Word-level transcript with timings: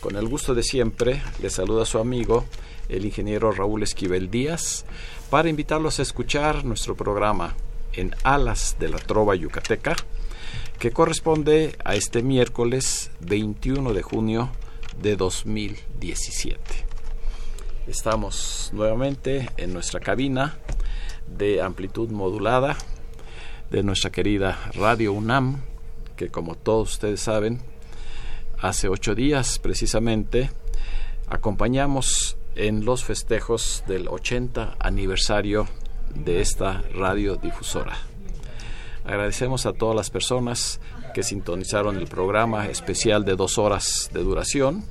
Con 0.00 0.16
el 0.16 0.28
gusto 0.28 0.54
de 0.54 0.62
siempre, 0.62 1.22
le 1.42 1.50
saluda 1.50 1.84
su 1.84 1.98
amigo, 1.98 2.46
el 2.88 3.04
ingeniero 3.04 3.52
Raúl 3.52 3.82
Esquivel 3.82 4.30
Díaz, 4.30 4.86
para 5.28 5.50
invitarlos 5.50 5.98
a 5.98 6.02
escuchar 6.02 6.64
nuestro 6.64 6.96
programa 6.96 7.54
en 7.92 8.16
Alas 8.22 8.76
de 8.80 8.88
la 8.88 8.96
Trova 8.96 9.34
Yucateca, 9.34 9.96
que 10.78 10.90
corresponde 10.90 11.76
a 11.84 11.96
este 11.96 12.22
miércoles 12.22 13.10
21 13.20 13.92
de 13.92 14.00
junio 14.00 14.48
de 15.02 15.16
2017. 15.16 16.60
Estamos 17.86 18.70
nuevamente 18.72 19.50
en 19.58 19.74
nuestra 19.74 20.00
cabina 20.00 20.56
de 21.26 21.60
amplitud 21.60 22.08
modulada 22.08 22.78
de 23.70 23.82
nuestra 23.82 24.10
querida 24.10 24.70
Radio 24.72 25.12
UNAM, 25.12 25.60
que 26.16 26.30
como 26.30 26.54
todos 26.54 26.92
ustedes 26.92 27.20
saben, 27.20 27.60
hace 28.60 28.88
ocho 28.88 29.14
días 29.14 29.58
precisamente 29.58 30.50
acompañamos 31.28 32.36
en 32.56 32.84
los 32.84 33.04
festejos 33.04 33.84
del 33.86 34.08
80 34.08 34.76
aniversario 34.78 35.66
de 36.14 36.40
esta 36.40 36.82
radiodifusora. 36.94 37.96
Agradecemos 39.04 39.64
a 39.64 39.72
todas 39.72 39.96
las 39.96 40.10
personas 40.10 40.80
que 41.14 41.22
sintonizaron 41.22 41.96
el 41.96 42.06
programa 42.06 42.66
especial 42.66 43.24
de 43.24 43.36
dos 43.36 43.56
horas 43.56 44.10
de 44.12 44.20
duración 44.20 44.84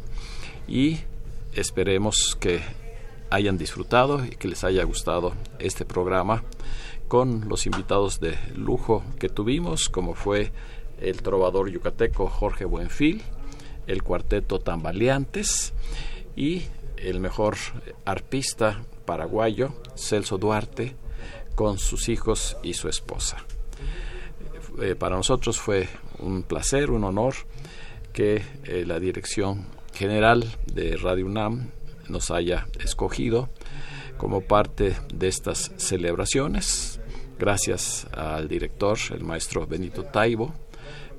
y 0.67 0.99
esperemos 1.53 2.35
que 2.39 2.61
hayan 3.29 3.57
disfrutado 3.57 4.25
y 4.25 4.29
que 4.31 4.47
les 4.47 4.63
haya 4.63 4.83
gustado 4.83 5.33
este 5.59 5.85
programa 5.85 6.43
con 7.07 7.47
los 7.47 7.67
invitados 7.67 8.19
de 8.19 8.37
lujo 8.55 9.03
que 9.19 9.29
tuvimos, 9.29 9.89
como 9.89 10.15
fue 10.15 10.51
el 10.99 11.21
trovador 11.21 11.69
yucateco 11.69 12.27
Jorge 12.27 12.65
Buenfil, 12.65 13.23
el 13.89 14.03
cuarteto 14.03 14.59
Tambaleantes 14.59 15.73
y 16.35 16.63
el 16.97 17.19
mejor 17.19 17.57
arpista 18.05 18.83
paraguayo 19.05 19.73
Celso 19.95 20.37
Duarte 20.37 20.95
con 21.55 21.79
sus 21.79 22.07
hijos 22.07 22.55
y 22.63 22.75
su 22.75 22.87
esposa. 22.87 23.37
Eh, 24.81 24.95
para 24.95 25.17
nosotros 25.17 25.59
fue 25.59 25.89
un 26.19 26.43
placer, 26.43 26.91
un 26.91 27.03
honor 27.03 27.33
que 28.13 28.41
eh, 28.63 28.85
la 28.85 28.99
dirección 28.99 29.65
general 29.93 30.45
de 30.71 30.95
Radio 30.95 31.25
UNAM 31.25 31.71
nos 32.07 32.31
haya 32.31 32.67
escogido 32.79 33.49
como 34.17 34.41
parte 34.41 34.95
de 35.13 35.27
estas 35.27 35.71
celebraciones. 35.77 36.99
Gracias 37.39 38.07
al 38.11 38.47
director, 38.47 38.97
el 39.11 39.23
maestro 39.23 39.65
Benito 39.65 40.03
Taibo, 40.03 40.53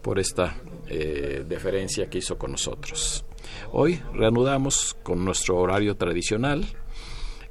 por 0.03 0.19
esta 0.19 0.55
eh, 0.91 1.45
deferencia 1.49 2.11
que 2.11 2.19
hizo 2.19 2.37
con 2.37 2.53
nosotros. 2.53 3.25
Hoy 3.73 4.03
reanudamos 4.13 4.97
con 5.03 5.25
nuestro 5.25 5.57
horario 5.59 5.97
tradicional, 5.97 6.67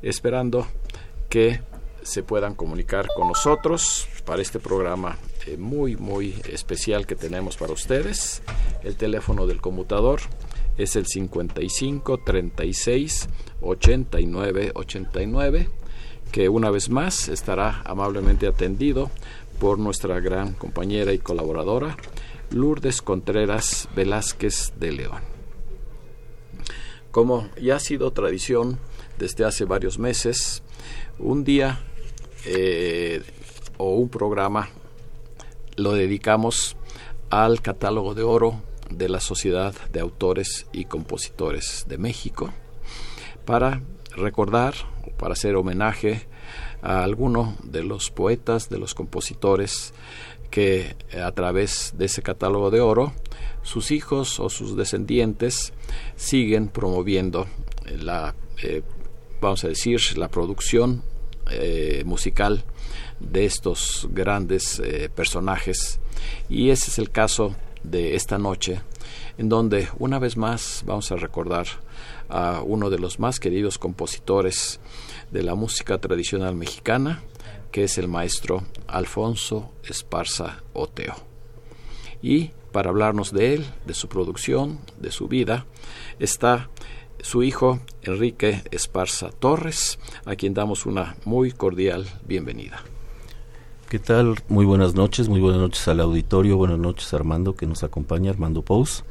esperando 0.02 0.68
que 1.30 1.62
se 2.02 2.24
puedan 2.24 2.56
comunicar 2.56 3.08
con 3.16 3.30
nosotros 3.30 4.08
para 4.26 4.42
este 4.42 4.60
programa 4.60 5.18
eh, 5.48 5.58
muy, 5.58 5.96
muy 5.96 6.36
especial 6.50 7.08
que 7.08 7.16
tenemos 7.16 7.58
para 7.58 7.74
ustedes. 7.74 8.42
El 8.84 8.96
teléfono 8.96 9.48
del 9.48 9.62
conmutador 9.62 10.20
es 10.78 10.96
el 10.96 11.06
55 11.06 12.20
36 12.26 13.30
89 13.62 14.72
89, 14.76 15.70
que 16.32 16.50
una 16.50 16.70
vez 16.70 16.90
más 16.90 17.30
estará 17.30 17.82
amablemente 17.86 18.48
atendido 18.48 19.10
por 19.60 19.78
nuestra 19.78 20.20
gran 20.20 20.54
compañera 20.54 21.12
y 21.14 21.20
colaboradora, 21.20 21.98
Lourdes 22.52 23.02
Contreras 23.02 23.88
Velázquez 23.96 24.74
de 24.80 24.92
León. 24.92 25.22
Como 27.12 27.50
ya 27.62 27.76
ha 27.76 27.80
sido 27.80 28.12
tradición 28.12 28.80
desde 29.18 29.46
hace 29.46 29.66
varios 29.66 30.00
meses, 30.00 30.64
un 31.20 31.44
día 31.44 31.80
eh, 32.46 33.22
o 33.78 33.96
un 33.96 34.10
programa 34.10 34.70
lo 35.76 35.94
dedicamos 35.94 36.76
al 37.30 37.62
catálogo 37.62 38.16
de 38.16 38.24
oro 38.24 38.62
de 38.90 39.10
la 39.10 39.20
Sociedad 39.20 39.74
de 39.92 40.00
Autores 40.00 40.68
y 40.72 40.86
Compositores 40.86 41.86
de 41.88 41.98
México 41.98 42.52
para 43.46 43.82
recordar 44.16 44.74
o 45.06 45.12
para 45.12 45.34
hacer 45.34 45.56
homenaje 45.56 46.28
a 46.82 47.04
alguno 47.04 47.56
de 47.64 47.84
los 47.84 48.10
poetas, 48.12 48.70
de 48.70 48.78
los 48.78 48.96
compositores 48.96 49.94
que 50.50 50.96
eh, 51.12 51.22
a 51.22 51.32
través 51.32 51.94
de 51.98 52.06
ese 52.06 52.22
catálogo 52.22 52.72
de 52.72 52.82
oro 52.82 53.14
sus 53.62 53.92
hijos 53.92 54.40
o 54.40 54.50
sus 54.50 54.76
descendientes 54.76 55.74
siguen 56.16 56.70
promoviendo 56.70 57.48
la, 57.86 58.36
eh, 58.64 58.82
vamos 59.42 59.64
a 59.64 59.68
decir, 59.68 60.00
la 60.18 60.30
producción 60.30 61.04
eh, 61.52 62.04
musical 62.06 62.64
de 63.20 63.46
estos 63.46 64.08
grandes 64.12 64.82
personajes. 65.14 66.00
Y 66.48 66.70
ese 66.70 66.90
es 66.90 67.00
el 67.00 67.12
caso 67.12 67.56
de 67.84 68.16
esta 68.16 68.38
noche, 68.38 68.82
en 69.38 69.50
donde 69.50 69.90
una 69.98 70.20
vez 70.20 70.38
más 70.38 70.84
vamos 70.86 71.12
a 71.12 71.18
recordar 71.18 71.68
a 72.30 72.62
uno 72.64 72.90
de 72.90 73.00
los 73.00 73.20
más 73.20 73.40
queridos 73.40 73.78
compositores 73.78 74.80
de 75.32 75.44
la 75.44 75.56
música 75.56 75.98
tradicional 75.98 76.56
mexicana, 76.56 77.24
que 77.72 77.84
es 77.84 77.98
el 77.98 78.08
maestro 78.08 78.64
Alfonso 78.88 79.72
Esparza 79.84 80.64
Oteo. 80.74 81.16
Y 82.22 82.52
para 82.72 82.90
hablarnos 82.90 83.32
de 83.32 83.56
él, 83.56 83.66
de 83.86 83.94
su 83.94 84.08
producción, 84.08 84.80
de 85.00 85.12
su 85.12 85.28
vida, 85.28 85.66
está 86.20 86.70
su 87.22 87.44
hijo 87.44 87.80
Enrique 88.04 88.64
Esparza 88.72 89.30
Torres, 89.32 90.00
a 90.26 90.36
quien 90.36 90.54
damos 90.54 90.86
una 90.86 91.16
muy 91.26 91.52
cordial 91.52 92.08
bienvenida. 92.26 92.82
¿Qué 93.90 94.00
tal? 94.00 94.36
Muy 94.48 94.66
buenas 94.66 94.94
noches, 94.94 95.30
muy 95.30 95.40
buenas 95.40 95.60
noches 95.60 95.88
al 95.88 96.00
auditorio, 96.00 96.58
buenas 96.58 96.78
noches 96.78 97.12
Armando 97.14 97.56
que 97.56 97.66
nos 97.66 97.84
acompaña, 97.84 98.30
Armando 98.30 98.62
Pous. 98.62 99.04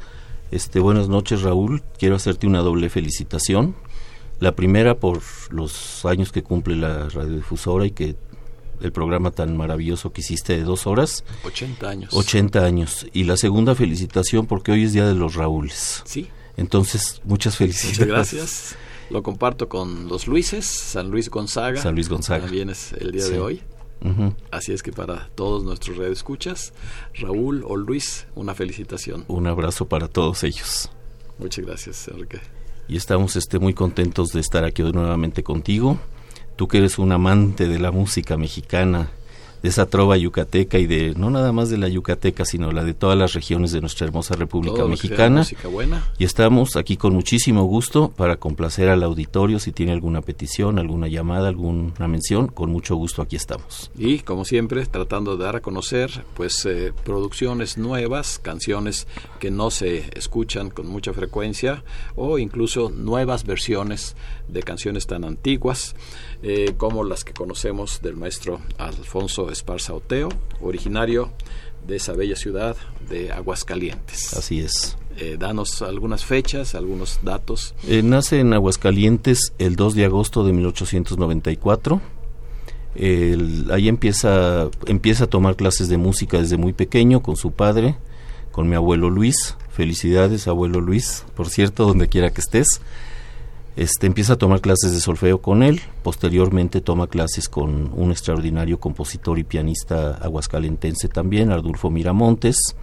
Este, 0.51 0.81
buenas 0.81 1.09
noches 1.09 1.43
Raúl, 1.43 1.83
quiero 1.99 2.15
hacerte 2.15 2.47
una 2.47 2.61
doble 2.61 2.89
felicitación. 2.89 3.75
La 4.39 4.53
primera 4.53 4.95
por 4.95 5.21
los 5.51 6.05
años 6.05 6.31
que 6.31 6.45
cumple 6.45 6.77
la 6.77 7.09
radiodifusora 7.09 7.87
y 7.87 7.91
que 7.91 8.15
el 8.81 8.93
programa 8.93 9.31
tan 9.31 9.57
maravilloso 9.57 10.13
que 10.13 10.21
hiciste 10.21 10.57
de 10.57 10.63
dos 10.63 10.87
horas. 10.87 11.25
80 11.45 11.89
años. 11.89 12.15
80 12.15 12.65
años. 12.65 13.07
Y 13.13 13.25
la 13.25 13.37
segunda 13.37 13.75
felicitación 13.75 14.47
porque 14.47 14.73
hoy 14.73 14.85
es 14.85 14.93
Día 14.93 15.07
de 15.07 15.15
los 15.15 15.35
Raúles. 15.35 16.03
Sí. 16.05 16.29
Entonces, 16.57 17.21
muchas 17.25 17.57
felicidades. 17.57 17.99
Muchas 17.99 18.09
gracias. 18.09 18.77
Lo 19.11 19.23
comparto 19.23 19.69
con 19.69 20.09
los 20.09 20.27
Luises, 20.27 20.67
San 20.67 21.11
Luis 21.11 21.31
Gonzaga. 21.31 21.81
San 21.81 21.95
Luis 21.95 22.09
Gonzaga. 22.09 22.45
También 22.45 22.69
es 22.69 22.93
el 22.93 23.13
día 23.13 23.27
de 23.27 23.41
hoy. 23.41 23.63
Así 24.51 24.73
es 24.73 24.83
que 24.83 24.93
para 24.93 25.29
todos 25.35 25.65
nuestros 25.65 25.99
escuchas 25.99 26.73
Raúl 27.15 27.65
o 27.67 27.77
Luis, 27.77 28.27
una 28.37 28.55
felicitación. 28.55 29.25
Un 29.27 29.47
abrazo 29.49 29.89
para 29.89 30.07
todos 30.07 30.45
ellos. 30.45 30.91
Muchas 31.39 31.65
gracias, 31.65 32.09
Enrique. 32.09 32.41
Y 32.87 32.97
estamos 32.97 33.37
este, 33.37 33.59
muy 33.59 33.75
contentos 33.75 34.29
de 34.29 34.41
estar 34.41 34.65
aquí 34.65 34.83
nuevamente 34.83 35.43
contigo 35.43 35.99
tú 36.59 36.67
que 36.67 36.79
eres 36.79 36.99
un 36.99 37.13
amante 37.13 37.69
de 37.69 37.79
la 37.79 37.93
música 37.93 38.37
mexicana, 38.37 39.11
de 39.63 39.69
esa 39.69 39.87
trova 39.87 40.17
yucateca 40.17 40.79
y 40.79 40.87
de 40.87 41.15
no 41.17 41.31
nada 41.31 41.53
más 41.53 41.71
de 41.71 41.79
la 41.79 41.89
yucateca, 41.89 42.45
sino 42.45 42.73
la 42.73 42.85
de 42.85 42.95
todas 42.95 43.17
las 43.17 43.33
regiones 43.33 43.73
de 43.73 43.81
nuestra 43.81 44.07
hermosa 44.07 44.35
República 44.35 44.85
Mexicana. 44.85 45.47
Y 46.19 46.25
estamos 46.25 46.77
aquí 46.77 46.97
con 46.97 47.15
muchísimo 47.15 47.65
gusto 47.65 48.11
para 48.11 48.37
complacer 48.37 48.89
al 48.89 49.03
auditorio 49.03 49.59
si 49.59 49.73
tiene 49.73 49.93
alguna 49.93 50.21
petición, 50.21 50.79
alguna 50.79 51.09
llamada, 51.09 51.49
alguna 51.49 52.09
mención, 52.09 52.49
con 52.49 52.71
mucho 52.71 52.97
gusto 52.97 53.23
aquí 53.23 53.37
estamos. 53.37 53.91
Y 53.97 54.21
como 54.21 54.45
siempre, 54.45 54.85
tratando 54.87 55.37
de 55.37 55.45
dar 55.45 55.57
a 55.57 55.61
conocer 55.61 56.25
pues 56.35 56.65
eh, 56.67 56.93
producciones 57.05 57.79
nuevas, 57.79 58.39
canciones 58.39 59.07
que 59.39 59.51
no 59.51 59.71
se 59.71 60.11
escuchan 60.17 60.71
con 60.71 60.89
mucha 60.89 61.13
frecuencia 61.13 61.85
o 62.17 62.39
incluso 62.39 62.91
nuevas 62.91 63.45
versiones 63.45 64.17
de 64.49 64.63
canciones 64.63 65.07
tan 65.07 65.25
antiguas 65.25 65.95
eh, 66.43 66.75
como 66.77 67.03
las 67.03 67.25
que 67.25 67.33
conocemos 67.33 68.01
del 68.01 68.17
maestro 68.17 68.61
Alfonso 68.79 69.51
Esparza 69.51 69.93
Oteo, 69.93 70.29
originario 70.61 71.33
de 71.87 71.97
esa 71.97 72.13
bella 72.13 72.37
ciudad 72.37 72.77
de 73.09 73.33
Aguascalientes. 73.33 74.35
Así 74.35 74.61
es. 74.61 74.97
Eh, 75.17 75.37
danos 75.37 75.83
algunas 75.83 76.25
fechas, 76.25 76.77
algunos 76.77 77.19
datos. 77.25 77.75
Eh, 77.89 78.03
nace 78.05 78.39
en 78.39 78.53
Aguascalientes 78.53 79.53
el 79.59 79.75
2 79.75 79.97
de 79.97 80.05
agosto 80.05 80.45
de 80.45 80.53
1894. 80.53 82.01
ahí 83.73 83.89
empieza, 83.89 84.71
empieza 84.87 85.25
a 85.25 85.27
tomar 85.27 85.57
clases 85.57 85.89
de 85.89 85.97
música 85.97 86.39
desde 86.39 86.57
muy 86.57 86.73
pequeño 86.73 87.21
con 87.21 87.35
su 87.37 87.51
padre, 87.51 87.97
con 88.53 88.69
mi 88.69 88.77
abuelo 88.77 89.11
Luis. 89.11 89.57
Felicidades, 89.71 90.47
abuelo 90.47 90.81
Luis, 90.81 91.25
por 91.35 91.49
cierto, 91.49 91.85
donde 91.85 92.09
quiera 92.09 92.31
que 92.31 92.41
estés. 92.41 92.81
Este, 93.79 94.09
empieza 94.09 94.33
a 94.33 94.37
tomar 94.39 94.61
clases 94.61 94.91
de 94.91 94.99
solfeo 94.99 95.41
con 95.41 95.63
él, 95.63 95.81
posteriormente 96.03 96.81
toma 96.81 97.07
clases 97.07 97.49
con 97.49 97.93
un 97.95 98.11
extraordinario 98.11 98.81
compositor 98.81 99.39
y 99.39 99.45
pianista 99.45 100.17
aguascalentense 100.17 101.07
también, 101.07 101.53
Ardulfo 101.53 101.89
Miramontes, 101.89 102.75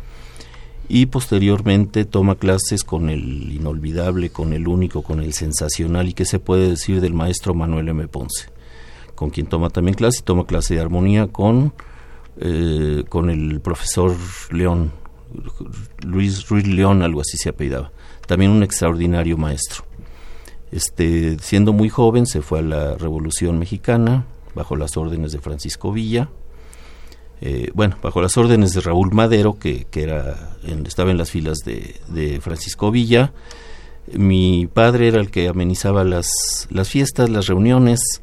y 0.87 1.07
posteriormente 1.07 2.05
toma 2.05 2.35
clases 2.35 2.85
con 2.85 3.09
el 3.09 3.51
inolvidable, 3.51 4.29
con 4.29 4.53
el 4.53 4.69
único, 4.69 5.01
con 5.01 5.19
el 5.19 5.33
sensacional 5.33 6.07
y 6.07 6.13
que 6.13 6.23
se 6.23 6.39
puede 6.39 6.69
decir 6.69 7.01
del 7.01 7.13
maestro 7.13 7.53
Manuel 7.53 7.89
M. 7.89 8.07
Ponce, 8.07 8.47
con 9.15 9.31
quien 9.31 9.47
toma 9.47 9.69
también 9.71 9.95
clase 9.95 10.21
toma 10.23 10.45
clase 10.45 10.75
de 10.75 10.79
armonía 10.79 11.27
con, 11.27 11.73
eh, 12.39 13.03
con 13.09 13.29
el 13.29 13.59
profesor 13.59 14.15
León, 14.49 14.93
Luis 16.05 16.47
Ruiz 16.47 16.65
León, 16.65 17.01
algo 17.01 17.19
así 17.19 17.35
se 17.35 17.49
apellidaba, 17.49 17.91
también 18.27 18.51
un 18.51 18.63
extraordinario 18.63 19.35
maestro. 19.35 19.83
Este, 20.71 21.37
siendo 21.39 21.73
muy 21.73 21.89
joven 21.89 22.25
se 22.25 22.41
fue 22.41 22.59
a 22.59 22.63
la 22.63 22.95
Revolución 22.95 23.59
Mexicana 23.59 24.25
bajo 24.55 24.75
las 24.75 24.97
órdenes 24.97 25.31
de 25.31 25.39
Francisco 25.39 25.91
Villa, 25.91 26.29
eh, 27.41 27.69
bueno, 27.73 27.97
bajo 28.01 28.21
las 28.21 28.37
órdenes 28.37 28.73
de 28.73 28.81
Raúl 28.81 29.11
Madero, 29.11 29.57
que, 29.59 29.85
era, 29.93 30.57
estaba 30.85 31.11
en 31.11 31.17
las 31.17 31.31
filas 31.31 31.59
de, 31.59 32.39
Francisco 32.41 32.91
Villa. 32.91 33.33
Mi 34.13 34.67
padre 34.67 35.09
era 35.09 35.19
el 35.19 35.31
que 35.31 35.47
amenizaba 35.47 36.03
las, 36.03 36.29
las 36.69 36.89
fiestas, 36.89 37.29
las 37.29 37.47
reuniones, 37.47 38.21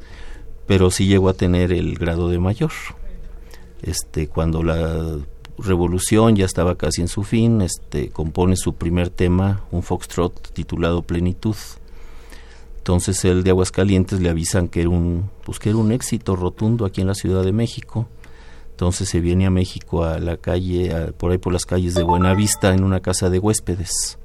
pero 0.65 0.91
sí 0.91 1.05
llegó 1.05 1.29
a 1.29 1.33
tener 1.33 1.71
el 1.71 1.95
grado 1.97 2.29
de 2.29 2.39
mayor. 2.39 2.71
Este, 3.81 4.27
cuando 4.27 4.63
la 4.63 5.17
revolución 5.57 6.35
ya 6.35 6.45
estaba 6.45 6.75
casi 6.75 7.01
en 7.01 7.07
su 7.07 7.23
fin, 7.23 7.61
este, 7.61 8.09
compone 8.09 8.55
su 8.55 8.73
primer 8.75 9.09
tema, 9.09 9.65
un 9.71 9.83
foxtrot 9.83 10.53
titulado 10.53 11.01
Plenitud. 11.03 11.55
Entonces 12.83 13.23
él 13.25 13.43
de 13.43 13.49
Aguascalientes 13.49 14.19
le 14.19 14.29
avisan 14.29 14.67
que 14.67 14.81
era 14.81 14.89
un, 14.89 15.29
pues 15.45 15.57
que 15.57 15.69
era 15.69 15.77
un 15.77 15.91
éxito 15.91 16.35
rotundo 16.35 16.85
aquí 16.85 17.01
en 17.01 17.07
la 17.07 17.15
Ciudad 17.15 17.43
de 17.43 17.51
México 17.51 18.07
entonces 18.73 19.07
se 19.07 19.19
viene 19.19 19.45
a 19.45 19.51
México 19.51 20.03
a 20.03 20.17
la 20.17 20.37
calle, 20.37 21.13
por 21.17 21.31
ahí 21.31 21.37
por 21.37 21.53
las 21.53 21.65
calles 21.65 21.93
de 21.93 22.01
Buenavista, 22.01 22.73
en 22.73 22.83
una 22.83 23.01
casa 23.01 23.29
de 23.29 23.37
huéspedes. 23.37 24.17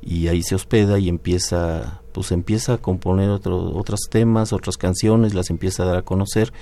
Y 0.00 0.28
ahí 0.28 0.44
se 0.44 0.54
hospeda 0.54 1.00
y 1.00 1.08
empieza, 1.08 2.02
pues 2.12 2.30
empieza 2.30 2.74
a 2.74 2.78
componer 2.78 3.30
otros 3.30 4.02
temas, 4.08 4.52
otras 4.52 4.76
canciones, 4.76 5.34
las 5.34 5.50
empieza 5.50 5.82
a 5.82 5.86
dar 5.86 5.96
a 5.96 6.02
conocer. 6.02 6.52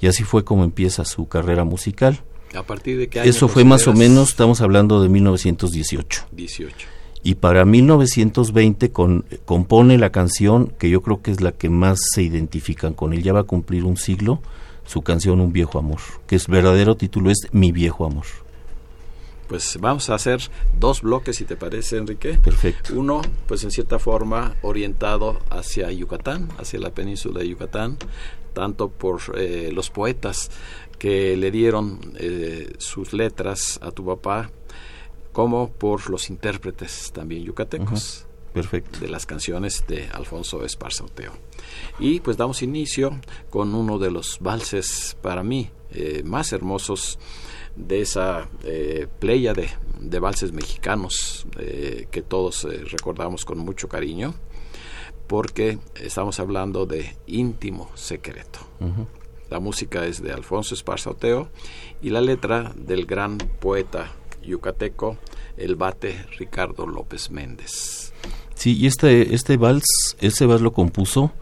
Y 0.00 0.06
así 0.06 0.24
fue 0.24 0.42
como 0.42 0.64
empieza 0.64 1.04
su 1.04 1.28
carrera 1.28 1.64
musical. 1.64 2.22
¿A 2.54 2.62
partir 2.62 2.98
de 2.98 3.08
qué 3.08 3.20
año 3.20 3.30
Eso 3.30 3.46
fue 3.46 3.64
más 3.64 3.86
o 3.86 3.92
menos, 3.92 4.30
estamos 4.30 4.62
hablando 4.62 5.02
de 5.02 5.10
1918. 5.10 6.26
18. 6.32 6.88
Y 7.22 7.36
para 7.36 7.64
1920 7.64 8.90
con, 8.90 9.24
compone 9.44 9.96
la 9.96 10.10
canción 10.10 10.72
que 10.78 10.90
yo 10.90 11.02
creo 11.02 11.22
que 11.22 11.30
es 11.30 11.40
la 11.40 11.52
que 11.52 11.68
más 11.68 11.98
se 12.14 12.22
identifican 12.22 12.94
con 12.94 13.12
él. 13.12 13.22
Ya 13.22 13.32
va 13.32 13.40
a 13.40 13.44
cumplir 13.44 13.84
un 13.84 13.96
siglo 13.96 14.40
su 14.84 15.02
canción 15.02 15.40
Un 15.40 15.52
viejo 15.52 15.78
amor, 15.78 16.00
que 16.26 16.36
es 16.36 16.48
verdadero 16.48 16.96
título 16.96 17.30
es 17.30 17.48
Mi 17.52 17.72
viejo 17.72 18.04
amor. 18.04 18.26
Pues 19.48 19.78
vamos 19.80 20.08
a 20.08 20.14
hacer 20.14 20.40
dos 20.78 21.02
bloques, 21.02 21.36
si 21.36 21.44
te 21.44 21.56
parece, 21.56 21.98
Enrique. 21.98 22.38
Perfecto. 22.42 22.94
Uno, 22.94 23.20
pues 23.46 23.62
en 23.64 23.70
cierta 23.70 23.98
forma 23.98 24.56
orientado 24.62 25.40
hacia 25.50 25.90
Yucatán, 25.92 26.48
hacia 26.58 26.80
la 26.80 26.90
península 26.90 27.40
de 27.40 27.48
Yucatán, 27.48 27.98
tanto 28.54 28.88
por 28.88 29.20
eh, 29.36 29.70
los 29.72 29.90
poetas 29.90 30.50
que 30.98 31.36
le 31.36 31.50
dieron 31.50 32.00
eh, 32.18 32.72
sus 32.78 33.12
letras 33.12 33.78
a 33.82 33.90
tu 33.90 34.06
papá, 34.06 34.50
como 35.32 35.70
por 35.70 36.10
los 36.10 36.30
intérpretes 36.30 37.12
también 37.12 37.44
yucatecos. 37.44 38.26
Perfecto. 38.52 39.00
De 39.00 39.08
las 39.08 39.24
canciones 39.24 39.84
de 39.88 40.08
Alfonso 40.12 40.62
Esparza 40.62 41.04
y 41.98 42.20
pues 42.20 42.36
damos 42.36 42.62
inicio 42.62 43.18
con 43.48 43.74
uno 43.74 43.98
de 43.98 44.10
los 44.10 44.38
valses 44.40 45.16
para 45.22 45.42
mí 45.42 45.70
eh, 45.92 46.22
más 46.24 46.52
hermosos 46.52 47.18
de 47.76 48.02
esa 48.02 48.48
eh, 48.64 49.06
playa 49.18 49.54
de, 49.54 49.70
de, 50.00 50.18
valses 50.18 50.52
mexicanos 50.52 51.46
eh, 51.58 52.08
que 52.10 52.20
todos 52.20 52.64
recordamos 52.90 53.46
con 53.46 53.58
mucho 53.58 53.88
cariño, 53.88 54.34
porque 55.26 55.78
estamos 55.96 56.38
hablando 56.40 56.84
de 56.84 57.16
íntimo 57.26 57.90
secreto. 57.94 58.60
La 59.48 59.60
música 59.60 60.06
es 60.06 60.22
de 60.22 60.32
Alfonso 60.32 60.74
Esparzoteo 60.74 61.48
y 62.02 62.10
la 62.10 62.20
letra 62.20 62.72
del 62.74 63.06
gran 63.06 63.38
poeta 63.38 64.12
yucateco, 64.42 65.16
el 65.56 65.76
bate 65.76 66.26
Ricardo 66.38 66.86
López 66.86 67.30
Méndez. 67.30 68.12
Sí, 68.54 68.76
y 68.76 68.86
este, 68.86 69.34
este 69.34 69.56
vals, 69.56 69.84
ese 70.20 70.46
vals 70.46 70.62
lo 70.62 70.72
compuso 70.72 71.32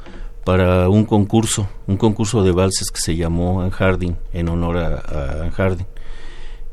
para 0.44 0.88
un 0.88 1.04
concurso, 1.04 1.68
un 1.86 1.96
concurso 1.96 2.42
de 2.42 2.52
valses 2.52 2.90
que 2.90 3.00
se 3.00 3.16
llamó 3.16 3.60
Anne 3.60 3.72
Harding, 3.72 4.16
en 4.32 4.48
honor 4.48 4.78
a, 4.78 5.50
Harding. 5.54 5.86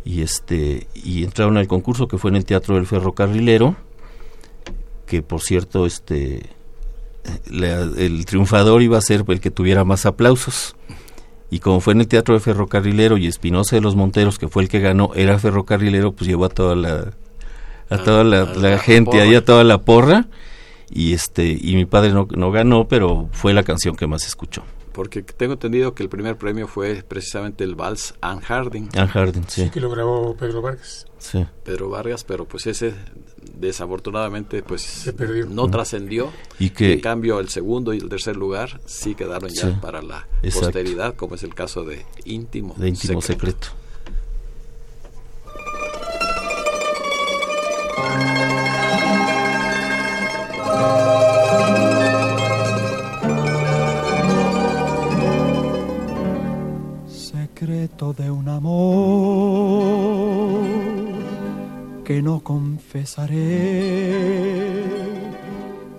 Y, 0.06 0.22
este, 0.22 0.88
y 0.94 1.24
entraron 1.24 1.58
al 1.58 1.68
concurso 1.68 2.08
que 2.08 2.18
fue 2.18 2.30
en 2.32 2.38
el 2.38 2.46
Teatro 2.46 2.76
del 2.76 2.86
Ferrocarrilero, 2.86 3.76
que 5.06 5.22
por 5.22 5.42
cierto, 5.42 5.86
este, 5.86 6.50
el 7.52 8.26
triunfador 8.26 8.81
iba 8.81 8.98
a 8.98 9.02
ser 9.02 9.26
el 9.28 9.42
que 9.42 9.52
tuviera 9.52 9.84
más 9.84 10.06
aplausos. 10.06 10.76
Y 11.49 11.59
como 11.59 11.80
fue 11.80 11.94
en 11.94 12.01
el 12.01 12.07
Teatro 12.07 12.33
del 12.33 12.42
Ferrocarrilero 12.42 13.18
y 13.18 13.27
Espinosa 13.27 13.75
de 13.75 13.81
los 13.81 13.95
Monteros, 13.95 14.37
que 14.37 14.47
fue 14.47 14.63
el 14.63 14.69
que 14.69 14.80
ganó, 14.80 15.11
era 15.16 15.39
ferrocarrilero, 15.39 16.11
pues 16.11 16.27
llevó 16.27 16.45
a 16.45 16.49
toda 16.49 16.75
la, 16.75 17.13
a 17.89 17.97
toda 18.04 18.23
la, 18.23 18.80
gente, 18.80 19.21
ahí 19.21 19.33
a 19.35 19.45
toda 19.45 19.63
la 19.63 19.80
porra 19.80 20.27
y 20.89 21.13
este 21.13 21.57
y 21.59 21.75
mi 21.75 21.85
padre 21.85 22.13
no, 22.13 22.27
no 22.31 22.49
ganó 22.49 22.87
pero 22.87 23.27
fue 23.33 23.54
la 23.54 23.63
canción 23.63 23.97
que 23.97 24.07
más 24.07 24.25
escuchó 24.25 24.63
porque 24.97 25.21
tengo 25.21 25.54
entendido 25.54 25.94
que 25.94 26.01
el 26.01 26.09
primer 26.09 26.37
premio 26.37 26.68
fue 26.68 27.04
precisamente 27.07 27.63
el 27.63 27.75
vals 27.75 28.16
Anne 28.19 28.42
Harding. 28.42 28.89
Anne 28.95 29.07
Harding, 29.07 29.44
sí. 29.47 29.69
que 29.69 29.80
lo 29.80 29.92
grabó 29.92 30.35
Pedro 30.35 30.63
Vargas. 30.63 31.06
Sí. 31.19 31.45
Pedro 31.63 31.92
Vargas, 31.92 32.23
pero 32.23 32.45
pues 32.45 32.66
ese 32.66 32.95
desafortunadamente 33.56 34.63
pues 34.63 35.11
no 35.49 35.69
trascendió. 35.69 36.31
Y 36.59 36.71
que 36.71 36.94
en 36.94 36.99
cambio 36.99 37.39
el 37.39 37.49
segundo 37.49 37.94
y 37.94 37.97
el 37.97 38.09
tercer 38.09 38.35
lugar 38.35 38.80
sí 38.85 39.16
quedaron 39.16 39.49
ya 39.49 39.80
para 39.81 40.01
la 40.01 40.27
posteridad, 40.42 41.16
como 41.16 41.35
es 41.35 41.44
el 41.44 41.54
caso 41.54 41.83
de 41.83 42.06
Íntimo, 42.25 42.75
de 42.77 42.89
íntimo 42.89 43.21
secreto. 43.21 43.68
Secreto 57.07 58.13
de 58.13 58.30
un 58.30 58.47
amor 58.49 60.27
que 62.07 62.21
no 62.21 62.40
confesaré. 62.40 63.35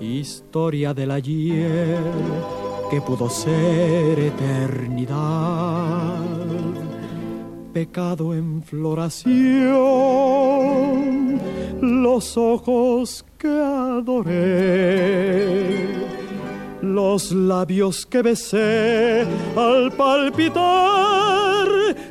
Historia 0.01 0.95
del 0.95 1.11
ayer 1.11 2.01
que 2.91 3.03
pudo 3.03 3.29
ser 3.29 4.19
eternidad. 4.19 5.19
Pecado 7.75 8.35
en 8.35 8.63
floración, 8.63 9.29
los 11.83 12.39
ojos 12.39 13.27
que 13.37 13.61
adoré, 14.01 14.29
los 16.81 17.33
labios 17.33 18.07
que 18.07 18.23
besé 18.23 19.27
al 19.55 19.93
palpitar 19.93 21.69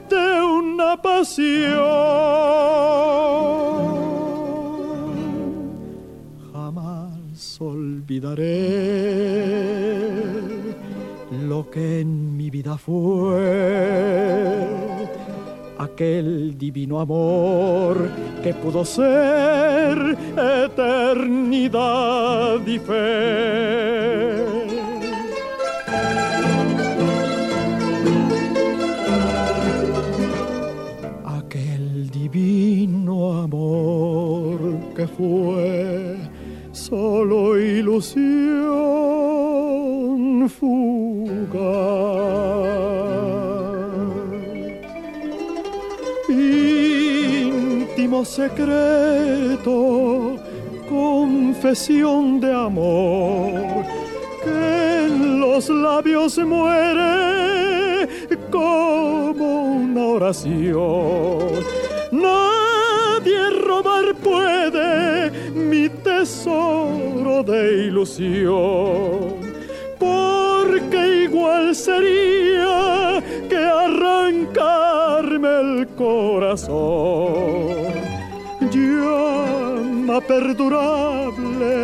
de 0.07 0.43
una 0.43 1.01
pasión. 1.01 2.77
Olvidaré 7.59 8.67
lo 11.47 11.69
que 11.71 12.01
en 12.01 12.37
mi 12.37 12.51
vida 12.51 12.77
fue 12.77 13.37
aquel 15.79 16.57
divino 16.57 16.99
amor 16.99 18.09
que 18.43 18.53
pudo 18.53 18.85
ser 18.85 20.17
eternidad 20.65 22.59
y 22.67 22.77
fe. 22.77 24.45
Aquel 31.25 32.09
que 34.95 35.07
fue 35.07 35.76
solo 36.89 37.59
ilusión 37.59 38.23
fugaz. 40.49 41.57
Íntimo 46.29 48.23
secreto, 48.23 49.75
confesión 50.89 52.39
de 52.39 52.53
amor 52.53 53.83
que 54.43 55.05
en 55.07 55.41
los 55.41 55.67
labios 55.69 56.37
muere 56.37 58.07
como 58.49 59.73
una 59.75 60.05
oración. 60.05 61.37
Nadie 63.27 63.49
robar 63.67 64.15
puede 64.23 65.31
mi 65.51 65.89
tesoro 65.89 67.43
de 67.43 67.87
ilusión, 67.87 69.35
porque 69.99 71.25
igual 71.25 71.75
sería 71.75 73.21
que 73.49 73.57
arrancarme 73.57 75.49
el 75.59 75.87
corazón. 75.97 76.77
Llama 78.71 80.21
perdurable 80.21 81.75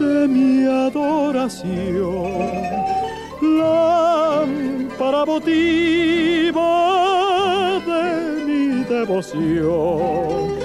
de 0.00 0.26
mi 0.26 0.66
adoración, 0.66 2.32
lámpara 3.40 5.24
mi 5.24 5.38
devoción. 8.88 10.56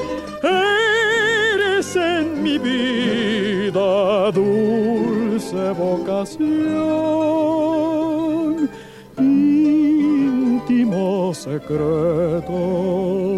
Eres 0.44 1.96
en 1.96 2.42
mi 2.42 2.58
vida 2.58 4.32
dulce 4.32 5.72
vocación, 5.78 6.50
íntimo 9.18 11.04
secreto 11.34 12.60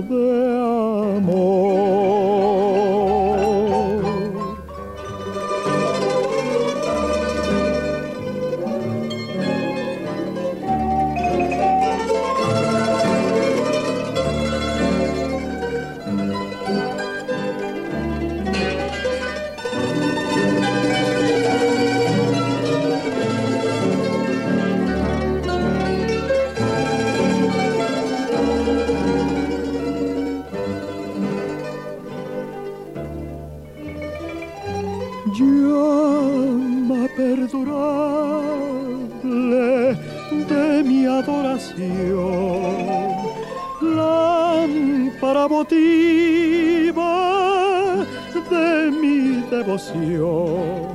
de 0.10 0.45
devoción. 49.58 50.94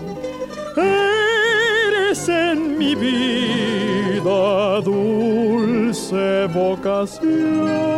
Eres 0.77 2.29
en 2.29 2.79
mi 2.79 2.95
vida 2.95 4.81
dulce 4.83 6.47
vocación 6.55 7.91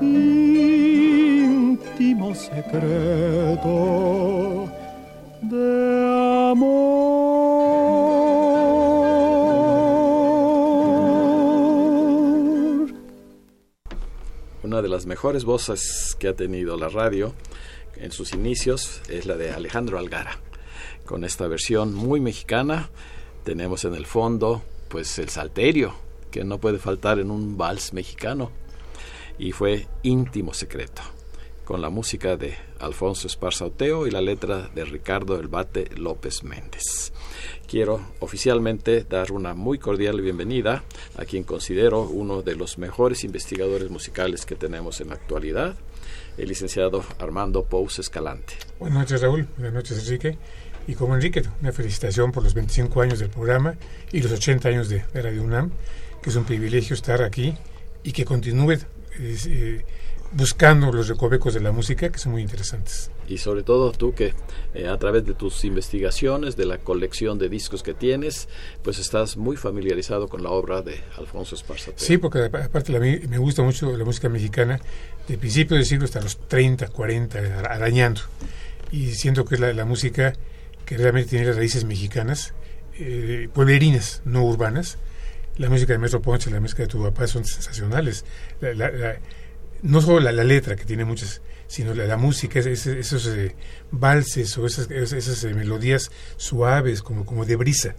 íntimo 0.00 2.34
secreto 2.34 3.70
de 5.42 6.48
amor. 6.50 7.04
Una 14.62 14.80
de 14.82 14.88
las 14.88 15.06
mejores 15.06 15.44
voces 15.44 16.16
que 16.18 16.28
ha 16.28 16.34
tenido 16.34 16.76
la 16.76 16.88
radio 16.88 17.32
en 18.04 18.12
sus 18.12 18.34
inicios 18.34 19.00
es 19.08 19.24
la 19.24 19.36
de 19.36 19.50
Alejandro 19.50 19.98
Algara. 19.98 20.38
Con 21.06 21.24
esta 21.24 21.48
versión 21.48 21.94
muy 21.94 22.20
mexicana 22.20 22.90
tenemos 23.44 23.84
en 23.86 23.94
el 23.94 24.04
fondo 24.04 24.62
pues 24.88 25.18
el 25.18 25.30
salterio, 25.30 25.94
que 26.30 26.44
no 26.44 26.58
puede 26.58 26.78
faltar 26.78 27.18
en 27.18 27.30
un 27.30 27.56
vals 27.56 27.94
mexicano. 27.94 28.50
Y 29.38 29.52
fue 29.52 29.88
íntimo 30.02 30.52
secreto, 30.52 31.02
con 31.64 31.80
la 31.80 31.88
música 31.88 32.36
de 32.36 32.54
Alfonso 32.78 33.26
Esparza 33.26 33.64
Oteo 33.64 34.06
y 34.06 34.10
la 34.10 34.20
letra 34.20 34.68
de 34.74 34.84
Ricardo 34.84 35.40
El 35.40 35.48
Bate 35.48 35.88
López 35.96 36.44
Méndez. 36.44 37.12
Quiero 37.66 38.00
oficialmente 38.20 39.04
dar 39.04 39.32
una 39.32 39.54
muy 39.54 39.78
cordial 39.78 40.20
bienvenida 40.20 40.84
a 41.16 41.24
quien 41.24 41.42
considero 41.42 42.02
uno 42.02 42.42
de 42.42 42.54
los 42.54 42.76
mejores 42.76 43.24
investigadores 43.24 43.90
musicales 43.90 44.44
que 44.44 44.54
tenemos 44.56 45.00
en 45.00 45.08
la 45.08 45.14
actualidad, 45.14 45.74
el 46.36 46.48
licenciado 46.48 47.04
Armando 47.18 47.64
Pous 47.64 47.98
Escalante. 47.98 48.54
Buenas 48.78 48.98
noches, 48.98 49.20
Raúl. 49.20 49.48
Buenas 49.56 49.74
noches, 49.74 49.98
Enrique. 49.98 50.38
Y 50.86 50.94
como 50.94 51.14
Enrique, 51.14 51.42
una 51.62 51.72
felicitación 51.72 52.30
por 52.32 52.42
los 52.42 52.54
25 52.54 53.00
años 53.00 53.18
del 53.18 53.30
programa 53.30 53.74
y 54.12 54.20
los 54.20 54.32
80 54.32 54.68
años 54.68 54.88
de, 54.88 55.04
de 55.12 55.22
Radio 55.22 55.42
UNAM, 55.42 55.70
que 56.22 56.30
es 56.30 56.36
un 56.36 56.44
privilegio 56.44 56.94
estar 56.94 57.22
aquí 57.22 57.56
y 58.02 58.12
que 58.12 58.24
continúe 58.24 58.78
eh, 59.18 59.84
buscando 60.36 60.90
los 60.92 61.08
recovecos 61.08 61.54
de 61.54 61.60
la 61.60 61.72
música, 61.72 62.10
que 62.10 62.18
son 62.18 62.32
muy 62.32 62.42
interesantes. 62.42 63.10
Y 63.28 63.38
sobre 63.38 63.62
todo 63.62 63.92
tú 63.92 64.14
que 64.14 64.34
eh, 64.74 64.88
a 64.88 64.98
través 64.98 65.24
de 65.24 65.34
tus 65.34 65.64
investigaciones, 65.64 66.56
de 66.56 66.66
la 66.66 66.78
colección 66.78 67.38
de 67.38 67.48
discos 67.48 67.82
que 67.82 67.94
tienes, 67.94 68.48
pues 68.82 68.98
estás 68.98 69.36
muy 69.36 69.56
familiarizado 69.56 70.28
con 70.28 70.42
la 70.42 70.50
obra 70.50 70.82
de 70.82 71.00
Alfonso 71.16 71.54
Esparza. 71.54 71.92
Sí, 71.96 72.18
porque 72.18 72.44
aparte 72.44 72.92
la, 72.92 72.98
me 72.98 73.38
gusta 73.38 73.62
mucho 73.62 73.96
la 73.96 74.04
música 74.04 74.28
mexicana, 74.28 74.80
de 75.28 75.38
principio 75.38 75.76
del 75.76 75.86
siglo 75.86 76.04
hasta 76.04 76.20
los 76.20 76.36
30, 76.48 76.88
40, 76.88 77.60
arañando. 77.60 78.20
Y 78.90 79.12
siento 79.12 79.44
que 79.44 79.54
es 79.54 79.60
la, 79.60 79.72
la 79.72 79.84
música 79.84 80.34
que 80.84 80.96
realmente 80.96 81.30
tiene 81.30 81.46
las 81.46 81.56
raíces 81.56 81.84
mexicanas, 81.84 82.52
eh, 82.98 83.48
pueblerinas, 83.52 84.22
no 84.24 84.44
urbanas. 84.44 84.98
La 85.56 85.68
música 85.68 85.92
de 85.92 86.00
Metro 86.00 86.20
Ponce, 86.20 86.50
la 86.50 86.60
música 86.60 86.82
de 86.82 86.88
tu 86.88 87.02
papá 87.02 87.26
son 87.26 87.44
sensacionales. 87.44 88.24
La, 88.60 88.74
la, 88.74 88.90
la, 88.90 89.16
no 89.84 90.00
solo 90.00 90.18
la, 90.20 90.32
letra, 90.32 90.76
que 90.76 90.84
tiene 90.84 91.04
muchas, 91.04 91.42
sino 91.66 91.94
la, 91.94 92.16
música, 92.16 92.58
es, 92.58 92.86
esos 92.86 93.26
eh, 93.28 93.54
valses 93.90 94.56
o 94.58 94.66
esas, 94.66 94.90
esas 94.90 95.44
eh, 95.44 95.54
melodías 95.54 96.10
suaves, 96.36 97.02
como, 97.02 97.24
como 97.24 97.44
de 97.44 97.54
brisa. 97.56 97.94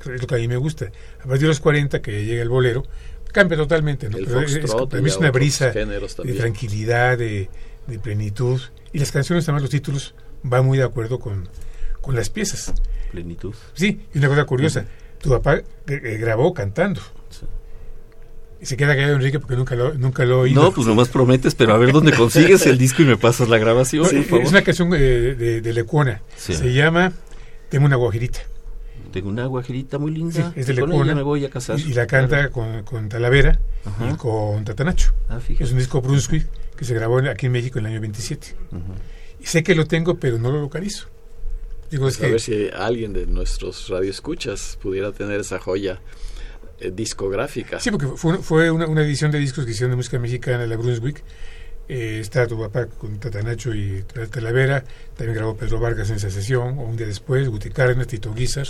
Es 0.00 0.20
lo 0.22 0.26
que 0.28 0.36
a 0.36 0.38
mí 0.38 0.46
me 0.46 0.56
gusta. 0.56 0.92
A 1.18 1.24
partir 1.24 1.42
de 1.42 1.48
los 1.48 1.60
40, 1.60 2.00
que 2.00 2.24
llega 2.24 2.42
el 2.42 2.48
bolero, 2.48 2.84
cambia 3.32 3.58
totalmente. 3.58 4.08
¿no? 4.08 4.18
El 4.18 4.26
Pero 4.26 4.40
es, 4.40 5.16
una 5.16 5.32
brisa 5.32 5.72
de 5.72 6.32
tranquilidad, 6.36 7.18
de, 7.18 7.50
de 7.88 7.98
plenitud. 7.98 8.60
Y 8.92 9.00
las 9.00 9.10
canciones, 9.10 9.44
además, 9.44 9.62
los 9.62 9.70
títulos 9.70 10.14
van 10.44 10.64
muy 10.64 10.78
de 10.78 10.84
acuerdo 10.84 11.18
con, 11.18 11.48
con 12.00 12.14
las 12.14 12.30
piezas. 12.30 12.72
Plenitud. 13.10 13.54
Sí, 13.74 14.06
y 14.14 14.18
una 14.18 14.28
cosa 14.28 14.44
curiosa, 14.44 14.86
tu 15.20 15.30
papá 15.30 15.56
eh, 15.56 16.18
grabó 16.20 16.54
cantando. 16.54 17.00
Se 18.66 18.76
queda 18.76 18.96
callado 18.96 19.14
Enrique 19.14 19.38
porque 19.38 19.54
nunca 19.56 19.74
lo, 19.76 19.94
nunca 19.94 20.24
lo 20.24 20.40
oído. 20.40 20.60
No, 20.62 20.72
pues 20.72 20.86
nomás 20.86 21.08
prometes, 21.08 21.54
pero 21.54 21.72
a 21.74 21.78
ver 21.78 21.92
dónde 21.92 22.12
consigues 22.12 22.66
el 22.66 22.78
disco 22.78 23.02
y 23.02 23.04
me 23.06 23.16
pasas 23.16 23.48
la 23.48 23.58
grabación, 23.58 24.02
No, 24.04 24.08
por 24.10 24.24
favor. 24.24 24.44
es 24.44 24.50
una 24.50 24.62
canción 24.62 24.92
eh, 24.94 24.98
de, 24.98 25.60
de 25.60 25.72
Lecuona. 25.72 26.20
Sí. 26.36 26.54
Se 26.54 26.72
llama 26.72 27.12
Tengo 27.68 27.86
una 27.86 27.96
guajirita. 27.96 28.40
Tengo 29.12 29.28
una 29.30 29.46
guajerita 29.46 29.98
muy 29.98 30.10
Sí, 30.12 30.18
linda. 30.18 30.52
es 30.56 30.66
de 30.66 30.74
con 30.74 30.90
Lecuona. 30.90 31.04
ella 31.12 31.14
me 31.14 31.22
voy 31.22 31.44
a 31.44 31.48
casar. 31.50 31.78
Y, 31.78 31.82
y 31.90 31.94
la 31.94 32.06
canta 32.06 32.50
con, 32.50 32.82
con 32.82 33.08
Talavera 33.08 33.60
Ajá. 33.84 34.10
y 34.12 34.16
con 34.16 34.64
Tatanacho. 34.64 35.12
Ah. 35.28 35.38
Es 35.58 35.70
un 35.72 35.78
disco 35.78 36.02
Brunswick 36.02 36.46
que 36.76 36.84
se 36.84 36.92
grabó 36.94 37.18
aquí 37.20 37.46
en 37.46 37.52
México 37.52 37.78
en 37.78 37.86
el 37.86 37.92
año 37.92 38.00
27. 38.00 38.48
Ujú. 38.72 38.80
Y 39.40 39.46
sé 39.46 39.62
que 39.62 39.74
lo 39.76 39.86
tengo, 39.86 40.16
pero 40.16 40.38
no 40.38 40.50
lo 40.50 40.60
localizo. 40.60 41.06
Digo, 41.90 42.08
es 42.08 42.16
Pues 42.18 42.28
a 42.28 42.32
ver 42.32 42.40
si 42.40 42.68
alguien 42.76 43.12
de 43.12 43.26
nuestros 43.26 43.88
radioescuchas 43.88 44.76
pudiera 44.82 45.12
tener 45.12 45.38
esa 45.40 45.60
joya 45.60 46.00
eh, 46.80 46.90
discográfica. 46.94 47.80
Sí, 47.80 47.90
porque 47.90 48.06
fue, 48.16 48.38
fue 48.38 48.70
una, 48.70 48.86
una 48.86 49.02
edición 49.02 49.30
de 49.30 49.38
discos 49.38 49.64
que 49.64 49.70
hicieron 49.72 49.90
de 49.92 49.96
música 49.96 50.18
mexicana, 50.18 50.66
la 50.66 50.76
Brunswick. 50.76 51.22
Eh, 51.88 52.18
está 52.20 52.46
tu 52.48 52.58
papá 52.58 52.86
con 52.86 53.18
Tatanacho 53.18 53.72
y 53.74 54.04
Talavera. 54.30 54.82
También 55.16 55.36
grabó 55.36 55.56
Pedro 55.56 55.78
Vargas 55.80 56.10
en 56.10 56.16
esa 56.16 56.30
sesión. 56.30 56.78
O 56.78 56.82
un 56.82 56.96
día 56.96 57.06
después, 57.06 57.48
Guti 57.48 57.70
Cárdenas, 57.70 58.06
Tito 58.08 58.34
Guizar, 58.34 58.66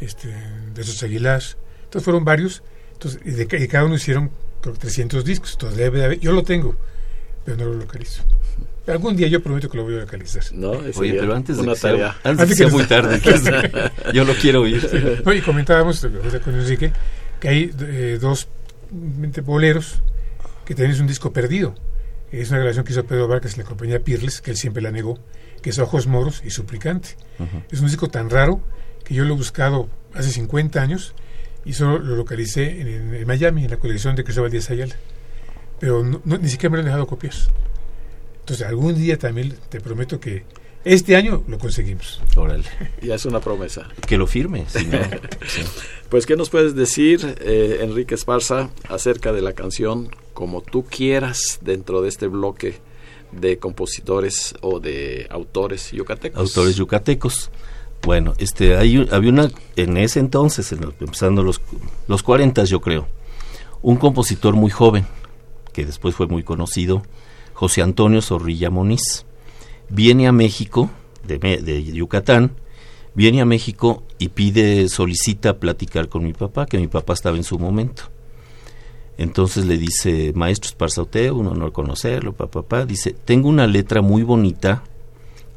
este, 0.00 0.28
de 0.74 0.80
esos 0.82 1.02
Aguilar. 1.02 1.42
Entonces 1.84 2.04
fueron 2.04 2.24
varios. 2.24 2.62
Entonces, 2.94 3.20
y 3.24 3.30
de, 3.32 3.46
ca- 3.46 3.58
y 3.58 3.68
cada 3.68 3.84
uno 3.84 3.96
hicieron 3.96 4.30
creo 4.62 4.74
que 4.74 4.80
300 4.80 5.24
discos. 5.24 5.52
Entonces, 5.52 5.78
debe 5.78 5.98
de 5.98 6.04
haber- 6.06 6.20
yo 6.20 6.32
lo 6.32 6.42
tengo. 6.42 6.74
pero 7.44 7.56
no 7.58 7.64
lo 7.66 7.74
localizo. 7.74 8.22
Algún 8.86 9.14
día 9.16 9.28
yo 9.28 9.42
prometo 9.42 9.68
que 9.68 9.76
lo 9.76 9.84
voy 9.84 9.96
a 9.96 10.00
localizar. 10.00 10.42
No, 10.52 10.70
Oye, 10.70 11.14
pero 11.20 11.34
antes 11.34 11.56
de 11.58 11.62
una 11.62 11.74
que 11.74 11.78
sea, 11.80 12.16
antes 12.24 12.48
de 12.48 12.54
que 12.54 12.54
sea 12.54 12.68
muy 12.68 12.84
tarde, 12.84 13.20
yo 14.14 14.24
lo 14.24 14.32
quiero 14.32 14.62
oír. 14.62 15.20
No, 15.24 15.32
y 15.34 15.42
comentábamos 15.42 16.00
con 16.42 16.54
Enrique 16.54 16.90
que 17.40 17.48
hay 17.48 17.70
eh, 17.80 18.18
dos 18.20 18.48
boleros 19.44 20.02
que 20.64 20.74
también 20.74 20.92
es 20.92 21.00
un 21.00 21.06
disco 21.06 21.32
perdido. 21.32 21.74
Es 22.30 22.50
una 22.50 22.58
grabación 22.58 22.84
que 22.84 22.92
hizo 22.92 23.04
Pedro 23.04 23.26
Vargas 23.28 23.54
en 23.54 23.60
la 23.60 23.64
compañía 23.64 24.00
Pirles, 24.00 24.40
que 24.42 24.50
él 24.50 24.56
siempre 24.56 24.82
la 24.82 24.90
negó, 24.90 25.18
que 25.62 25.70
es 25.70 25.78
Ojos 25.78 26.06
Moros 26.06 26.42
y 26.44 26.50
Suplicante. 26.50 27.10
Es 27.70 27.80
un 27.80 27.86
disco 27.86 28.08
tan 28.08 28.28
raro 28.28 28.60
que 29.04 29.14
yo 29.14 29.24
lo 29.24 29.34
he 29.34 29.36
buscado 29.36 29.88
hace 30.14 30.30
50 30.30 30.80
años 30.82 31.14
y 31.64 31.72
solo 31.72 31.98
lo 31.98 32.16
localicé 32.16 32.80
en, 32.82 33.14
en 33.14 33.26
Miami, 33.26 33.64
en 33.64 33.70
la 33.70 33.78
colección 33.78 34.14
de 34.14 34.24
Cristóbal 34.24 34.50
Díaz 34.50 34.70
Ayala. 34.70 34.96
Pero 35.80 36.04
no- 36.04 36.20
no- 36.24 36.38
ni 36.38 36.48
siquiera 36.48 36.70
me 36.70 36.76
lo 36.76 36.80
han 36.82 36.86
dejado 36.86 37.06
copiar. 37.06 37.32
Entonces, 38.40 38.66
algún 38.66 38.94
día 38.94 39.18
también 39.18 39.54
te 39.70 39.80
prometo 39.80 40.20
que 40.20 40.44
este 40.94 41.16
año 41.16 41.42
lo 41.46 41.58
conseguimos. 41.58 42.20
Órale, 42.36 42.64
Ya 43.02 43.14
es 43.14 43.24
una 43.24 43.40
promesa. 43.40 43.88
que 44.06 44.16
lo 44.18 44.26
firme. 44.26 44.64
si 44.68 44.86
no, 44.86 44.98
sí. 45.46 45.62
Pues, 46.08 46.26
¿qué 46.26 46.36
nos 46.36 46.50
puedes 46.50 46.74
decir, 46.74 47.36
eh, 47.40 47.80
Enrique 47.82 48.14
Esparza, 48.14 48.70
acerca 48.88 49.32
de 49.32 49.42
la 49.42 49.52
canción 49.52 50.08
Como 50.32 50.62
tú 50.62 50.84
quieras 50.84 51.58
dentro 51.60 52.00
de 52.02 52.08
este 52.08 52.26
bloque 52.28 52.78
de 53.32 53.58
compositores 53.58 54.54
o 54.62 54.80
de 54.80 55.26
autores 55.30 55.90
yucatecos? 55.92 56.40
autores 56.40 56.76
yucatecos. 56.76 57.50
Bueno, 58.02 58.32
este, 58.38 58.76
hay, 58.76 59.06
había 59.10 59.30
una, 59.30 59.50
en 59.76 59.96
ese 59.96 60.20
entonces, 60.20 60.70
en 60.72 60.80
los- 60.82 60.94
empezando 61.00 61.42
los, 61.42 61.60
los 62.06 62.22
40 62.22 62.64
yo 62.64 62.80
creo, 62.80 63.08
un 63.82 63.96
compositor 63.96 64.54
muy 64.54 64.70
joven, 64.70 65.04
que 65.72 65.84
después 65.84 66.14
fue 66.14 66.26
muy 66.28 66.42
conocido, 66.44 67.02
José 67.54 67.82
Antonio 67.82 68.22
Zorrilla 68.22 68.70
Moniz. 68.70 69.24
Viene 69.90 70.28
a 70.28 70.32
México, 70.32 70.90
de, 71.26 71.38
de 71.38 71.84
Yucatán, 71.84 72.52
viene 73.14 73.40
a 73.40 73.44
México 73.44 74.02
y 74.18 74.28
pide, 74.28 74.88
solicita 74.88 75.58
platicar 75.58 76.08
con 76.08 76.24
mi 76.24 76.32
papá, 76.32 76.66
que 76.66 76.78
mi 76.78 76.88
papá 76.88 77.14
estaba 77.14 77.36
en 77.36 77.44
su 77.44 77.58
momento. 77.58 78.04
Entonces 79.18 79.66
le 79.66 79.76
dice, 79.76 80.32
maestro 80.36 80.68
Esparzaute, 80.68 81.32
un 81.32 81.48
honor 81.48 81.72
conocerlo, 81.72 82.32
papá, 82.32 82.62
papá. 82.62 82.86
Dice, 82.86 83.12
tengo 83.12 83.48
una 83.48 83.66
letra 83.66 84.00
muy 84.00 84.22
bonita 84.22 84.84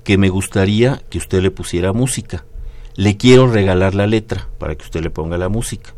que 0.04 0.18
me 0.18 0.30
gustaría 0.30 1.02
que 1.10 1.20
usted 1.20 1.44
le 1.44 1.52
pusiera 1.52 1.94
música. 1.94 2.44
Le 2.96 3.18
quiero 3.18 3.48
regalar 3.48 3.94
la 3.94 4.08
letra 4.08 4.50
para 4.58 4.76
que 4.76 4.84
usted 4.84 5.02
le 5.02 5.12
ponga 5.12 5.38
la 5.38 5.48
música. 5.48 5.94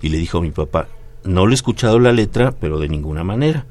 Y 0.00 0.08
le 0.08 0.16
dijo 0.16 0.38
a 0.38 0.40
mi 0.42 0.50
papá, 0.50 0.88
no 1.22 1.46
le 1.46 1.52
he 1.52 1.54
escuchado 1.54 1.98
la 1.98 2.12
letra, 2.12 2.52
pero 2.52 2.78
de 2.78 2.88
ninguna 2.88 3.24
manera. 3.24 3.66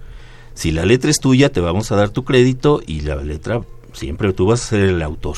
Si 0.54 0.72
la 0.72 0.86
letra 0.86 1.10
es 1.10 1.20
tuya, 1.20 1.52
te 1.52 1.62
vamos 1.62 1.92
a 1.92 1.96
dar 1.96 2.10
tu 2.10 2.24
crédito 2.24 2.82
y 2.86 3.02
la 3.02 3.16
letra 3.16 3.62
siempre 3.94 4.34
tú 4.34 4.48
vas 4.48 4.64
a 4.64 4.68
ser 4.68 4.82
el 4.82 5.02
autor. 5.02 5.38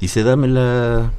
Dice, 0.00 0.22
dame 0.22 0.48
la, 0.48 1.12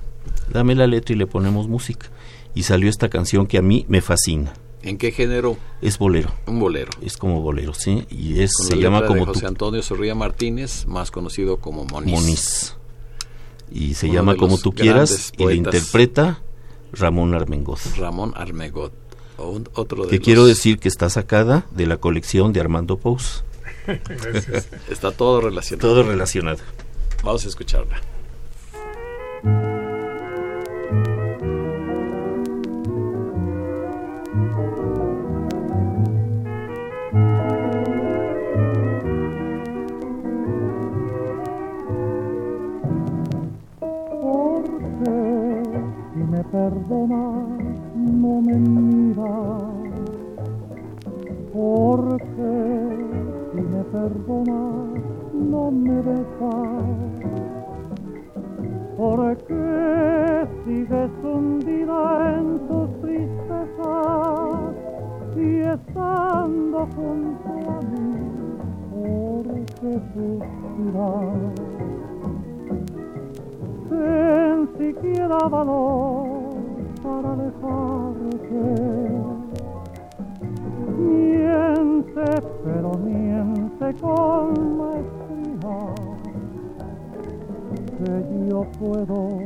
dame 0.51 0.75
la 0.75 0.87
letra 0.87 1.15
y 1.15 1.17
le 1.17 1.27
ponemos 1.27 1.67
música. 1.67 2.07
Y 2.53 2.63
salió 2.63 2.89
esta 2.89 3.09
canción 3.09 3.47
que 3.47 3.57
a 3.57 3.61
mí 3.61 3.85
me 3.87 4.01
fascina. 4.01 4.53
¿En 4.83 4.97
qué 4.97 5.11
género? 5.11 5.57
Es 5.81 5.97
bolero, 5.97 6.31
Un 6.45 6.59
bolero. 6.59 6.91
es 7.01 7.17
como 7.17 7.41
bolero, 7.41 7.73
¿sí? 7.73 8.05
Y 8.09 8.41
es, 8.41 8.53
Con 8.55 8.67
se 8.67 8.75
la 8.75 8.81
llama 8.83 8.99
letra 9.01 9.13
de 9.15 9.19
como 9.19 9.33
José 9.33 9.41
tú 9.41 9.47
Antonio 9.47 9.81
Zorrilla 9.83 10.15
Martínez, 10.15 10.85
más 10.87 11.11
conocido 11.11 11.57
como 11.57 11.83
Moniz. 11.85 12.11
Moniz. 12.13 12.75
Y 13.71 13.95
se 13.95 14.05
Uno 14.07 14.15
llama 14.15 14.35
Como 14.37 14.57
tú 14.57 14.71
quieras 14.71 15.33
y 15.37 15.45
le 15.45 15.55
interpreta 15.55 16.41
Ramón 16.93 17.33
Armengoz. 17.33 17.97
Ramón 17.97 18.33
Armegot. 18.35 18.93
o 19.39 19.49
un- 19.49 19.69
otro 19.75 20.03
de 20.05 20.09
Que 20.09 20.15
los- 20.17 20.25
quiero 20.25 20.45
decir 20.45 20.79
que 20.79 20.87
está 20.87 21.09
sacada 21.11 21.65
de 21.71 21.85
la 21.85 21.97
colección 21.97 22.53
de 22.53 22.59
Armando 22.61 22.97
Pous. 22.97 23.43
Gracias. 23.87 24.67
Está 24.89 25.11
todo 25.11 25.41
relacionado. 25.41 25.87
Todo 25.87 26.03
relacionado. 26.03 26.59
Vamos 27.23 27.45
a 27.45 27.47
escucharla. 27.47 27.99
Porque 44.21 45.13
si 46.13 46.19
me 46.19 46.43
perdonas 46.43 47.59
no 47.95 48.41
me 48.41 48.55
miras. 48.55 49.77
Porque 51.53 53.06
perdonas 53.91 55.01
no 55.33 55.71
me 55.71 56.01
besas. 56.01 57.17
Porque 58.97 60.47
sigues 60.65 61.11
hundida 61.23 62.39
en 62.39 62.59
tus 62.67 63.01
tristezas 63.01 64.75
y 65.35 65.59
estando 65.59 66.87
junto 66.95 67.49
a 67.69 67.79
mí. 67.91 68.07
Porque 68.91 69.99
suspiras 70.13 71.57
ten 73.89 74.69
siquiera 74.77 75.37
valor 75.49 76.27
para 77.03 77.33
alejarte. 77.33 78.61
Miente, 80.97 82.41
pero 82.63 82.91
miente 82.97 83.66
con 83.79 84.77
maestría, 84.77 85.77
que 87.97 88.49
yo 88.49 88.65
puedo 88.79 89.39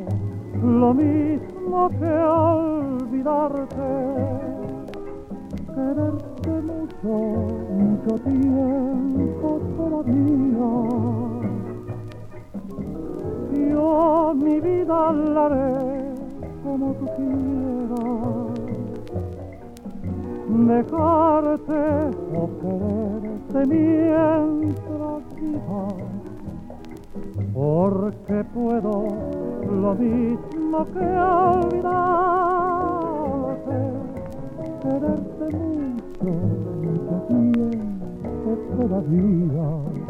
lo 0.63 0.93
mismo 0.93 1.89
que 1.89 2.13
olvidarte, 2.13 3.89
quererte 5.75 6.51
mucho, 6.61 7.13
mucho 7.77 8.15
tiempo 8.23 9.59
todavía. 9.75 10.69
Yo 13.69 14.33
mi 14.35 14.59
vida 14.61 15.11
la 15.11 15.45
haré 15.45 16.13
como 16.63 16.93
tú 16.93 17.05
quieras. 17.17 18.60
Dejarte 20.51 22.11
o 22.35 22.49
quererte 22.59 23.59
mientras 24.59 25.23
vivas. 25.35 25.95
Porque 27.53 28.37
puedo 28.53 28.93
lo 29.63 29.95
mismo 29.95 30.85
que 30.93 31.05
olvidarte. 31.39 32.07
Quererte 34.81 35.45
mucho, 35.55 36.31
mucho 36.83 37.15
tiempo 37.29 38.49
todavía. 38.75 40.00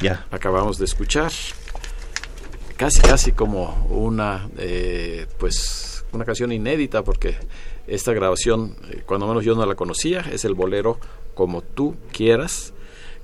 Ya. 0.00 0.26
acabamos 0.30 0.78
de 0.78 0.84
escuchar 0.84 1.32
casi 2.76 3.00
casi 3.00 3.32
como 3.32 3.86
una 3.90 4.48
eh, 4.56 5.26
pues 5.38 6.04
una 6.12 6.24
canción 6.24 6.52
inédita 6.52 7.02
porque 7.02 7.36
Esta 7.88 8.12
grabación, 8.12 8.76
eh, 8.90 9.02
cuando 9.06 9.26
menos 9.26 9.44
yo 9.44 9.54
no 9.54 9.64
la 9.64 9.74
conocía, 9.74 10.20
es 10.20 10.44
el 10.44 10.54
bolero 10.54 10.98
Como 11.34 11.62
tú 11.62 11.96
quieras, 12.12 12.74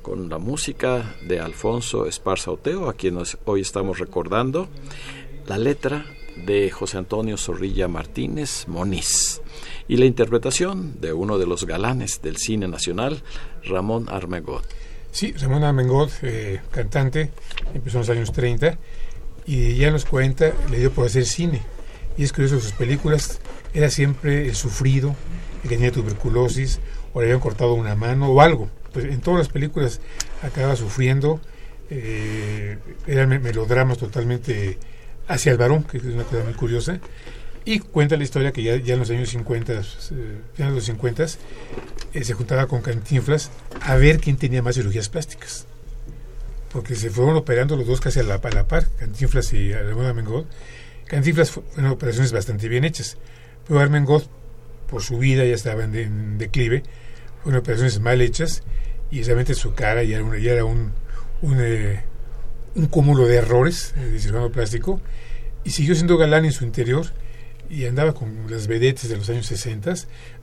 con 0.00 0.30
la 0.30 0.38
música 0.38 1.16
de 1.26 1.38
Alfonso 1.38 2.06
Esparza 2.06 2.50
Oteo, 2.50 2.88
a 2.88 2.94
quien 2.94 3.18
hoy 3.44 3.60
estamos 3.60 3.98
recordando, 3.98 4.68
la 5.46 5.58
letra 5.58 6.06
de 6.46 6.70
José 6.70 6.98
Antonio 6.98 7.36
Zorrilla 7.36 7.88
Martínez 7.88 8.66
Moniz 8.66 9.42
y 9.88 9.96
la 9.96 10.04
interpretación 10.06 11.00
de 11.00 11.12
uno 11.12 11.38
de 11.38 11.46
los 11.46 11.66
galanes 11.66 12.20
del 12.22 12.36
cine 12.36 12.68
nacional, 12.68 13.22
Ramón 13.64 14.06
Armengot. 14.08 14.64
Sí, 15.12 15.32
Ramón 15.32 15.62
Armengot, 15.62 16.10
eh, 16.22 16.60
cantante, 16.70 17.30
empezó 17.74 17.98
en 17.98 18.00
los 18.00 18.10
años 18.10 18.32
30 18.32 18.78
y 19.46 19.74
ya 19.74 19.88
en 19.88 19.92
los 19.92 20.04
40 20.04 20.52
le 20.70 20.78
dio 20.78 20.90
por 20.90 21.06
hacer 21.06 21.26
cine. 21.26 21.62
Y 22.16 22.24
es 22.24 22.32
curioso, 22.32 22.60
sus 22.60 22.72
películas 22.72 23.40
era 23.74 23.90
siempre 23.90 24.48
el 24.48 24.54
sufrido, 24.54 25.14
el 25.62 25.68
que 25.68 25.76
tenía 25.76 25.92
tuberculosis, 25.92 26.80
o 27.12 27.20
le 27.20 27.26
habían 27.26 27.40
cortado 27.40 27.74
una 27.74 27.94
mano 27.94 28.28
o 28.28 28.40
algo. 28.40 28.68
Pues 28.92 29.06
en 29.06 29.20
todas 29.20 29.38
las 29.38 29.48
películas 29.48 30.00
acaba 30.42 30.76
sufriendo, 30.76 31.40
eh, 31.90 32.78
eran 33.06 33.28
melodramas 33.42 33.98
totalmente 33.98 34.78
hacia 35.28 35.52
el 35.52 35.58
varón, 35.58 35.84
que 35.84 35.98
es 35.98 36.04
una 36.04 36.24
cosa 36.24 36.44
muy 36.44 36.54
curiosa. 36.54 36.98
Y 37.66 37.78
cuenta 37.78 38.16
la 38.16 38.24
historia 38.24 38.52
que 38.52 38.62
ya, 38.62 38.76
ya 38.76 38.94
en 38.94 39.00
los 39.00 39.10
años 39.10 39.30
50, 39.30 39.72
eh, 39.72 39.80
ya 40.58 40.66
en 40.66 40.74
los 40.74 40.84
50, 40.84 41.24
eh, 42.12 42.24
se 42.24 42.34
juntaba 42.34 42.66
con 42.66 42.82
Cantinflas 42.82 43.50
a 43.80 43.96
ver 43.96 44.20
quién 44.20 44.36
tenía 44.36 44.62
más 44.62 44.74
cirugías 44.74 45.08
plásticas. 45.08 45.66
Porque 46.70 46.94
se 46.94 47.08
fueron 47.08 47.36
operando 47.36 47.76
los 47.76 47.86
dos 47.86 48.00
casi 48.00 48.20
a 48.20 48.22
la, 48.22 48.34
a 48.34 48.50
la 48.50 48.68
par, 48.68 48.86
Cantinflas 48.98 49.52
y 49.54 49.72
Armengot. 49.72 50.46
Cantinflas 51.06 51.52
fueron 51.52 51.86
operaciones 51.86 52.32
bastante 52.32 52.68
bien 52.68 52.84
hechas, 52.84 53.16
pero 53.66 53.80
Armengot, 53.80 54.28
por 54.90 55.02
su 55.02 55.18
vida, 55.18 55.44
ya 55.44 55.54
estaba 55.54 55.84
en, 55.84 56.36
declive, 56.36 56.82
fueron 57.42 57.60
operaciones 57.60 57.98
mal 57.98 58.20
hechas 58.20 58.62
y 59.10 59.22
realmente 59.22 59.54
su 59.54 59.74
cara 59.74 60.02
ya 60.02 60.18
era, 60.18 60.38
ya 60.38 60.52
era 60.52 60.64
un, 60.66 60.92
un, 61.40 61.58
eh, 61.60 62.04
un, 62.74 62.86
cúmulo 62.88 63.26
de 63.26 63.36
errores 63.36 63.94
de 63.96 64.18
cirujano 64.18 64.50
plástico 64.50 65.00
y 65.62 65.70
siguió 65.70 65.94
siendo 65.94 66.18
galán 66.18 66.44
en 66.44 66.52
su 66.52 66.64
interior 66.64 67.06
y 67.70 67.86
andaba 67.86 68.14
con 68.14 68.50
las 68.50 68.66
vedetes 68.66 69.08
de 69.08 69.16
los 69.16 69.28
años 69.30 69.46
60 69.46 69.94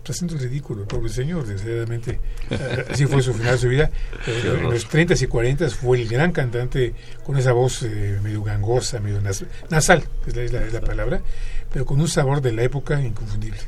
haciendo 0.09 0.35
el 0.35 0.41
ridículo, 0.41 0.85
pobre 0.87 1.09
señor, 1.09 1.45
desgraciadamente. 1.45 2.19
Eh, 2.49 2.85
así 2.89 3.05
fue 3.05 3.21
su 3.21 3.33
final 3.33 3.53
de 3.53 3.57
su 3.57 3.69
vida. 3.69 3.91
en 4.25 4.63
los 4.63 4.87
30 4.87 5.13
y 5.13 5.27
40 5.27 5.69
fue 5.69 6.01
el 6.01 6.07
gran 6.07 6.31
cantante 6.31 6.93
con 7.23 7.37
esa 7.37 7.53
voz 7.53 7.83
eh, 7.83 8.19
medio 8.21 8.43
gangosa, 8.43 8.99
medio 8.99 9.21
nasal, 9.21 10.03
es 10.25 10.35
la, 10.35 10.43
es 10.43 10.73
la 10.73 10.81
palabra, 10.81 11.21
pero 11.71 11.85
con 11.85 12.01
un 12.01 12.07
sabor 12.07 12.41
de 12.41 12.51
la 12.51 12.63
época 12.63 12.99
inconfundible. 13.01 13.59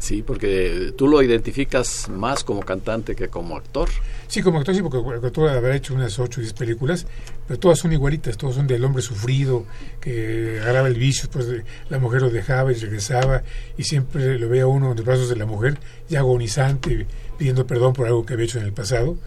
Sí, 0.00 0.22
porque 0.22 0.94
tú 0.96 1.06
lo 1.06 1.22
identificas 1.22 2.08
más 2.08 2.42
como 2.42 2.62
cantante 2.62 3.14
que 3.14 3.28
como 3.28 3.54
actor. 3.54 3.90
Sí, 4.28 4.40
como 4.40 4.58
actor 4.58 4.74
sí, 4.74 4.80
porque 4.80 5.26
actor 5.26 5.50
habrá 5.50 5.76
hecho 5.76 5.92
unas 5.92 6.18
8 6.18 6.40
o 6.40 6.42
10 6.42 6.54
películas, 6.54 7.06
pero 7.46 7.60
todas 7.60 7.80
son 7.80 7.92
igualitas, 7.92 8.38
todas 8.38 8.56
son 8.56 8.66
del 8.66 8.82
hombre 8.82 9.02
sufrido, 9.02 9.66
que 10.00 10.58
agarraba 10.62 10.88
el 10.88 10.94
vicio, 10.94 11.28
pues 11.30 11.48
la 11.90 11.98
mujer 11.98 12.22
lo 12.22 12.30
dejaba 12.30 12.72
y 12.72 12.76
regresaba, 12.76 13.42
y 13.76 13.84
siempre 13.84 14.38
lo 14.38 14.48
veía 14.48 14.66
uno 14.66 14.92
en 14.92 14.96
los 14.96 15.04
brazos 15.04 15.28
de 15.28 15.36
la 15.36 15.44
mujer, 15.44 15.78
ya 16.08 16.20
agonizante, 16.20 17.06
pidiendo 17.36 17.66
perdón 17.66 17.92
por 17.92 18.06
algo 18.06 18.24
que 18.24 18.32
había 18.32 18.46
hecho 18.46 18.58
en 18.58 18.64
el 18.64 18.72
pasado. 18.72 19.18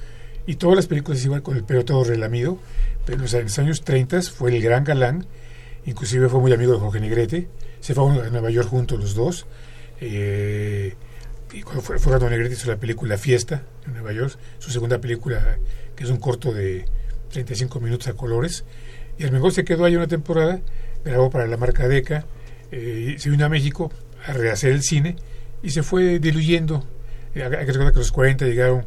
Y 0.48 0.56
todas 0.56 0.76
las 0.76 0.88
películas 0.88 1.24
igual 1.24 1.44
con 1.44 1.56
el 1.56 1.64
pelo 1.66 1.86
todo 1.86 2.04
relamido, 2.04 2.58
pero 3.06 3.18
en 3.18 3.22
los 3.22 3.60
años 3.60 3.84
30 3.84 4.24
fue 4.24 4.56
el 4.56 4.60
gran 4.60 4.84
galán, 4.84 5.28
inclusive 5.86 6.30
fue 6.30 6.40
muy 6.40 6.52
amigo 6.52 6.74
de 6.74 6.80
Jorge 6.80 7.00
Negrete, 7.00 7.48
se 7.80 7.94
fue 7.94 8.10
a 8.10 8.30
Nueva 8.32 8.50
York 8.50 8.70
juntos 8.70 9.00
los 9.00 9.14
dos 9.14 9.46
eh, 10.02 10.96
y 11.54 11.62
cuando 11.62 11.82
fue, 11.82 12.00
fue 12.00 12.18
cuando 12.18 12.36
hizo 12.48 12.70
la 12.70 12.78
película 12.78 13.18
Fiesta 13.18 13.64
en 13.86 13.94
Nueva 13.94 14.12
York, 14.12 14.38
su 14.60 14.72
segunda 14.72 15.00
película, 15.00 15.58
que 15.96 16.04
es 16.04 16.10
un 16.10 16.18
corto 16.18 16.52
de 16.52 16.86
35 17.32 17.80
minutos 17.80 18.08
a 18.08 18.14
colores. 18.14 18.66
Y 19.18 19.26
mejor 19.30 19.52
se 19.52 19.64
quedó 19.64 19.86
ahí 19.86 19.96
una 19.96 20.08
temporada, 20.08 20.62
grabó 21.06 21.30
para 21.30 21.46
la 21.46 21.58
marca 21.58 21.88
Deca, 21.88 22.26
eh, 22.72 23.16
se 23.20 23.30
vino 23.30 23.46
a 23.46 23.50
México 23.50 23.92
a 24.26 24.34
rehacer 24.34 24.72
el 24.72 24.82
cine 24.82 25.16
y 25.62 25.70
se 25.70 25.84
fue 25.84 26.20
diluyendo. 26.20 26.88
Eh, 27.36 27.44
hay 27.44 27.52
que 27.52 27.72
recordar 27.72 27.94
que 27.94 28.00
a 28.00 28.02
los 28.02 28.12
40 28.12 28.46
llegaron 28.46 28.86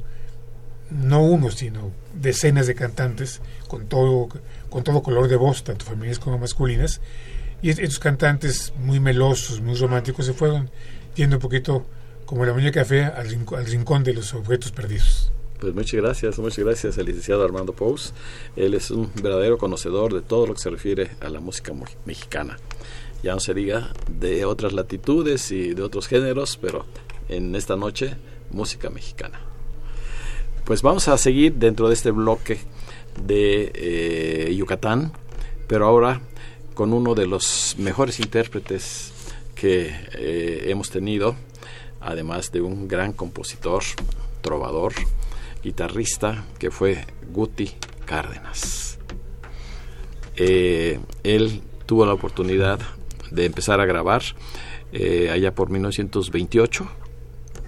no 0.91 1.23
uno, 1.23 1.51
sino 1.51 1.93
decenas 2.15 2.67
de 2.67 2.75
cantantes 2.75 3.41
con 3.69 3.87
todo, 3.87 4.29
con 4.69 4.83
todo 4.83 5.03
color 5.03 5.29
de 5.29 5.37
voz, 5.37 5.63
tanto 5.63 5.85
femeninas 5.85 6.19
como 6.19 6.39
masculinas. 6.39 7.01
Y 7.63 7.71
estos 7.71 7.99
cantantes 7.99 8.73
muy 8.79 9.01
melosos, 9.01 9.61
muy 9.61 9.75
románticos, 9.77 10.27
se 10.27 10.33
fueron 10.33 10.71
un 11.25 11.39
poquito 11.39 11.87
como 12.27 12.45
la 12.45 12.53
muñeca 12.53 12.85
fea 12.85 13.09
al, 13.09 13.29
rincón, 13.29 13.59
al 13.59 13.67
rincón 13.67 14.05
de 14.05 14.13
los 14.13 14.35
objetos 14.35 14.73
perdidos. 14.73 15.33
Pues 15.61 15.75
muchas 15.75 16.01
gracias, 16.03 16.39
muchas 16.39 16.65
gracias 16.65 16.99
al 16.99 17.07
licenciado 17.07 17.43
Armando 17.43 17.73
Pous. 17.73 18.13
Él 18.57 18.75
es 18.75 18.91
un 18.91 19.11
verdadero 19.23 19.57
conocedor 19.57 20.13
de 20.13 20.21
todo 20.21 20.47
lo 20.47 20.55
que 20.55 20.61
se 20.61 20.69
refiere 20.69 21.11
a 21.21 21.31
la 21.31 21.41
música 21.41 21.73
mexicana. 22.05 22.59
Ya 23.23 23.33
no 23.33 23.41
se 23.41 23.55
diga 23.55 23.93
de 24.11 24.45
otras 24.45 24.75
latitudes 24.75 25.51
y 25.51 25.73
de 25.73 25.83
otros 25.83 26.09
géneros, 26.09 26.59
pero 26.61 26.85
en 27.29 27.55
esta 27.55 27.77
noche, 27.77 28.17
música 28.51 28.91
mexicana. 28.91 29.41
Pues 30.65 30.83
vamos 30.83 31.09
a 31.09 31.17
seguir 31.17 31.55
dentro 31.55 31.89
de 31.89 31.95
este 31.95 32.11
bloque 32.11 32.59
de 33.25 33.73
eh, 33.75 34.55
Yucatán, 34.55 35.13
pero 35.67 35.87
ahora 35.87 36.21
con 36.75 36.93
uno 36.93 37.15
de 37.15 37.27
los 37.27 37.77
mejores 37.79 38.21
intérpretes 38.21 39.13
que 39.57 39.93
eh, 40.13 40.67
hemos 40.71 40.91
tenido, 40.91 41.35
además 42.01 42.53
de 42.53 42.61
un 42.61 42.87
gran 42.87 43.13
compositor, 43.13 43.83
trovador, 44.43 44.93
guitarrista, 45.65 46.45
que 46.61 46.71
fue 46.71 47.05
Guti 47.33 47.73
Cárdenas. 48.05 48.99
Eh, 50.37 51.01
él 51.25 51.63
tuvo 51.87 52.07
la 52.07 52.13
oportunidad 52.13 52.79
de 53.33 53.47
empezar 53.47 53.81
a 53.81 53.87
grabar 53.87 54.23
eh, 54.93 55.31
allá 55.33 55.53
por 55.55 55.71
1928. 55.71 56.89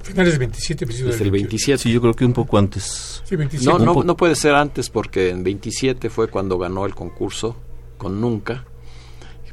Finales 0.03 0.33
del 0.35 0.39
27, 0.41 0.87
Desde 0.87 1.25
el 1.25 1.31
27. 1.31 1.83
Sí, 1.83 1.93
yo 1.93 2.01
creo 2.01 2.15
que 2.15 2.25
un 2.25 2.33
poco 2.33 2.59
antes. 2.59 3.23
Sí, 3.25 3.35
27. 3.35 3.67
No, 3.67 3.85
no, 3.85 4.05
no 4.05 4.17
puede 4.17 4.37
ser 4.37 4.55
antes 4.55 4.91
porque 4.91 5.31
en 5.31 5.43
27 5.43 6.11
fue 6.11 6.29
cuando 6.29 6.59
ganó 6.59 6.87
el 6.87 6.95
concurso 6.95 7.57
con 7.97 8.21
Nunca, 8.21 8.65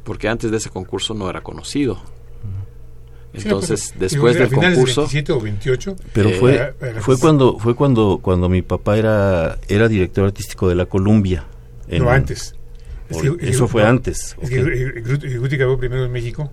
porque 0.04 0.28
antes 0.28 0.50
de 0.50 0.58
ese 0.58 0.70
concurso 0.70 1.14
no 1.14 1.28
era 1.28 1.42
conocido. 1.42 2.00
Entonces, 3.44 3.80
Sí, 3.80 3.92
después 3.98 4.34
digo, 4.36 4.48
del 4.48 4.54
concurso, 4.74 5.02
27 5.02 5.32
o 5.32 5.40
28. 5.40 5.96
Pero 6.12 6.28
Eh, 6.30 6.36
fue 6.38 6.54
era- 6.54 6.74
era- 6.80 7.00
fue 7.00 7.18
cuando 7.18 7.58
fue 7.58 7.74
cuando 7.74 8.18
cuando 8.22 8.48
mi 8.48 8.62
papá 8.62 8.96
era 8.96 9.58
era 9.68 9.88
director 9.88 10.24
artístico 10.26 10.68
de 10.68 10.74
la 10.74 10.86
Columbia. 10.86 11.44
en- 11.88 12.02
no, 12.02 12.10
antes. 12.10 12.54
Es 13.08 13.18
que- 13.18 13.36
eso 13.48 13.68
fue 13.68 13.82
no, 13.82 13.88
antes. 13.88 14.36
Es 14.42 14.48
ok. 14.48 14.48
que 14.48 15.00
Guti 15.06 15.36
Guti 15.36 15.56
grabó 15.56 15.78
primero 15.78 16.04
en 16.04 16.10
México, 16.12 16.52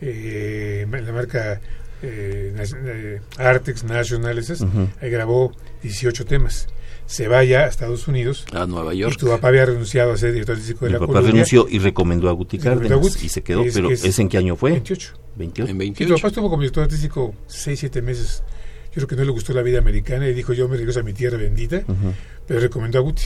eh, 0.00 0.86
la 0.90 1.12
marca 1.12 1.60
eh, 2.02 2.54
eh, 2.86 3.20
Artex 3.38 3.84
National, 3.84 4.38
esas, 4.38 4.60
Ujú. 4.60 4.88
ahí 5.00 5.10
grabó 5.10 5.52
18 5.82 6.24
temas. 6.26 6.66
Se 7.06 7.28
va 7.28 7.44
ya 7.44 7.60
a 7.60 7.66
Estados 7.66 8.08
Unidos 8.08 8.46
a 8.52 8.66
Nueva 8.66 8.94
y 8.94 8.98
York. 8.98 9.18
tu 9.18 9.26
papá 9.28 9.48
había 9.48 9.66
renunciado 9.66 10.12
a 10.12 10.16
ser 10.16 10.32
director 10.32 10.54
artístico 10.54 10.86
de 10.86 10.90
Mi 10.90 10.92
la 10.94 10.98
papá 11.00 11.12
Columbia. 11.12 11.32
renunció 11.32 11.66
y 11.68 11.78
recomendó 11.78 12.28
a 12.30 12.32
Guti 12.32 12.56
Recomendó 12.56 12.84
a 12.84 12.88
Cárdenas 12.88 13.14
Guti. 13.14 13.26
y 13.26 13.28
se 13.28 13.42
quedó, 13.42 13.62
Es- 13.64 13.74
pero 13.74 13.90
es- 13.90 14.04
¿ese 14.04 14.22
en 14.22 14.28
qué 14.30 14.38
año 14.38 14.56
fue? 14.56 14.70
28. 14.72 15.12
28. 15.36 15.70
En 15.70 15.76
Y 15.76 15.78
tu 15.78 15.78
28. 15.80 16.14
papá 16.16 16.28
estuvo 16.28 16.48
como 16.48 16.62
director 16.62 16.84
artístico 16.84 17.34
6, 17.46 17.78
7 17.80 18.00
meses. 18.00 18.42
Yo 18.86 18.94
creo 18.94 19.08
que 19.08 19.16
no 19.16 19.24
le 19.24 19.30
gustó 19.32 19.52
la 19.52 19.62
vida 19.62 19.78
americana 19.80 20.26
y 20.28 20.32
dijo 20.34 20.52
yo 20.54 20.68
me 20.68 20.76
regreso 20.76 21.00
a 21.00 21.02
mi 21.02 21.12
tierra 21.12 21.36
bendita, 21.36 21.78
Ujú. 21.86 22.14
pero 22.46 22.60
recomendó 22.60 22.98
a 22.98 23.02
Guti. 23.02 23.24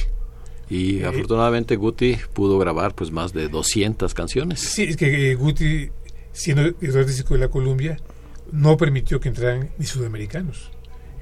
Y 0.70 0.98
Eh, 1.00 1.06
afortunadamente 1.06 1.76
Guti 1.76 2.16
pudo 2.32 2.58
grabar 2.58 2.94
pues 2.94 3.10
más 3.12 3.32
de 3.32 3.48
200 3.48 4.12
canciones. 4.12 4.60
Sí, 4.60 4.84
es 4.84 4.96
que 4.96 5.30
eh, 5.30 5.34
Guti, 5.36 5.90
siendo 6.32 6.62
director 6.64 7.00
artístico 7.02 7.34
de 7.34 7.40
la 7.40 7.48
Columbia, 7.48 7.96
no 8.50 8.76
permitió 8.76 9.20
que 9.20 9.28
entraran 9.28 9.70
ni 9.78 9.86
sudamericanos. 9.86 10.70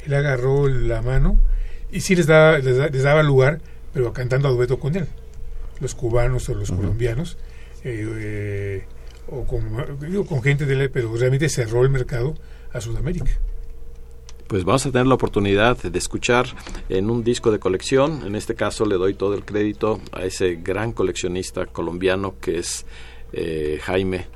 Él 0.07 0.15
agarró 0.15 0.69
la 0.69 1.03
mano 1.03 1.39
y 1.93 2.01
sí 2.01 2.15
les 2.17 2.27
daba, 2.27 2.59
les, 2.59 2.77
da- 2.77 2.89
les 2.89 3.03
daba 3.03 3.23
lugar, 3.23 3.61
pero 3.93 4.13
cantando 4.13 4.49
a 4.49 4.53
dueto 4.53 4.79
con 4.79 4.97
él. 4.97 5.07
Los 5.81 5.95
cubanos 5.95 6.49
o 6.49 6.55
los 6.55 6.71
colombianos, 6.71 7.37
eh, 7.85 8.07
eh, 8.19 8.85
o 9.29 9.45
con, 9.47 9.65
digo, 10.01 10.25
con 10.27 10.43
gente 10.43 10.65
de 10.67 10.75
él, 10.75 10.91
pero 10.91 11.15
realmente 11.17 11.49
cerró 11.49 11.83
el 11.83 11.91
mercado 11.91 12.35
a 12.73 12.81
Sudamérica. 12.81 13.31
Pues 14.47 14.65
vamos 14.65 14.87
a 14.87 14.93
tener 14.93 15.07
la 15.09 15.15
oportunidad 15.17 15.77
de 15.83 15.99
escuchar 15.99 16.47
en 16.89 17.11
un 17.11 17.25
disco 17.25 17.51
de 17.51 17.59
colección. 17.59 18.25
En 18.25 18.37
este 18.37 18.55
caso 18.55 18.87
le 18.87 18.95
doy 18.95 19.15
todo 19.15 19.35
el 19.35 19.45
crédito 19.45 20.01
a 20.13 20.25
ese 20.25 20.55
gran 20.55 20.93
coleccionista 20.93 21.67
colombiano 21.67 22.37
que 22.41 22.59
es 22.59 22.87
eh, 23.33 23.81
Jaime 23.83 24.27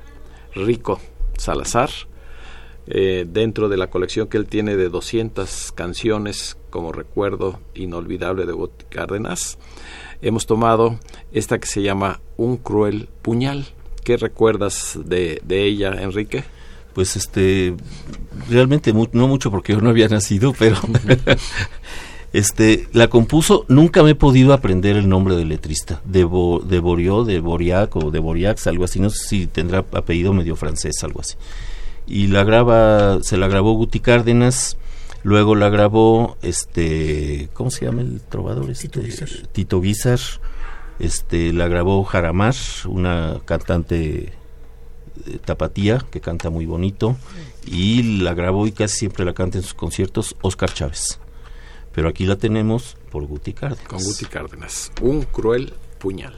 Rico 0.53 0.99
Salazar. 1.37 1.89
Eh, 2.87 3.25
dentro 3.29 3.69
de 3.69 3.77
la 3.77 3.91
colección 3.91 4.27
que 4.27 4.37
él 4.37 4.47
tiene 4.47 4.75
de 4.75 4.89
200 4.89 5.71
canciones 5.73 6.57
como 6.71 6.91
recuerdo 6.91 7.59
inolvidable 7.75 8.45
de 8.45 8.53
Guti 8.53 8.85
Cárdenas, 8.89 9.59
hemos 10.21 10.45
tomado 10.47 10.99
esta 11.31 11.59
que 11.59 11.67
se 11.67 11.83
llama 11.83 12.21
Un 12.37 12.57
cruel 12.57 13.07
puñal. 13.21 13.67
¿Qué 14.03 14.17
recuerdas 14.17 14.99
de, 15.05 15.41
de 15.45 15.63
ella, 15.65 15.93
Enrique? 16.01 16.43
Pues 16.93 17.15
este, 17.15 17.75
realmente 18.49 18.93
no 18.93 19.27
mucho 19.27 19.51
porque 19.51 19.73
yo 19.73 19.81
no 19.81 19.89
había 19.89 20.07
nacido, 20.07 20.53
pero 20.57 20.77
este, 22.33 22.87
la 22.93 23.09
compuso, 23.09 23.65
nunca 23.69 24.01
me 24.03 24.11
he 24.11 24.15
podido 24.15 24.53
aprender 24.53 24.97
el 24.97 25.07
nombre 25.07 25.35
del 25.35 25.49
letrista, 25.49 26.01
de, 26.03 26.19
de 26.19 26.79
Borió, 26.79 27.23
de 27.23 27.39
Boriac 27.39 27.95
o 27.95 28.09
de 28.11 28.19
Boriax, 28.19 28.67
algo 28.67 28.85
así, 28.85 28.99
no 28.99 29.09
sé 29.11 29.27
si 29.27 29.47
tendrá 29.47 29.85
apellido 29.93 30.33
medio 30.33 30.55
francés, 30.55 31.03
algo 31.03 31.21
así. 31.21 31.35
Y 32.07 32.27
la 32.27 32.43
graba, 32.43 33.21
se 33.21 33.37
la 33.37 33.47
grabó 33.47 33.73
Guti 33.73 33.99
Cárdenas, 33.99 34.77
luego 35.23 35.55
la 35.55 35.69
grabó, 35.69 36.37
este, 36.41 37.49
¿cómo 37.53 37.71
se 37.71 37.85
llama 37.85 38.01
el 38.01 38.21
trovador? 38.21 38.69
Este, 38.69 38.87
Tito 38.87 39.01
Guizar. 39.01 39.29
Tito 39.51 39.81
Guizar, 39.81 40.19
este, 40.99 41.53
la 41.53 41.67
grabó 41.67 42.03
Jaramar, 42.03 42.55
una 42.87 43.39
cantante 43.45 44.33
eh, 45.25 45.39
tapatía 45.45 46.05
que 46.11 46.21
canta 46.21 46.49
muy 46.49 46.65
bonito, 46.65 47.15
y 47.65 48.19
la 48.21 48.33
grabó 48.33 48.67
y 48.67 48.71
casi 48.71 48.99
siempre 48.99 49.25
la 49.25 49.33
canta 49.33 49.57
en 49.57 49.63
sus 49.63 49.73
conciertos 49.73 50.35
Oscar 50.41 50.73
Chávez. 50.73 51.19
Pero 51.93 52.09
aquí 52.09 52.25
la 52.25 52.37
tenemos 52.37 52.97
por 53.11 53.25
Guti 53.25 53.53
Cárdenas. 53.53 53.87
Con 53.87 54.03
Guti 54.03 54.25
Cárdenas. 54.25 54.91
Un 55.01 55.23
cruel 55.23 55.73
puñal. 55.99 56.37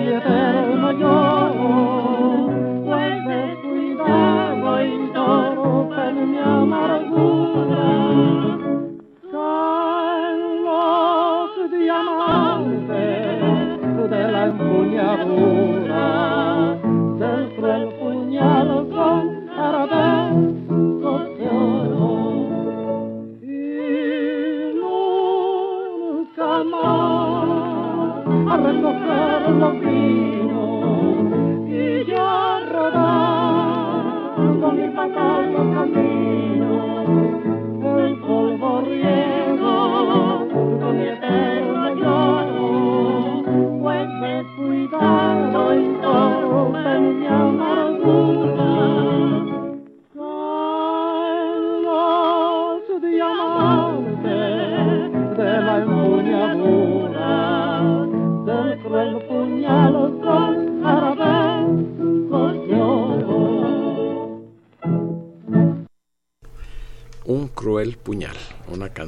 eterno 0.08 0.90
lloro 0.92 1.35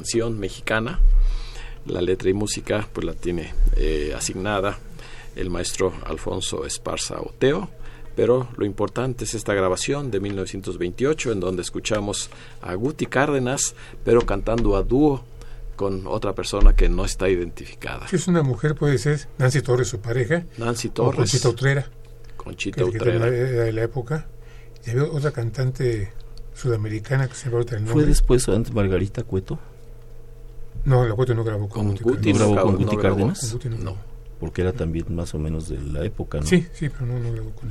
canción 0.09 0.39
mexicana. 0.39 0.99
La 1.85 2.01
letra 2.01 2.31
y 2.31 2.33
música 2.33 2.87
pues 2.91 3.05
la 3.05 3.13
tiene 3.13 3.53
eh, 3.75 4.11
asignada 4.17 4.79
el 5.35 5.51
maestro 5.51 5.93
Alfonso 6.03 6.65
Esparza 6.65 7.21
Oteo, 7.21 7.69
pero 8.15 8.47
lo 8.57 8.65
importante 8.65 9.25
es 9.25 9.35
esta 9.35 9.53
grabación 9.53 10.09
de 10.09 10.19
1928 10.19 11.31
en 11.31 11.39
donde 11.39 11.61
escuchamos 11.61 12.31
a 12.63 12.73
Guti 12.73 13.05
Cárdenas, 13.05 13.75
pero 14.03 14.21
cantando 14.25 14.75
a 14.77 14.81
dúo 14.81 15.23
con 15.75 16.07
otra 16.07 16.33
persona 16.33 16.75
que 16.75 16.89
no 16.89 17.05
está 17.05 17.29
identificada. 17.29 18.07
Si 18.07 18.15
es 18.15 18.27
una 18.27 18.41
mujer, 18.41 18.73
puede 18.73 18.97
ser 18.97 19.27
Nancy 19.37 19.61
Torres, 19.61 19.89
su 19.89 19.99
pareja, 19.99 20.43
Nancy 20.57 20.87
o 20.87 20.91
Torres, 20.91 21.17
Conchita 21.17 21.49
Utrera, 21.49 21.85
Conchita 22.35 22.83
que, 22.83 22.89
que 22.89 22.97
Utrera. 22.97 23.27
era 23.27 23.63
de 23.65 23.73
la 23.73 23.83
época. 23.83 24.25
Y 24.87 24.89
había 24.89 25.03
otra 25.03 25.29
cantante 25.31 26.11
sudamericana 26.55 27.27
que 27.27 27.35
se 27.35 27.47
el 27.49 27.65
¿Fue 27.65 27.79
nombre. 27.79 28.05
después 28.07 28.49
antes 28.49 28.73
Margarita 28.73 29.21
Cueto? 29.21 29.59
No, 30.85 31.05
la 31.07 31.13
Cueto 31.15 31.33
no 31.35 31.43
grabó 31.43 31.67
con, 31.69 31.83
Con 31.87 31.91
Guti 31.91 32.03
Guti, 32.03 32.31
Cárdenas. 32.33 32.39
¿No 32.47 32.51
grabó 32.53 32.67
con 32.67 32.75
Guti 32.77 32.85
no 32.95 33.01
grabó. 33.01 33.15
Cárdenas? 33.17 33.39
Con 33.41 33.51
Guti 33.51 33.69
no. 33.69 33.77
No. 33.77 33.97
Porque 34.39 34.61
era 34.61 34.71
también 34.71 35.05
más 35.13 35.33
o 35.33 35.37
menos 35.39 35.67
de 35.67 35.77
la 35.81 36.05
época, 36.05 36.39
¿no? 36.39 36.45
Sí, 36.45 36.65
sí, 36.71 36.87
pero 36.87 37.05
no, 37.05 37.19
no 37.19 37.31
grabó 37.33 37.49
con 37.51 37.69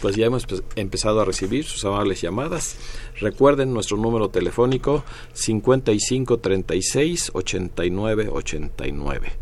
pues 0.00 0.14
ya 0.14 0.26
hemos 0.26 0.46
empe- 0.46 0.62
empezado 0.76 1.22
a 1.22 1.24
recibir 1.24 1.64
sus 1.64 1.82
amables 1.86 2.20
llamadas. 2.20 2.76
Recuerden 3.18 3.72
nuestro 3.72 3.96
número 3.96 4.28
telefónico 4.28 5.02
55 5.32 6.38
36 6.38 7.30
89 7.32 8.28
89. 8.30 9.32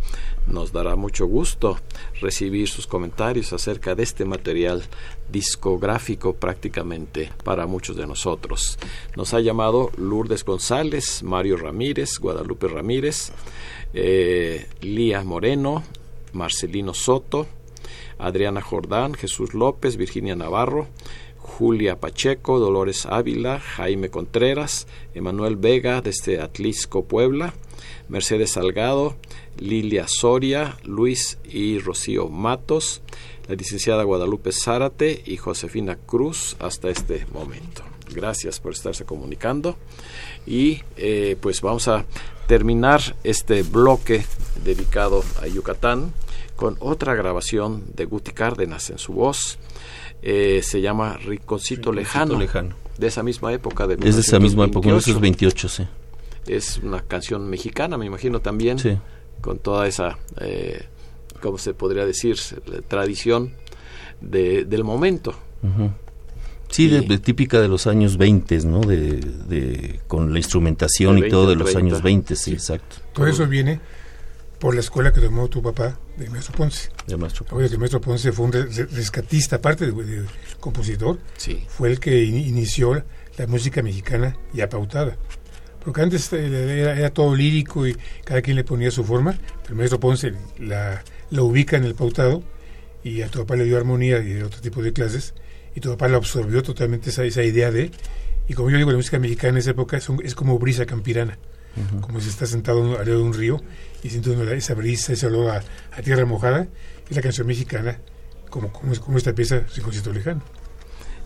Nos 0.47 0.73
dará 0.73 0.95
mucho 0.95 1.27
gusto 1.27 1.79
recibir 2.21 2.69
sus 2.69 2.87
comentarios 2.87 3.53
acerca 3.53 3.95
de 3.97 4.05
este 4.05 4.25
material 4.25 4.85
discográfico 5.29 6.35
prácticamente 6.35 7.31
para 7.43 7.67
muchos 7.67 7.97
de 7.97 8.07
nosotros. 8.07 8.79
Nos 9.17 9.35
ha 9.35 9.41
llamado 9.41 9.91
Lourdes 9.97 10.45
González, 10.45 11.23
Mario 11.23 11.57
Ramírez, 11.57 12.19
Guadalupe 12.19 12.69
Ramírez, 12.69 13.33
eh, 13.95 14.67
Lía 14.81 15.23
Moreno, 15.25 15.83
Marcelino 16.33 16.95
Soto, 16.95 17.47
Adriana 18.19 18.61
Jordán, 18.61 19.15
Jesús 19.15 19.55
López, 19.55 19.97
Virginia 19.97 20.37
Navarro, 20.37 20.89
Julia 21.39 22.01
Pacheco, 22.01 22.59
Dolores 22.59 23.07
Ávila, 23.07 23.61
Jaime 23.61 24.09
Contreras, 24.09 24.87
Emanuel 25.15 25.57
Vega 25.57 26.01
desde 26.01 26.41
Atlisco, 26.41 27.05
Puebla, 27.05 27.53
Mercedes 28.09 28.53
Salgado, 28.53 29.17
Lilia 29.59 30.07
Soria, 30.09 30.77
Luis 30.85 31.39
y 31.45 31.79
Rocío 31.79 32.29
Matos, 32.29 33.03
la 33.49 33.55
licenciada 33.55 34.05
Guadalupe 34.05 34.53
Zárate 34.53 35.23
y 35.27 35.37
Josefina 35.37 35.97
Cruz 35.97 36.57
hasta 36.59 36.89
este 36.89 37.27
momento. 37.33 37.83
Gracias 38.15 38.61
por 38.61 38.73
estarse 38.73 39.05
comunicando 39.05 39.77
y 40.47 40.83
eh, 40.97 41.37
pues 41.41 41.61
vamos 41.61 41.89
a 41.89 42.05
terminar 42.47 43.17
este 43.25 43.63
bloque 43.63 44.25
dedicado 44.65 45.25
a 45.43 45.47
Yucatán 45.47 46.13
con 46.57 46.77
otra 46.81 47.15
grabación 47.15 47.85
de 47.95 48.05
Guti 48.05 48.33
Cárdenas 48.33 48.91
en 48.91 48.99
su 48.99 49.13
voz. 49.13 49.59
Eh, 50.23 50.63
se 50.63 50.81
llama 50.81 51.17
Ricocito 51.19 51.93
Lejano. 51.93 52.39
Lejano. 52.39 52.77
de 52.99 53.07
esa 53.09 53.23
misma 53.23 53.53
época. 53.53 53.87
De 53.87 53.95
es 54.09 54.15
de 54.15 54.21
esa 54.21 54.39
misma 54.39 54.65
época, 54.65 54.87
1928, 54.87 55.69
sí. 55.69 55.87
Es 56.47 56.79
una 56.79 57.03
canción 57.03 57.49
mexicana, 57.49 57.99
me 57.99 58.07
imagino 58.07 58.41
también, 58.41 58.79
sí. 58.79 58.99
con 59.41 59.59
toda 59.59 59.87
esa, 59.87 60.19
eh, 60.41 60.87
¿cómo 61.45 61.59
se 61.59 61.75
podría 61.75 62.07
decir?, 62.07 62.39
tradición 62.89 63.53
de, 64.23 64.65
del 64.65 64.83
momento. 64.83 65.35
Sí, 66.71 66.89
de, 66.89 67.19
típica 67.19 67.61
de 67.61 67.69
los 67.69 67.87
años 67.87 68.17
20, 68.17 68.61
¿no? 68.61 68.81
De, 68.81 69.21
de 69.21 70.01
con 70.09 70.33
la 70.33 70.39
instrumentación 70.39 71.19
y 71.19 71.29
todo 71.29 71.51
de 71.51 71.57
los 71.57 71.77
años 71.77 72.03
20, 72.03 72.35
sí, 72.35 72.55
exacto. 72.55 72.97
Todo 73.13 73.27
eso 73.27 73.47
viene 73.47 73.79
por 74.59 74.75
la 74.75 74.81
escuela 74.81 75.13
que 75.13 75.21
tomó 75.21 75.49
tu 75.49 75.63
papá, 75.63 75.99
de 76.17 76.31
Maestro 76.31 76.55
Ponce. 76.55 76.89
De 77.07 77.19
Maestro 77.19 77.45
Ponce. 77.45 77.75
el 77.75 77.79
Maestro 77.79 78.01
Ponce 78.01 78.33
fue 78.33 78.47
un 78.47 78.53
rescatista, 78.53 79.57
aparte 79.57 79.93
de, 79.93 80.25
compositor, 80.61 81.19
sí. 81.37 81.63
fue 81.69 81.91
el 81.91 82.01
que 82.01 82.25
inició 82.25 83.05
la 83.37 83.47
música 83.47 83.83
mexicana 83.83 84.35
ya 84.55 84.71
pautada. 84.71 85.19
Porque 85.85 86.01
antes 86.01 86.33
eh, 86.33 86.81
era, 86.97 87.11
todo 87.11 87.37
lírico 87.37 87.87
y 87.87 87.95
cada 88.25 88.41
quien 88.41 88.57
le 88.57 88.65
ponía 88.65 88.91
su 88.91 89.05
forma, 89.05 89.37
pero 89.63 89.75
el 89.75 89.77
Maestro 89.77 90.01
Ponce 90.01 90.33
la, 90.59 91.05
la 91.31 91.43
ubica 91.43 91.77
en 91.77 91.85
el 91.85 91.95
pautado 91.95 92.43
y 93.03 93.23
a 93.23 93.29
tu 93.29 93.41
papá 93.41 93.57
le 93.57 93.65
dio 93.65 93.77
armonía 93.77 94.23
y 94.23 94.41
otro 94.43 94.61
tipo 94.61 94.83
de 94.83 94.93
clases 94.93 95.35
y 95.75 95.81
tu 95.81 95.91
papá 95.91 96.09
la 96.09 96.17
absorbió 96.17 96.63
totalmente 96.63 97.11
esa, 97.11 97.25
esa 97.25 97.43
idea 97.43 97.71
de 97.71 97.91
y 98.49 98.55
como 98.55 98.71
yo 98.71 98.77
digo 98.77 98.91
la 98.91 98.97
música 98.97 99.19
mexicana 99.19 99.53
en 99.53 99.59
esa 99.59 99.71
época 99.71 99.97
es, 99.97 100.09
es 100.23 100.35
como 100.35 100.59
brisa 100.59 100.87
campirana 100.87 101.39
como 102.01 102.21
si 102.21 102.29
está 102.29 102.47
sentado 102.47 102.99
al 102.99 103.07
lado 103.07 103.19
de 103.19 103.23
un 103.23 103.35
río 103.35 103.61
y 104.03 104.11
sintiendo 104.11 104.49
esa 104.53 104.75
brisa, 104.75 105.13
ese 105.13 105.27
olor 105.27 105.63
a, 105.91 106.03
tierra 106.03 106.25
mojada, 106.25 106.69
es 107.09 107.17
la 107.17 107.23
canción 107.23 107.47
mexicana, 107.47 107.99
como, 108.51 108.73
como, 108.73 108.95
como 109.01 109.19
esta 109.19 109.33
pieza 109.33 109.67
sin 109.69 109.83
concierto 109.83 110.13
lejano. 110.13 110.43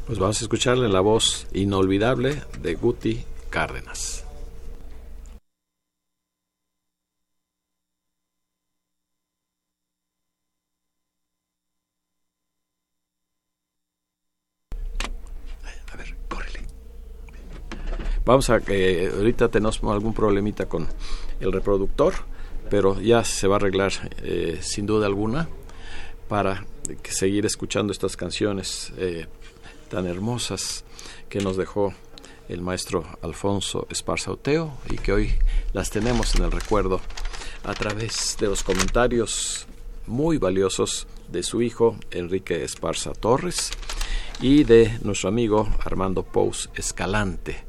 Pues 0.06 0.18
vamos 0.18 0.40
a 0.40 0.44
escucharle 0.44 0.88
la 0.88 1.00
voz 1.00 1.46
inolvidable 1.52 2.42
de 2.62 2.74
Guti 2.74 3.24
Cárdenas. 3.50 4.24
Vamos 18.28 18.50
a 18.50 18.60
que 18.60 19.04
eh, 19.04 19.08
ahorita 19.08 19.48
tenemos 19.48 19.82
algún 19.84 20.12
problemita 20.12 20.66
con 20.66 20.86
el 21.40 21.50
reproductor, 21.50 22.12
pero 22.68 23.00
ya 23.00 23.24
se 23.24 23.48
va 23.48 23.54
a 23.54 23.56
arreglar 23.56 23.90
eh, 24.22 24.58
sin 24.60 24.84
duda 24.84 25.06
alguna 25.06 25.48
para 26.28 26.66
seguir 27.04 27.46
escuchando 27.46 27.90
estas 27.90 28.18
canciones 28.18 28.92
eh, 28.98 29.28
tan 29.88 30.06
hermosas 30.06 30.84
que 31.30 31.40
nos 31.40 31.56
dejó 31.56 31.94
el 32.50 32.60
maestro 32.60 33.06
Alfonso 33.22 33.86
Esparza 33.88 34.32
Oteo 34.32 34.76
y 34.90 34.98
que 34.98 35.14
hoy 35.14 35.32
las 35.72 35.88
tenemos 35.88 36.34
en 36.34 36.44
el 36.44 36.52
recuerdo 36.52 37.00
a 37.64 37.72
través 37.72 38.36
de 38.38 38.48
los 38.48 38.62
comentarios 38.62 39.66
muy 40.06 40.36
valiosos 40.36 41.06
de 41.28 41.42
su 41.42 41.62
hijo 41.62 41.96
Enrique 42.10 42.62
Esparza 42.62 43.12
Torres 43.14 43.70
y 44.42 44.64
de 44.64 44.98
nuestro 45.00 45.30
amigo 45.30 45.66
Armando 45.82 46.24
Pous 46.24 46.68
Escalante 46.74 47.67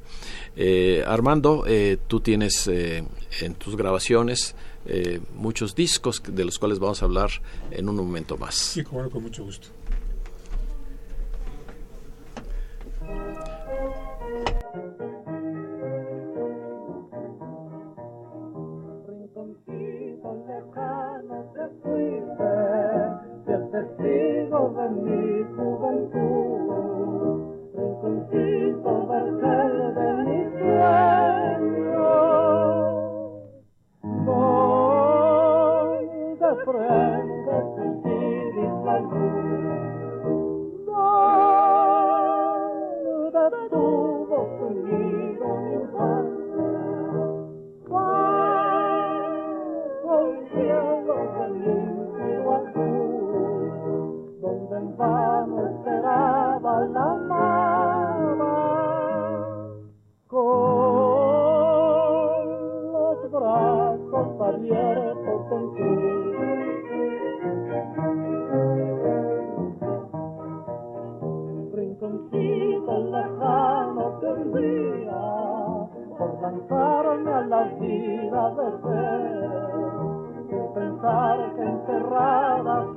eh, 0.55 1.03
Armando, 1.05 1.65
eh, 1.67 1.97
tú 2.07 2.19
tienes 2.19 2.67
eh, 2.67 3.03
en 3.41 3.55
tus 3.55 3.75
grabaciones 3.75 4.55
muchos 5.35 5.75
discos 5.75 6.23
de 6.25 6.45
los 6.45 6.57
cuales 6.57 6.79
vamos 6.79 7.03
a 7.03 7.05
hablar 7.05 7.29
en 7.69 7.87
un 7.89 7.95
momento 7.95 8.37
más. 8.37 8.55
Sí, 8.55 8.83
con 8.83 9.21
mucho 9.21 9.43
gusto. 9.43 9.67
vida 77.63 78.49
de 78.51 78.71
fe, 78.83 79.13
pensar 80.73 81.37
que 81.55 81.63
encerradas 81.63 82.87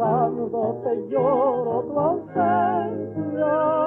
recordándote 0.00 1.08
lloro 1.10 1.82
tu 1.82 1.98
ausencia. 2.00 3.79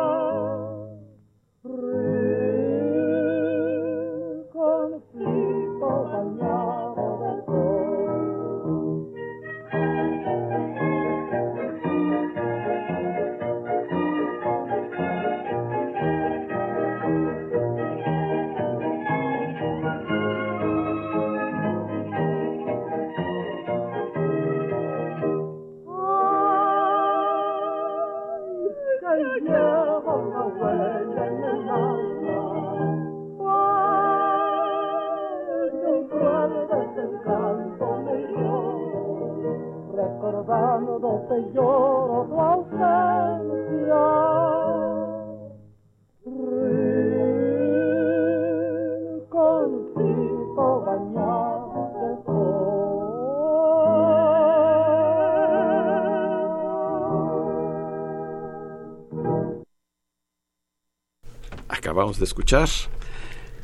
De 62.20 62.26
escuchar 62.26 62.70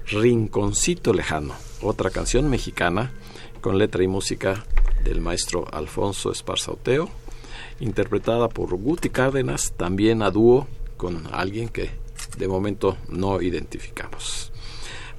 Rinconcito 0.07 1.13
Lejano, 1.13 1.53
otra 1.81 2.09
canción 2.09 2.49
mexicana 2.49 3.11
con 3.61 3.77
letra 3.77 4.03
y 4.03 4.07
música 4.07 4.65
del 5.03 5.21
maestro 5.21 5.67
Alfonso 5.71 6.31
Esparzauteo, 6.31 7.09
interpretada 7.79 8.49
por 8.49 8.75
Guti 8.75 9.09
Cárdenas, 9.09 9.73
también 9.77 10.21
a 10.21 10.31
dúo 10.31 10.67
con 10.97 11.27
alguien 11.31 11.69
que 11.69 11.91
de 12.37 12.47
momento 12.47 12.97
no 13.07 13.41
identificamos. 13.41 14.51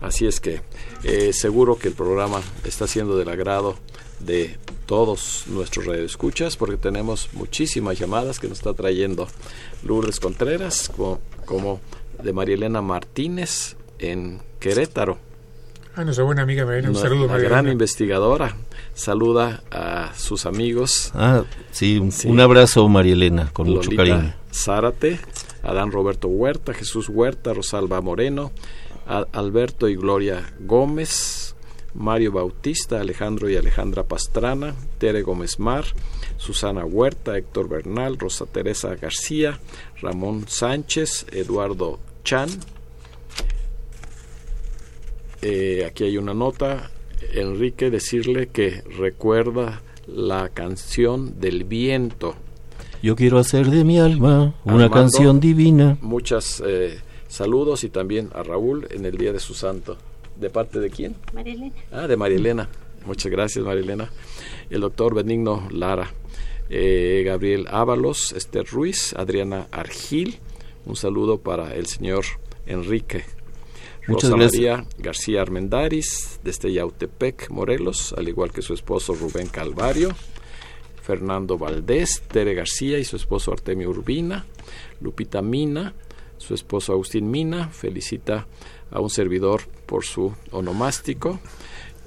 Así 0.00 0.26
es 0.26 0.40
que 0.40 0.62
eh, 1.02 1.32
seguro 1.32 1.78
que 1.78 1.88
el 1.88 1.94
programa 1.94 2.40
está 2.64 2.86
siendo 2.86 3.16
del 3.16 3.28
agrado 3.28 3.76
de 4.18 4.58
todos 4.86 5.44
nuestros 5.46 5.86
radioescuchas 5.86 6.56
porque 6.56 6.76
tenemos 6.76 7.30
muchísimas 7.32 7.98
llamadas 7.98 8.38
que 8.38 8.48
nos 8.48 8.58
está 8.58 8.74
trayendo 8.74 9.28
Lourdes 9.84 10.20
Contreras 10.20 10.90
como, 10.94 11.20
como 11.44 11.80
de 12.22 12.32
María 12.32 12.54
Elena 12.54 12.82
Martínez 12.82 13.76
en 13.98 14.40
Querétaro. 14.58 15.18
Ah, 15.96 16.04
nuestra 16.04 16.24
buena 16.24 16.42
amiga 16.42 16.64
María, 16.64 16.82
un 16.82 16.90
Una- 16.90 16.98
saludo 17.00 17.24
una 17.24 17.32
María 17.32 17.48
gran 17.48 17.60
Elena. 17.60 17.72
investigadora. 17.72 18.56
Saluda 18.94 19.62
a 19.70 20.12
sus 20.14 20.46
amigos 20.46 21.10
Ah, 21.14 21.42
sí, 21.72 21.98
un, 21.98 22.12
Sí. 22.12 22.28
un 22.28 22.38
abrazo, 22.40 22.88
María 22.88 23.12
Elena, 23.14 23.50
con 23.52 23.68
mucho 23.68 23.90
cariño. 23.96 24.34
Zárate, 24.52 25.18
Adán 25.62 25.90
Roberto 25.92 26.28
Huerta, 26.28 26.74
Jesús 26.74 27.08
Huerta, 27.08 27.52
Rosalba 27.54 28.00
Moreno, 28.00 28.52
A- 29.06 29.26
Alberto 29.32 29.88
y 29.88 29.96
Gloria 29.96 30.52
Gómez, 30.60 31.54
Mario 31.94 32.30
Bautista, 32.32 33.00
Alejandro 33.00 33.50
y 33.50 33.56
Alejandra 33.56 34.04
Pastrana, 34.04 34.74
Tere 34.98 35.22
Gómez 35.22 35.58
Mar, 35.58 35.84
Susana 36.36 36.84
Huerta, 36.84 37.36
Héctor 37.36 37.68
Bernal, 37.68 38.16
Rosa 38.18 38.46
Teresa 38.46 38.94
García, 38.94 39.58
Ramón 40.00 40.44
Sánchez, 40.48 41.26
Eduardo 41.32 41.98
Chan. 42.30 42.48
Eh, 45.42 45.84
aquí 45.84 46.04
hay 46.04 46.16
una 46.16 46.32
nota. 46.32 46.92
Enrique 47.34 47.90
decirle 47.90 48.46
que 48.46 48.82
recuerda 48.82 49.82
la 50.06 50.48
canción 50.48 51.40
del 51.40 51.64
viento. 51.64 52.36
Yo 53.02 53.16
quiero 53.16 53.38
hacer 53.38 53.66
de 53.66 53.82
mi 53.82 53.98
alma 53.98 54.54
una 54.64 54.84
Armando. 54.84 54.90
canción 54.90 55.40
divina. 55.40 55.98
Muchas 56.02 56.62
eh, 56.64 57.00
saludos 57.26 57.82
y 57.82 57.88
también 57.88 58.30
a 58.32 58.44
Raúl 58.44 58.86
en 58.92 59.06
el 59.06 59.18
día 59.18 59.32
de 59.32 59.40
su 59.40 59.54
santo. 59.54 59.98
¿De 60.36 60.50
parte 60.50 60.78
de 60.78 60.88
quién? 60.88 61.16
Marilena. 61.34 61.74
Ah, 61.90 62.06
de 62.06 62.16
María 62.16 62.36
Elena. 62.36 62.68
Muchas 63.06 63.32
gracias, 63.32 63.64
María 63.64 63.82
Elena. 63.82 64.08
El 64.70 64.82
doctor 64.82 65.16
Benigno 65.16 65.66
Lara, 65.72 66.12
eh, 66.68 67.24
Gabriel 67.26 67.66
Ábalos, 67.68 68.30
Esther 68.34 68.66
Ruiz, 68.66 69.14
Adriana 69.16 69.66
Argil. 69.72 70.38
Un 70.90 70.96
saludo 70.96 71.38
para 71.38 71.76
el 71.76 71.86
señor 71.86 72.24
Enrique. 72.66 73.24
Muchas 74.08 74.28
Rosa 74.28 74.42
gracias. 74.42 74.78
María 74.78 74.86
García 74.98 75.40
Armendaris, 75.40 76.40
desde 76.42 76.72
Yautepec, 76.72 77.48
Morelos, 77.48 78.12
al 78.18 78.28
igual 78.28 78.50
que 78.50 78.60
su 78.60 78.74
esposo 78.74 79.14
Rubén 79.14 79.46
Calvario. 79.46 80.10
Fernando 81.00 81.56
Valdés, 81.56 82.22
Tere 82.22 82.54
García 82.54 82.98
y 82.98 83.04
su 83.04 83.14
esposo 83.14 83.52
Artemio 83.52 83.88
Urbina, 83.88 84.44
Lupita 85.00 85.42
Mina, 85.42 85.94
su 86.38 86.54
esposo 86.54 86.92
Agustín 86.92 87.30
Mina, 87.30 87.68
felicita 87.68 88.48
a 88.90 89.00
un 89.00 89.10
servidor 89.10 89.62
por 89.86 90.04
su 90.04 90.34
onomástico, 90.50 91.38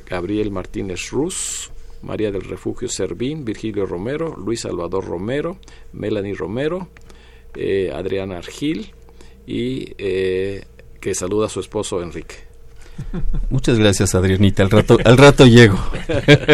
Gabriel 0.05 0.51
Martínez 0.51 1.09
Ruz, 1.09 1.71
María 2.01 2.31
del 2.31 2.43
Refugio 2.43 2.89
Servín, 2.89 3.45
Virgilio 3.45 3.85
Romero, 3.85 4.35
Luis 4.35 4.59
Salvador 4.59 5.05
Romero, 5.05 5.57
Melanie 5.93 6.33
Romero, 6.33 6.89
eh, 7.55 7.91
Adriana 7.93 8.37
Argil 8.37 8.93
y 9.45 9.93
eh, 9.97 10.65
que 10.99 11.13
saluda 11.13 11.47
a 11.47 11.49
su 11.49 11.59
esposo 11.59 12.01
Enrique. 12.01 12.53
Muchas 13.49 13.79
gracias, 13.79 14.15
Adrianita. 14.15 14.63
Al 14.63 14.69
rato, 14.69 14.97
al 15.03 15.17
rato 15.17 15.45
llego. 15.45 15.77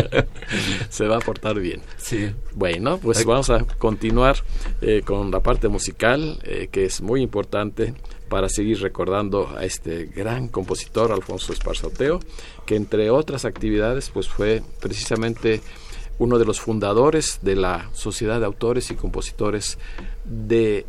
Se 0.90 1.08
va 1.08 1.18
a 1.18 1.20
portar 1.20 1.60
bien. 1.60 1.82
Sí. 1.98 2.32
Bueno, 2.54 2.98
pues 2.98 3.26
vamos 3.26 3.50
a 3.50 3.66
continuar 3.78 4.38
eh, 4.82 5.02
con 5.04 5.32
la 5.32 5.42
parte 5.42 5.68
musical, 5.68 6.40
eh, 6.44 6.70
que 6.72 6.86
es 6.86 7.02
muy 7.02 7.22
importante 7.22 7.94
para 8.30 8.50
seguir 8.50 8.82
recordando 8.82 9.50
a 9.58 9.66
este 9.66 10.06
gran 10.06 10.48
compositor, 10.48 11.12
Alfonso 11.12 11.52
Esparzoteo, 11.52 12.20
que 12.66 12.76
entre 12.76 13.10
otras 13.10 13.46
actividades, 13.46 14.10
pues 14.10 14.28
fue 14.28 14.62
precisamente 14.80 15.62
uno 16.20 16.38
de 16.38 16.46
los 16.46 16.60
fundadores 16.60 17.40
de 17.42 17.56
la 17.56 17.90
Sociedad 17.94 18.40
de 18.40 18.46
Autores 18.46 18.92
y 18.92 18.96
Compositores 18.96 19.78
de, 20.30 20.86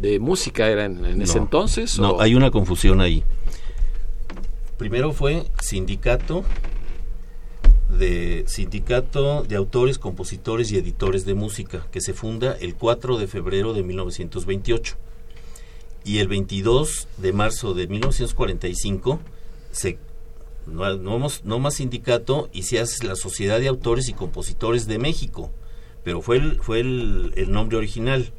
de 0.00 0.18
Música, 0.18 0.68
¿era 0.68 0.84
en, 0.86 1.04
en 1.04 1.22
ese 1.22 1.36
No, 1.36 1.42
entonces? 1.44 1.98
No, 1.98 2.10
o- 2.12 2.20
hay 2.20 2.34
una 2.34 2.50
confusión 2.50 3.00
ahí. 3.00 3.22
Primero 4.78 5.12
fue 5.12 5.44
sindicato 5.62 6.44
de 7.96 8.44
sindicato 8.48 9.44
de 9.44 9.56
autores, 9.56 9.98
compositores 9.98 10.72
y 10.72 10.76
editores 10.78 11.24
de 11.24 11.34
música 11.34 11.86
que 11.92 12.00
se 12.00 12.12
funda 12.12 12.56
el 12.60 12.74
4 12.74 13.18
de 13.18 13.26
febrero 13.28 13.72
de 13.72 13.82
1928 13.84 14.96
y 16.04 16.18
el 16.18 16.28
22 16.28 17.06
de 17.18 17.32
marzo 17.32 17.72
de 17.74 17.86
1945 17.86 19.20
se 19.70 19.98
no, 20.66 20.96
no, 20.96 21.16
hemos- 21.16 21.44
no 21.44 21.58
más 21.58 21.74
sindicato 21.74 22.48
y 22.52 22.62
se 22.62 22.80
hace 22.80 23.06
la 23.06 23.16
Sociedad 23.16 23.60
de 23.60 23.68
Autores 23.68 24.08
y 24.08 24.14
Compositores 24.14 24.86
de 24.86 24.98
México, 24.98 25.50
pero 26.02 26.20
fue 26.22 26.38
el, 26.38 26.58
fue 26.60 26.80
el, 26.80 27.32
el 27.36 27.52
nombre 27.52 27.76
original. 27.76 28.32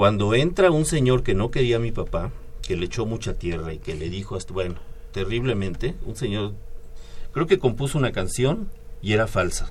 Cuando 0.00 0.34
entra 0.34 0.70
un 0.70 0.86
señor 0.86 1.22
que 1.22 1.34
no 1.34 1.50
quería 1.50 1.76
a 1.76 1.78
mi 1.78 1.92
papá, 1.92 2.32
que 2.62 2.74
le 2.74 2.86
echó 2.86 3.04
mucha 3.04 3.34
tierra 3.34 3.74
y 3.74 3.78
que 3.80 3.94
le 3.94 4.08
dijo, 4.08 4.34
hasta, 4.34 4.54
bueno, 4.54 4.76
terriblemente, 5.12 5.94
un 6.06 6.16
señor, 6.16 6.54
creo 7.32 7.46
que 7.46 7.58
compuso 7.58 7.98
una 7.98 8.10
canción 8.10 8.70
y 9.02 9.12
era 9.12 9.26
falsa, 9.26 9.70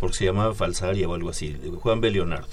porque 0.00 0.16
se 0.16 0.24
llamaba 0.24 0.54
Falsaria 0.54 1.08
o 1.08 1.14
algo 1.14 1.30
así, 1.30 1.56
Juan 1.80 2.00
B. 2.00 2.10
Leonardo. 2.10 2.48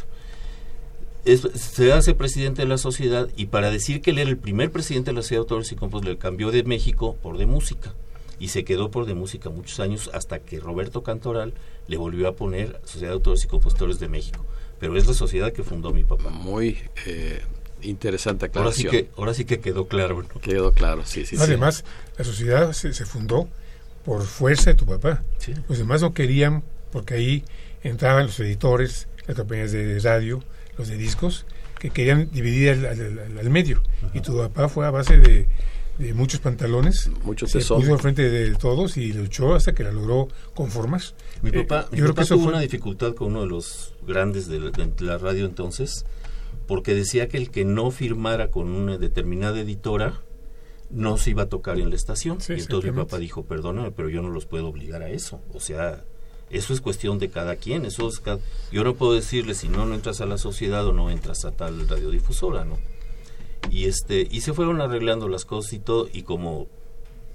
Se 1.56 1.92
hace 1.92 2.14
presidente 2.14 2.62
de 2.62 2.68
la 2.68 2.78
sociedad 2.78 3.30
y 3.36 3.48
para 3.48 3.72
decir 3.72 4.04
que 4.04 4.12
él 4.12 4.20
era 4.20 4.30
el 4.30 4.38
primer 4.38 4.72
presidente 4.72 5.10
de 5.10 5.16
la 5.16 5.24
Sociedad 5.24 5.40
de 5.40 5.46
Autores 5.46 5.72
y 5.72 5.76
Compositores, 5.78 6.18
le 6.18 6.22
cambió 6.22 6.52
de 6.52 6.62
México 6.66 7.18
por 7.20 7.40
de 7.40 7.48
música 7.48 7.96
y 8.40 8.50
se 8.50 8.64
quedó 8.64 8.92
por 8.92 9.08
de 9.08 9.16
música 9.16 9.50
muchos 9.50 9.80
años 9.80 10.12
hasta 10.14 10.38
que 10.38 10.60
Roberto 10.60 11.02
Cantoral 11.02 11.56
le 11.88 11.98
volvió 11.98 12.28
a 12.28 12.36
poner 12.36 12.80
Sociedad 12.84 13.10
de 13.10 13.16
Autores 13.16 13.44
y 13.44 13.48
Compositores 13.48 13.98
de 13.98 14.08
México. 14.08 14.46
Pero 14.82 14.98
es 14.98 15.08
la 15.08 15.14
sociedad 15.14 15.54
que 15.54 15.64
fundó 15.64 15.94
mi 15.94 16.04
papá. 16.04 16.30
Muy 16.30 16.78
eh, 17.06 17.42
interesante 17.84 18.46
Ahora 18.54 18.72
sí, 18.74 18.82
aclaración. 18.88 18.92
que, 18.92 19.12
ahora 19.18 19.34
sí 19.34 19.46
que 19.46 19.60
quedó 19.62 19.88
claro. 19.88 20.22
¿no? 20.24 20.42
Quedó 20.42 20.74
claro, 20.74 21.06
sí, 21.06 21.26
sí. 21.26 21.38
sí. 21.38 21.42
Además, 21.42 21.86
la 22.18 22.26
sociedad 22.26 22.74
se, 22.74 22.92
se 22.94 23.06
fundó 23.06 23.48
por 24.04 24.24
fuerza 24.24 24.72
de 24.72 24.76
tu 24.76 24.86
papá. 24.86 25.24
Sí. 25.38 25.54
Los 25.70 25.78
demás 25.78 26.02
no 26.02 26.14
querían, 26.14 26.64
porque 26.92 27.14
ahí 27.14 27.46
entraban 27.84 28.26
los 28.26 28.40
editores, 28.42 29.08
las 29.28 29.38
compañías 29.38 29.72
de 29.72 29.98
radio, 30.00 30.44
los 30.78 30.88
de 30.90 30.98
discos, 30.98 31.46
que 31.80 31.90
querían 31.92 32.30
dividir 32.32 32.72
al, 32.72 32.86
al- 32.88 33.20
al- 33.20 33.38
al 33.40 33.50
medio. 33.50 33.82
Y 34.14 34.20
tu 34.22 34.36
papá 34.38 34.68
fue 34.68 34.86
a 34.86 34.92
base 34.92 35.18
de, 35.18 35.48
de 36.02 36.14
muchos 36.14 36.40
pantalones, 36.40 37.10
Mucho 37.24 37.48
se 37.48 37.60
puso 37.60 37.94
al 37.94 38.00
frente 38.00 38.30
de 38.30 38.56
todos 38.56 38.98
y 38.98 39.14
luchó 39.14 39.56
hasta 39.56 39.74
que 39.74 39.84
la 39.84 39.92
logró 39.92 40.28
conformar. 40.56 41.02
Mi 41.42 41.50
Eh, 41.52 41.64
papá, 41.64 41.88
mi 41.92 42.02
papá 42.02 42.14
que 42.16 42.22
eso 42.22 42.34
tuvo 42.36 42.44
fue 42.46 42.54
una 42.54 42.62
dificultad 42.62 43.14
con 43.16 43.28
uno 43.30 43.42
de 43.42 43.48
los 43.48 43.94
grandes 44.06 44.48
de 44.48 44.60
la, 44.60 44.72
de 44.72 44.92
la 45.06 45.18
radio 45.18 45.46
entonces, 45.46 46.06
porque 46.68 46.94
decía 46.96 47.28
que 47.28 47.38
el 47.38 47.50
que 47.52 47.66
no 47.66 47.92
firmara 47.92 48.50
con 48.52 48.70
una 48.70 48.98
determinada 48.98 49.60
editora 49.60 50.22
no 50.90 51.18
se 51.18 51.30
iba 51.32 51.44
a 51.44 51.50
tocar 51.50 51.80
en 51.80 51.90
la 51.90 51.96
estación. 51.96 52.42
Sí, 52.42 52.54
y 52.54 52.60
entonces 52.60 52.92
mi 52.92 52.98
papá 52.98 53.18
dijo, 53.18 53.44
perdóname, 53.46 53.92
pero 53.92 54.10
yo 54.10 54.22
no 54.22 54.30
los 54.30 54.46
puedo 54.46 54.68
obligar 54.68 55.02
a 55.04 55.10
eso. 55.10 55.40
O 55.54 55.60
sea, 55.62 56.04
eso 56.50 56.74
es 56.74 56.82
cuestión 56.82 57.18
de 57.18 57.30
cada 57.30 57.56
quien. 57.56 57.86
Eso 57.86 58.10
es 58.10 58.20
ca- 58.20 58.40
yo 58.74 58.84
no 58.84 58.96
puedo 58.96 59.14
decirle 59.14 59.54
si 59.54 59.70
no, 59.70 59.86
no 59.86 59.96
entras 59.96 60.20
a 60.20 60.26
la 60.26 60.38
sociedad 60.38 60.86
o 60.86 60.92
no 60.92 61.10
entras 61.10 61.46
a 61.46 61.52
tal 61.52 61.88
radiodifusora, 61.88 62.66
¿no? 62.66 62.78
Y, 63.70 63.86
este, 63.86 64.28
y 64.30 64.42
se 64.42 64.54
fueron 64.54 64.82
arreglando 64.82 65.28
las 65.30 65.46
cosas 65.46 65.74
y 65.74 65.80
todo, 65.80 66.10
y 66.12 66.24
como 66.24 66.68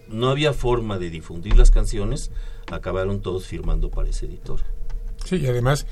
no 0.08 0.28
había 0.28 0.52
forma 0.52 0.98
de 0.98 1.10
difundir 1.10 1.56
las 1.56 1.70
canciones, 1.70 2.30
acabaron 2.70 3.20
todos 3.20 3.46
firmando 3.46 3.90
para 3.90 4.08
esa 4.08 4.26
editora. 4.26 4.64
Sí, 5.24 5.36
y 5.36 5.46
además, 5.46 5.86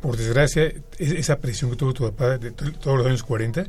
por 0.00 0.16
desgracia, 0.16 0.64
es- 0.98 1.12
esa 1.12 1.38
presión 1.40 1.70
que 1.70 1.76
tuvo 1.76 1.92
tu 1.92 2.04
papá 2.04 2.38
de 2.38 2.50
to- 2.52 2.72
todos 2.72 2.98
los 2.98 3.06
años 3.06 3.22
40 3.22 3.66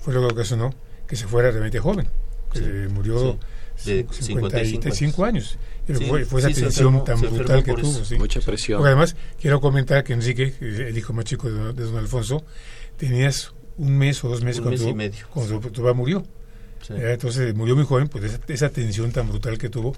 fue 0.00 0.14
lo 0.14 0.20
que 0.26 0.32
ocasionó 0.34 0.74
que 1.06 1.16
se 1.16 1.26
fuera 1.26 1.50
realmente 1.50 1.78
joven. 1.78 2.08
que 2.52 2.58
Sí, 2.58 2.64
murió 2.92 3.38
sí. 3.76 3.92
De 3.94 4.06
55 4.10 5.24
años. 5.24 5.56
Pero 5.86 5.98
Sí, 5.98 6.04
fue, 6.04 6.24
fue 6.26 6.40
esa 6.40 6.48
sí, 6.50 6.54
se 6.56 6.60
tensión 6.64 6.94
enfermó- 6.94 7.04
tan 7.04 7.20
brutal 7.20 7.64
que 7.64 7.72
tuvo. 7.72 8.18
Mucha 8.18 8.40
presión. 8.40 8.76
Porque 8.78 8.88
además, 8.88 9.16
quiero 9.40 9.58
comentar 9.62 10.04
que 10.04 10.12
Enrique, 10.12 10.52
el 10.60 10.96
hijo 10.96 11.14
más 11.14 11.24
chico 11.24 11.50
de, 11.50 11.54
don- 11.58 11.74
de 11.74 11.82
don 11.84 11.96
Alfonso, 11.96 12.44
tenías 12.98 13.52
un 13.78 13.96
mes 13.98 14.22
o 14.24 14.28
dos 14.28 14.42
meses 14.42 14.58
Un 14.58 14.64
cuando, 14.64 14.78
mes 14.78 14.88
y 14.88 14.90
tu- 14.90 14.96
medio. 14.96 15.26
cuando 15.32 15.60
tu 15.60 15.82
papá 15.82 15.92
murió. 15.94 16.22
Sí. 16.82 16.94
Eh, 16.94 17.12
Entonces 17.12 17.54
murió 17.54 17.76
muy 17.76 17.84
joven, 17.84 18.08
pues 18.08 18.24
esa, 18.24 18.40
esa 18.48 18.68
tensión 18.70 19.12
tan 19.12 19.28
brutal 19.28 19.56
que 19.58 19.68
tuvo 19.68 19.94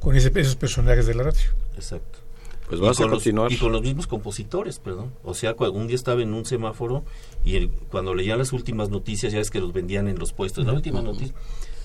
con 0.00 0.14
ese- 0.16 0.30
esos 0.34 0.56
personajes 0.56 1.06
de 1.06 1.14
la 1.14 1.24
radio. 1.24 1.40
Exacto. 1.74 2.20
Pues 2.68 2.78
Y 2.78 2.82
vamos 2.82 3.00
a 3.00 3.02
con 3.04 3.10
los- 3.10 3.18
continuar. 3.20 3.50
y 3.52 3.56
con 3.56 3.72
los 3.72 3.82
mismos 3.82 4.06
compositores, 4.06 4.78
perdón. 4.78 5.12
O 5.24 5.32
sea, 5.34 5.54
un 5.58 5.86
día 5.86 5.96
estaba 5.96 6.20
en 6.22 6.34
un 6.34 6.44
semáforo 6.44 7.02
y 7.44 7.56
el- 7.56 7.70
cuando 7.90 8.14
leían 8.14 8.38
las 8.38 8.52
últimas 8.52 8.90
noticias, 8.90 9.32
ya 9.32 9.38
ves 9.38 9.50
que 9.50 9.58
los 9.60 9.72
vendían 9.72 10.06
en 10.06 10.18
los 10.18 10.32
puestos. 10.32 10.66
La 10.66 10.74
última 10.74 11.00
noticia 11.00 11.34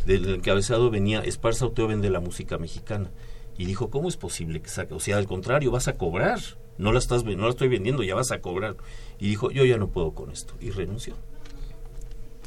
del 0.06 0.28
encabezado 0.36 0.90
venía 0.90 1.22
Esparza 1.22 1.66
Oteo 1.66 1.88
vende 1.88 2.10
la 2.10 2.20
música 2.20 2.58
mexicana. 2.58 3.12
Y 3.58 3.66
dijo, 3.66 3.90
¿cómo 3.90 4.10
es 4.10 4.18
posible 4.18 4.62
que 4.62 4.70
saque? 4.70 4.94
O 4.94 5.00
sea, 5.00 5.18
al 5.18 5.26
contrario, 5.28 5.72
vas 5.72 5.88
a 5.88 5.94
cobrar. 5.94 6.40
No 6.78 6.92
la, 6.92 7.00
estás, 7.00 7.24
ven- 7.24 7.38
no 7.38 7.44
la 7.46 7.52
estoy 7.52 7.68
vendiendo, 7.70 8.04
ya 8.04 8.16
vas 8.16 8.32
a 8.32 8.42
cobrar. 8.42 8.76
Y 9.20 9.28
dijo, 9.30 9.52
yo 9.52 9.64
ya 9.64 9.78
no 9.78 9.88
puedo 9.90 10.12
con 10.14 10.32
esto. 10.32 10.54
Y 10.60 10.72
renunció. 10.72 11.16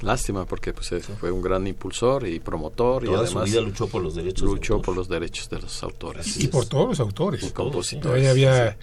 Lástima 0.02 0.44
porque 0.44 0.72
pues 0.72 0.90
fue 1.18 1.30
un 1.30 1.40
gran 1.42 1.66
impulsor 1.66 2.26
y 2.26 2.38
promotor 2.40 3.02
y 3.04 3.06
Toda 3.06 3.20
además 3.20 3.48
su 3.48 3.50
vida 3.54 3.60
luchó 3.62 3.86
por 3.88 4.02
los 4.02 4.14
derechos. 4.14 4.42
de 4.42 4.46
luchó 4.54 4.74
autor. 4.74 4.84
por 4.86 4.96
los 4.96 5.08
derechos 5.08 5.48
de 5.50 5.60
los 5.60 5.82
autores 5.82 6.36
Y 6.38 6.48
por 6.48 6.66
todos 6.66 6.88
los 6.90 7.00
autores. 7.00 7.42
y 7.42 7.50
compositores. 7.50 8.22
Ahí 8.22 8.28
había 8.28 8.76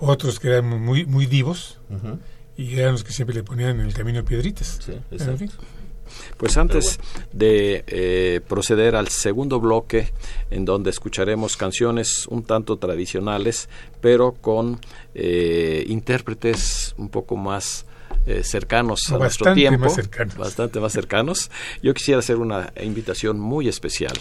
otros 0.00 0.40
que 0.40 0.48
eran 0.48 0.66
muy, 0.82 1.06
muy 1.06 1.26
divos 1.26 1.78
y 2.56 2.78
eran 2.78 2.92
los 2.92 3.04
que 3.04 3.12
siempre 3.12 3.34
le 3.34 3.42
ponían 3.42 3.80
en 3.80 3.86
el 3.86 3.94
camino 3.94 4.24
piedritas. 4.24 4.78
Sí, 4.84 4.92
Pero, 4.92 5.00
exacto. 5.10 5.32
en 5.32 5.38
fin, 5.38 5.50
Pues 6.36 6.56
antes 6.56 6.98
de 7.32 7.84
eh, 7.86 8.40
proceder 8.48 8.94
al 8.96 9.08
segundo 9.08 9.60
bloque, 9.60 10.12
en 10.50 10.64
donde 10.64 10.90
escucharemos 10.90 11.56
canciones 11.56 12.26
un 12.28 12.42
tanto 12.44 12.76
tradicionales, 12.78 13.68
pero 14.00 14.32
con 14.32 14.80
eh, 15.14 15.84
intérpretes 15.88 16.94
un 16.98 17.08
poco 17.08 17.36
más 17.36 17.86
eh, 18.26 18.42
cercanos 18.42 19.10
a 19.12 19.18
nuestro 19.18 19.54
tiempo, 19.54 19.84
más 19.84 19.94
cercanos. 19.94 20.36
bastante 20.36 20.80
más 20.80 20.92
cercanos. 20.92 21.50
Yo 21.82 21.94
quisiera 21.94 22.18
hacer 22.18 22.36
una 22.36 22.72
invitación 22.82 23.38
muy 23.38 23.68
especial, 23.68 24.14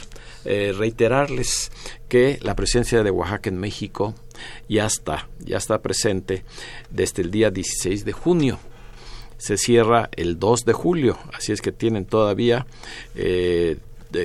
eh, 0.46 0.74
reiterarles 0.78 1.72
que 2.08 2.40
la 2.42 2.56
presencia 2.56 3.04
de 3.04 3.12
Oaxaca 3.12 3.50
en 3.50 3.58
México 3.58 4.14
ya 4.70 4.86
está, 4.86 5.28
ya 5.40 5.58
está 5.58 5.82
presente 5.82 6.46
desde 6.90 7.24
el 7.24 7.32
día 7.32 7.50
16 7.50 8.06
de 8.06 8.12
junio 8.12 8.60
se 9.38 9.58
cierra 9.58 10.10
el 10.16 10.40
2 10.40 10.66
de 10.66 10.74
julio, 10.74 11.18
así 11.34 11.52
es 11.52 11.62
que 11.62 11.72
tienen 11.72 12.06
todavía 12.06 12.66
eh, 13.16 13.78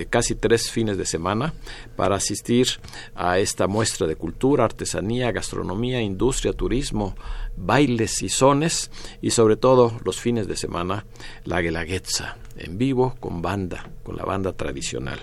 casi 0.09 0.35
tres 0.35 0.71
fines 0.71 0.97
de 0.97 1.07
semana 1.07 1.55
para 1.97 2.17
asistir 2.17 2.67
a 3.15 3.39
esta 3.39 3.67
muestra 3.67 4.07
de 4.07 4.17
cultura, 4.17 4.65
artesanía, 4.65 5.33
gastronomía, 5.33 6.01
industria, 6.01 6.53
turismo, 6.53 7.17
bailes 7.57 8.23
y 8.23 8.29
sones 8.29 8.91
y 9.21 9.31
sobre 9.31 9.57
todo 9.57 9.99
los 10.05 10.21
fines 10.21 10.47
de 10.49 10.57
semana 10.57 11.07
la 11.45 11.61
Guelaguetza 11.61 12.37
en 12.57 12.79
vivo 12.79 13.17
con 13.21 13.43
banda, 13.43 13.91
con 14.03 14.17
la 14.17 14.25
banda 14.25 14.53
tradicional. 14.53 15.19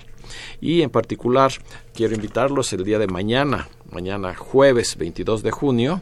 Y 0.59 0.82
en 0.82 0.89
particular 0.89 1.51
quiero 1.93 2.15
invitarlos 2.15 2.74
el 2.74 2.84
día 2.84 2.99
de 2.99 3.07
mañana, 3.07 3.70
mañana 3.92 4.36
jueves 4.36 4.98
22 4.98 5.44
de 5.44 5.52
junio, 5.52 6.02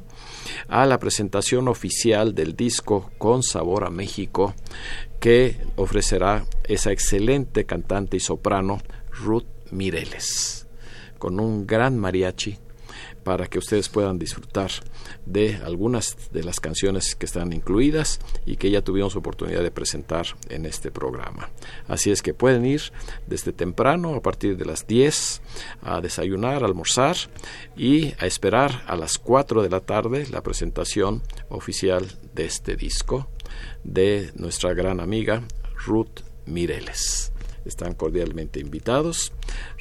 a 0.68 0.86
la 0.86 1.00
presentación 1.00 1.68
oficial 1.68 2.36
del 2.36 2.56
disco 2.56 3.12
Con 3.18 3.44
Sabor 3.44 3.84
a 3.84 3.90
México 3.90 4.54
que 5.20 5.58
ofrecerá 5.76 6.46
esa 6.66 6.92
excelente 6.92 7.66
cantante 7.66 8.18
y 8.18 8.20
soprano 8.20 8.80
Ruth 9.12 9.48
Mireles 9.72 10.68
con 11.18 11.40
un 11.40 11.66
gran 11.66 11.98
mariachi 11.98 12.58
para 13.26 13.48
que 13.48 13.58
ustedes 13.58 13.90
puedan 13.90 14.20
disfrutar 14.20 14.70
de 15.26 15.56
algunas 15.66 16.32
de 16.32 16.44
las 16.44 16.60
canciones 16.60 17.16
que 17.16 17.26
están 17.26 17.52
incluidas 17.54 18.20
y 18.46 18.58
que 18.58 18.70
ya 18.70 18.84
tuvimos 18.84 19.16
oportunidad 19.16 19.64
de 19.64 19.72
presentar 19.72 20.28
en 20.48 20.68
este 20.68 20.92
programa. 20.92 21.50
Así 21.88 22.12
es 22.12 22.22
que 22.22 22.36
pueden 22.36 22.66
ir 22.68 22.84
desde 23.26 23.52
temprano, 23.52 24.14
a 24.14 24.22
partir 24.22 24.58
de 24.58 24.66
las 24.66 24.86
10, 24.86 25.42
a 25.82 26.02
desayunar, 26.02 26.62
a 26.62 26.68
almorzar 26.68 27.16
y 27.76 28.14
a 28.20 28.28
esperar 28.28 28.84
a 28.86 28.96
las 28.96 29.18
4 29.18 29.64
de 29.64 29.70
la 29.70 29.80
tarde 29.80 30.28
la 30.30 30.44
presentación 30.44 31.24
oficial 31.50 32.06
de 32.36 32.46
este 32.46 32.76
disco 32.76 33.28
de 33.84 34.32
nuestra 34.36 34.76
gran 34.76 35.00
amiga 35.00 35.42
Ruth 35.88 36.22
Mireles 36.46 37.35
están 37.66 37.94
cordialmente 37.94 38.60
invitados. 38.60 39.34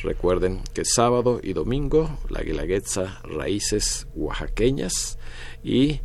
Recuerden 0.02 0.62
que 0.72 0.84
sábado 0.84 1.40
y 1.42 1.52
domingo 1.52 2.18
la 2.30 2.42
Guelaguetza 2.42 3.20
Raíces 3.22 4.06
Oaxaqueñas 4.14 5.18
y 5.62 6.00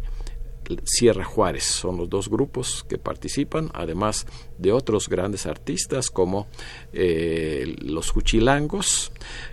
Sierra 0.84 1.24
Juárez 1.24 1.64
son 1.64 1.98
los 1.98 2.10
dos 2.10 2.30
grupos 2.30 2.86
que 2.88 2.98
participan, 2.98 3.72
además 3.74 4.28
de 4.58 4.72
otros 4.72 5.10
grandes 5.10 5.46
artistas 5.46 6.10
como 6.10 6.48
eh, 6.94 7.76
los 7.82 8.12
Juchilangos, 8.12 9.12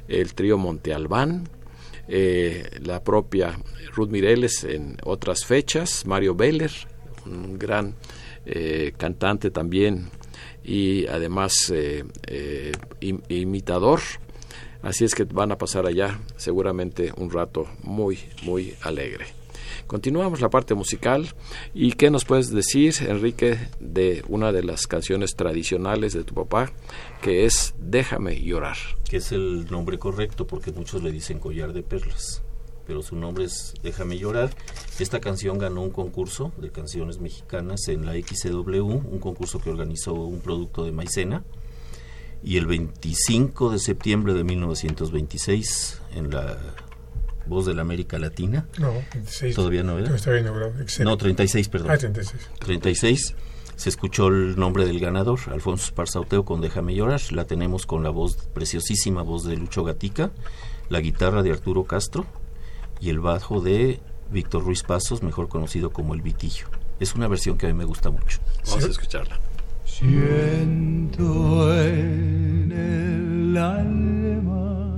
el 0.08 0.34
trío 0.34 0.58
Monte 0.58 0.92
Albán, 0.92 1.48
eh, 2.08 2.68
la 2.82 3.02
propia 3.02 3.58
Ruth 3.94 4.10
Mireles 4.10 4.64
en 4.64 4.98
otras 5.04 5.44
fechas, 5.44 6.04
Mario 6.06 6.34
Beller, 6.34 6.72
un 7.24 7.58
gran 7.58 7.94
eh, 8.44 8.92
cantante 8.96 9.50
también 9.50 10.10
y 10.66 11.06
además 11.06 11.70
eh, 11.72 12.04
eh, 12.26 12.72
im- 13.00 13.22
imitador. 13.28 14.00
Así 14.82 15.04
es 15.04 15.14
que 15.14 15.24
van 15.24 15.52
a 15.52 15.58
pasar 15.58 15.86
allá 15.86 16.20
seguramente 16.36 17.12
un 17.16 17.30
rato 17.30 17.66
muy, 17.82 18.18
muy 18.42 18.74
alegre. 18.82 19.26
Continuamos 19.86 20.40
la 20.40 20.50
parte 20.50 20.74
musical. 20.74 21.28
¿Y 21.74 21.92
qué 21.92 22.10
nos 22.10 22.24
puedes 22.24 22.50
decir, 22.50 22.94
Enrique, 23.08 23.58
de 23.80 24.22
una 24.28 24.50
de 24.52 24.62
las 24.64 24.86
canciones 24.86 25.34
tradicionales 25.36 26.12
de 26.12 26.24
tu 26.24 26.34
papá, 26.34 26.72
que 27.22 27.44
es 27.46 27.74
Déjame 27.78 28.40
llorar? 28.42 28.76
que 29.08 29.18
es 29.18 29.30
el 29.32 29.66
nombre 29.70 29.98
correcto 29.98 30.46
porque 30.48 30.72
muchos 30.72 31.02
le 31.02 31.12
dicen 31.12 31.38
collar 31.38 31.72
de 31.72 31.82
perlas, 31.84 32.42
pero 32.86 33.02
su 33.02 33.16
nombre 33.16 33.44
es 33.44 33.74
Déjame 33.82 34.18
llorar. 34.18 34.50
Esta 34.98 35.20
canción 35.20 35.58
ganó 35.58 35.82
un 35.82 35.90
concurso 35.90 36.52
de 36.58 36.70
canciones 36.70 37.18
mexicanas 37.18 37.88
en 37.88 38.06
la 38.06 38.12
XCW, 38.12 38.84
un 38.84 39.18
concurso 39.18 39.58
que 39.58 39.70
organizó 39.70 40.14
un 40.14 40.40
producto 40.40 40.84
de 40.84 40.92
maicena. 40.92 41.44
Y 42.42 42.58
el 42.58 42.66
25 42.66 43.70
de 43.70 43.78
septiembre 43.78 44.34
de 44.34 44.44
1926, 44.44 46.00
en 46.14 46.30
la 46.30 46.56
Voz 47.46 47.64
de 47.64 47.74
la 47.74 47.82
América 47.82 48.18
Latina, 48.18 48.66
no, 48.78 48.92
26. 49.14 49.54
Todavía 49.54 49.84
no, 49.84 49.94
¿verdad? 49.94 50.14
estaba 50.16 50.38
inaugurado. 50.38 50.72
No, 51.04 51.16
36, 51.16 51.68
perdón. 51.68 51.90
Ah, 51.92 51.96
36. 51.96 52.50
36 52.58 53.34
se 53.76 53.90
escuchó 53.90 54.28
el 54.28 54.58
nombre 54.58 54.86
del 54.86 54.98
ganador, 54.98 55.38
Alfonso 55.52 55.84
Esparzauteo 55.84 56.44
con 56.44 56.62
Déjame 56.62 56.94
llorar. 56.94 57.20
La 57.30 57.44
tenemos 57.44 57.84
con 57.84 58.02
la 58.02 58.10
voz, 58.10 58.36
preciosísima 58.54 59.22
voz 59.22 59.44
de 59.44 59.56
Lucho 59.56 59.84
Gatica, 59.84 60.30
la 60.88 61.00
guitarra 61.00 61.42
de 61.42 61.52
Arturo 61.52 61.84
Castro 61.84 62.24
y 63.00 63.10
el 63.10 63.20
bajo 63.20 63.60
de 63.60 64.00
Víctor 64.30 64.64
Ruiz 64.64 64.82
Pasos, 64.82 65.22
mejor 65.22 65.48
conocido 65.48 65.90
como 65.90 66.14
El 66.14 66.22
Vitillo. 66.22 66.68
Es 66.98 67.14
una 67.14 67.28
versión 67.28 67.58
que 67.58 67.66
a 67.66 67.68
mí 67.68 67.74
me 67.74 67.84
gusta 67.84 68.10
mucho. 68.10 68.40
Vamos 68.66 68.84
a 68.84 68.88
escucharla. 68.88 69.38
Siento 69.84 71.72
en 71.80 72.72
el 72.72 73.56
alma 73.56 74.96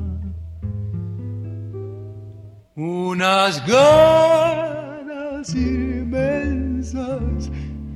unas 2.75 3.67
ganas 3.67 5.55
inmensas 5.55 7.51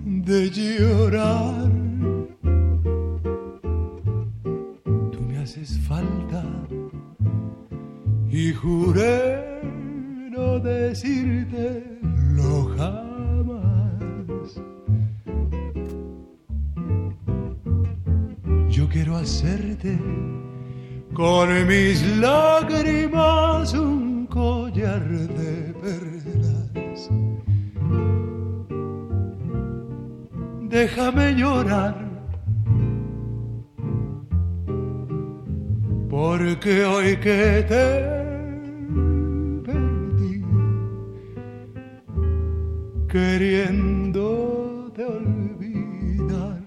de 0.05 0.51
llorar. 0.51 1.71
Tú 5.13 5.21
me 5.21 5.39
haces 5.39 5.79
falta 5.87 6.45
y 8.29 8.53
juré 8.53 9.63
no 10.43 10.59
decirte 10.59 11.99
lo 12.37 12.65
jamás. 12.77 14.49
Yo 18.69 18.89
quiero 18.89 19.17
hacerte 19.17 19.99
con 21.15 21.47
mis 21.67 21.99
lágrimas 22.17 23.75
un 23.75 24.27
collar 24.27 25.05
de 25.39 25.75
perlas. 25.83 27.11
Déjame 30.69 31.35
llorar, 31.35 31.97
porque 36.09 36.85
hoy 36.85 37.17
que 37.19 37.65
te 37.69 38.22
queriéndote 43.13 45.05
olvidar. 45.05 46.63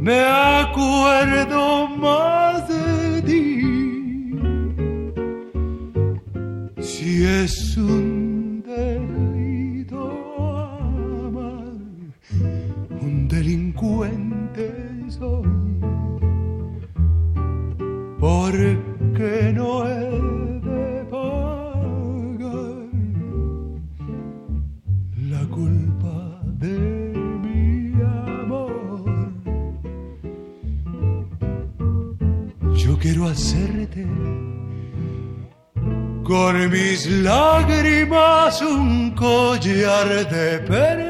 Me 0.00 0.20
acuerdo 0.24 1.86
más 1.88 2.66
de 2.66 3.22
ti. 3.28 4.32
Si 6.80 7.24
es 7.24 7.76
un 7.76 8.62
delito 8.62 10.00
amar, 10.38 11.74
un 13.02 13.28
delincuente 13.28 14.66
soy. 15.10 15.44
Porque 18.18 19.52
no 19.54 19.86
he 19.86 20.31
quiero 33.02 33.26
hacerte 33.26 34.06
con 36.22 36.70
mis 36.70 37.10
lágrimas 37.10 38.62
un 38.62 39.10
collar 39.10 40.08
de 40.30 40.58
perlas. 40.60 41.02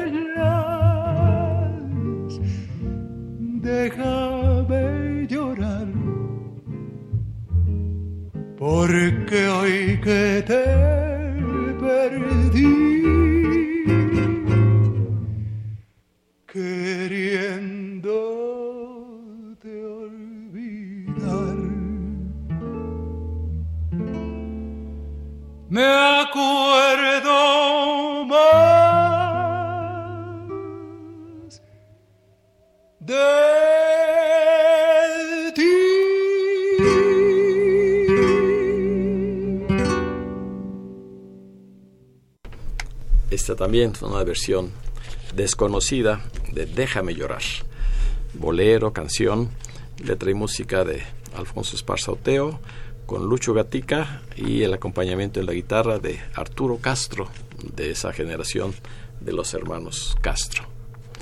déjame 3.61 5.27
llorar, 5.27 5.87
porque 8.57 9.47
hoy 9.47 9.99
que 10.01 10.43
te 10.47 10.65
perdí, 11.79 13.32
me 25.73 25.83
acuerdo 25.83 27.33
más 28.25 28.39
de 32.99 33.15
Esta 43.31 43.55
también 43.55 43.93
es 43.93 44.01
una 44.03 44.23
versión 44.23 44.71
desconocida 45.35 46.21
de 46.51 46.67
Déjame 46.67 47.15
llorar. 47.15 47.41
Bolero, 48.35 48.93
canción, 48.93 49.49
letra 49.97 50.29
y 50.29 50.35
música 50.35 50.85
de 50.85 51.01
Alfonso 51.35 51.75
Esparza 51.75 52.11
Oteo, 52.11 52.59
con 53.05 53.27
Lucho 53.27 53.53
Gatica 53.53 54.21
y 54.35 54.63
el 54.63 54.73
acompañamiento 54.73 55.39
en 55.39 55.45
la 55.45 55.53
guitarra 55.53 55.99
de 55.99 56.19
Arturo 56.35 56.77
Castro, 56.77 57.27
de 57.75 57.91
esa 57.91 58.13
generación 58.13 58.73
de 59.19 59.33
los 59.33 59.53
hermanos 59.53 60.15
Castro. 60.21 60.63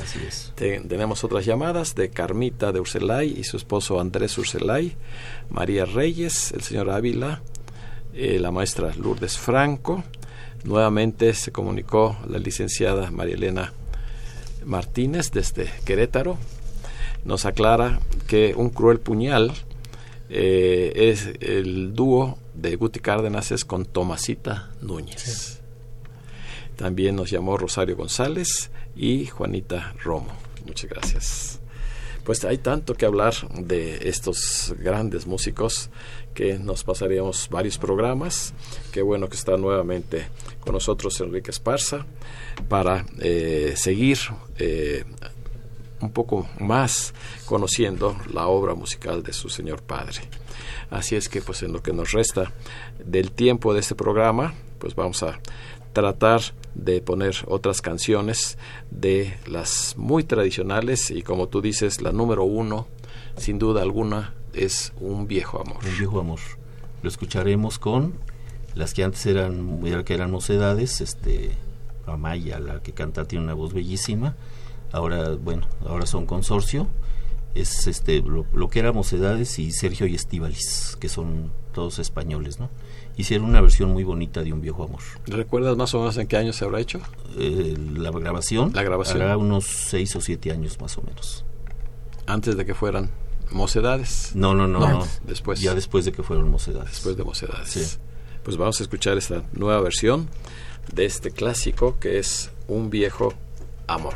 Así 0.01 0.19
es. 0.27 0.51
Te- 0.55 0.79
tenemos 0.79 1.23
otras 1.23 1.45
llamadas 1.45 1.93
de 1.95 2.09
Carmita 2.09 2.71
de 2.71 2.79
Urselay 2.79 3.35
y 3.37 3.43
su 3.43 3.57
esposo 3.57 3.99
Andrés 3.99 4.37
Urselay, 4.37 4.95
María 5.49 5.85
Reyes, 5.85 6.51
el 6.53 6.61
señor 6.61 6.89
Ávila, 6.89 7.41
eh, 8.13 8.39
la 8.39 8.51
maestra 8.51 8.93
Lourdes 8.95 9.37
Franco. 9.37 10.03
Nuevamente 10.63 11.33
se 11.33 11.51
comunicó 11.51 12.17
la 12.27 12.37
licenciada 12.39 13.11
María 13.11 13.35
Elena 13.35 13.73
Martínez 14.65 15.31
desde 15.31 15.69
Querétaro. 15.85 16.37
Nos 17.25 17.45
aclara 17.45 17.99
que 18.27 18.53
un 18.55 18.69
cruel 18.69 18.99
puñal 18.99 19.51
eh, 20.33 20.93
es 20.95 21.29
el 21.41 21.93
dúo 21.93 22.37
de 22.53 22.77
Guti 22.77 23.01
Cárdenas 23.01 23.51
es 23.51 23.65
con 23.65 23.83
Tomasita 23.83 24.71
Núñez. 24.81 25.59
También 26.77 27.17
nos 27.17 27.29
llamó 27.29 27.57
Rosario 27.57 27.97
González 27.97 28.71
y 28.95 29.25
Juanita 29.25 29.93
Romo. 30.01 30.31
Muchas 30.65 30.89
gracias. 30.89 31.59
Pues 32.23 32.45
hay 32.45 32.59
tanto 32.59 32.93
que 32.93 33.05
hablar 33.05 33.33
de 33.49 34.07
estos 34.07 34.73
grandes 34.79 35.27
músicos 35.27 35.89
que 36.33 36.57
nos 36.57 36.85
pasaríamos 36.85 37.49
varios 37.49 37.77
programas. 37.77 38.53
Qué 38.93 39.01
bueno 39.01 39.27
que 39.27 39.35
está 39.35 39.57
nuevamente 39.57 40.27
con 40.61 40.73
nosotros 40.73 41.19
Enrique 41.19 41.51
Esparza 41.51 42.05
para 42.69 43.05
eh, 43.19 43.73
seguir 43.75 44.17
eh, 44.57 45.03
un 46.01 46.11
poco 46.11 46.47
más 46.59 47.13
conociendo 47.45 48.15
la 48.33 48.47
obra 48.47 48.73
musical 48.73 49.23
de 49.23 49.33
su 49.33 49.49
señor 49.49 49.81
padre. 49.81 50.21
Así 50.89 51.15
es 51.15 51.29
que 51.29 51.41
pues 51.41 51.63
en 51.63 51.73
lo 51.73 51.81
que 51.81 51.93
nos 51.93 52.11
resta 52.11 52.51
del 53.03 53.31
tiempo 53.31 53.73
de 53.73 53.79
este 53.79 53.95
programa, 53.95 54.53
pues 54.79 54.95
vamos 54.95 55.23
a 55.23 55.39
tratar 55.93 56.41
de 56.73 57.01
poner 57.01 57.35
otras 57.47 57.81
canciones 57.81 58.57
de 58.89 59.37
las 59.45 59.95
muy 59.97 60.23
tradicionales 60.23 61.11
y 61.11 61.21
como 61.21 61.47
tú 61.47 61.61
dices, 61.61 62.01
la 62.01 62.11
número 62.11 62.43
uno, 62.43 62.87
sin 63.37 63.59
duda 63.59 63.81
alguna, 63.81 64.33
es 64.53 64.91
Un 64.99 65.27
viejo 65.27 65.61
amor. 65.61 65.77
Un 65.85 65.97
viejo 65.97 66.19
amor. 66.19 66.39
Lo 67.03 67.09
escucharemos 67.09 67.79
con 67.79 68.13
las 68.75 68.93
que 68.93 69.03
antes 69.03 69.25
eran, 69.25 69.81
que 70.03 70.13
eran 70.13 70.31
mocedades, 70.31 71.01
este, 71.01 71.51
Amaya, 72.05 72.59
la 72.59 72.81
que 72.81 72.93
canta, 72.93 73.25
tiene 73.25 73.45
una 73.45 73.53
voz 73.53 73.73
bellísima. 73.73 74.35
Ahora, 74.91 75.31
bueno, 75.35 75.67
ahora 75.87 76.05
son 76.05 76.25
consorcio. 76.25 76.87
Es 77.53 77.87
este 77.87 78.21
lo, 78.21 78.45
lo 78.53 78.69
que 78.69 78.79
era 78.79 78.93
mocedades 78.93 79.59
y 79.59 79.71
Sergio 79.71 80.07
y 80.07 80.15
Estíbalis, 80.15 80.97
que 80.99 81.09
son 81.09 81.51
todos 81.73 81.99
españoles, 81.99 82.59
¿no? 82.59 82.69
Hicieron 83.17 83.47
una 83.47 83.61
versión 83.61 83.91
muy 83.91 84.03
bonita 84.03 84.41
de 84.41 84.53
Un 84.53 84.61
viejo 84.61 84.83
amor. 84.83 85.01
¿Recuerdas 85.25 85.75
más 85.75 85.93
o 85.93 85.99
menos 85.99 86.17
en 86.17 86.27
qué 86.27 86.37
año 86.37 86.53
se 86.53 86.63
habrá 86.65 86.79
hecho? 86.79 87.01
Eh, 87.37 87.75
la 87.95 88.11
grabación. 88.11 88.71
La 88.73 88.83
grabación. 88.83 89.21
Hará 89.21 89.37
unos 89.37 89.65
seis 89.65 90.15
o 90.15 90.21
siete 90.21 90.51
años 90.51 90.79
más 90.79 90.97
o 90.97 91.01
menos. 91.01 91.45
Antes 92.25 92.55
de 92.55 92.65
que 92.65 92.73
fueran 92.73 93.09
mocedades. 93.51 94.31
No, 94.33 94.53
no, 94.53 94.67
no. 94.67 94.79
No, 94.79 94.89
no. 94.99 95.07
después. 95.25 95.59
Ya 95.61 95.75
después 95.75 96.05
de 96.05 96.11
que 96.11 96.23
fueron 96.23 96.49
mocedades. 96.49 96.91
Después 96.91 97.17
de 97.17 97.23
mocedades. 97.23 97.69
Sí. 97.69 97.97
Pues 98.43 98.57
vamos 98.57 98.79
a 98.79 98.83
escuchar 98.83 99.17
esta 99.17 99.43
nueva 99.53 99.81
versión 99.81 100.29
de 100.93 101.05
este 101.05 101.31
clásico 101.31 101.99
que 101.99 102.17
es 102.17 102.51
Un 102.67 102.89
viejo 102.89 103.33
amor. 103.87 104.15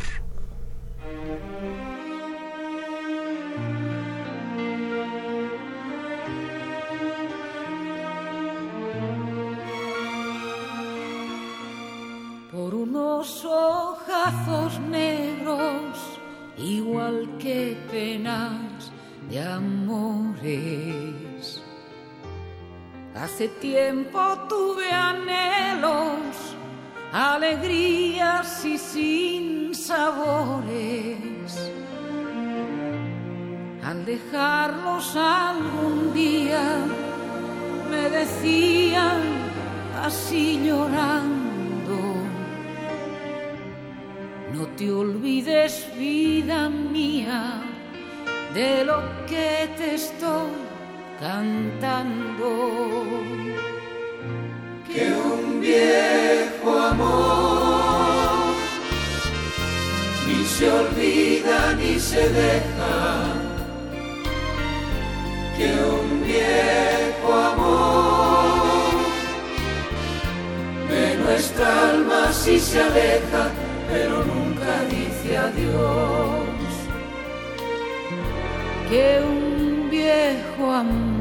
Por 12.56 12.74
unos 12.74 13.45
ojazos 13.45 14.80
negros, 14.80 16.20
igual 16.58 17.38
que 17.38 17.78
penas 17.91 18.91
de 19.30 19.41
amores. 19.41 20.95
Hace 23.14 23.49
tiempo 23.49 24.20
tuve 24.47 24.89
anhelos, 24.89 26.56
alegrías 27.12 28.66
y 28.66 28.78
sin 28.78 29.76
sabores. 29.76 31.53
Al 33.86 34.04
dejarlos 34.04 35.16
algún 35.16 36.12
día, 36.12 36.64
me 37.90 38.10
decían 38.10 39.22
así 40.04 40.60
llorando. 40.66 41.98
No 44.54 44.66
te 44.76 44.92
olvides, 44.92 45.88
vida 45.98 46.68
mía, 46.70 47.62
de 48.56 48.86
lo 48.86 49.04
que 49.28 49.70
te 49.78 49.96
estoy 49.96 50.50
cantando. 51.20 52.50
que 54.88 55.12
un 55.12 55.60
viejo 55.60 56.80
amor 56.80 58.56
ni 60.28 60.46
se 60.46 60.72
olvida 60.72 61.74
ni 61.74 62.00
se 62.00 62.30
deja, 62.30 63.35
nuestra 71.36 71.89
alma 71.89 72.32
sí 72.32 72.60
se 72.60 72.82
aleja, 72.82 73.49
pero 73.91 74.24
nunca 74.24 74.84
dice 74.89 75.38
adiós. 75.38 76.45
que 78.89 79.20
un 79.22 79.89
viejo 79.89 80.72
amor. 80.72 81.14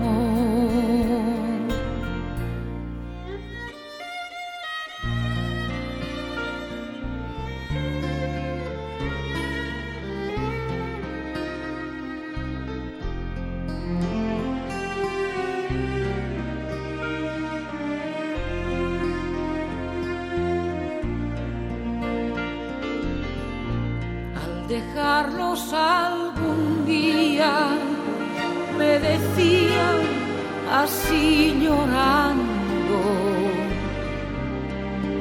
Así 30.84 31.56
llorando. 31.62 32.98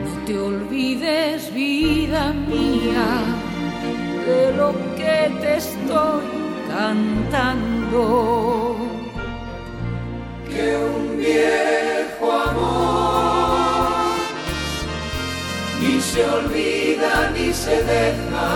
No 0.06 0.14
te 0.26 0.34
olvides, 0.38 1.54
vida 1.54 2.34
mía, 2.34 3.08
de 4.28 4.42
lo 4.60 4.70
que 4.98 5.18
te 5.42 5.52
estoy 5.58 6.26
cantando. 6.70 8.04
que 10.54 10.78
un 10.78 11.18
viejo 11.18 12.26
amor 12.32 13.88
ni 15.82 15.96
se 16.00 16.22
olvida 16.38 17.32
ni 17.36 17.52
se 17.52 17.76
deja, 17.94 18.50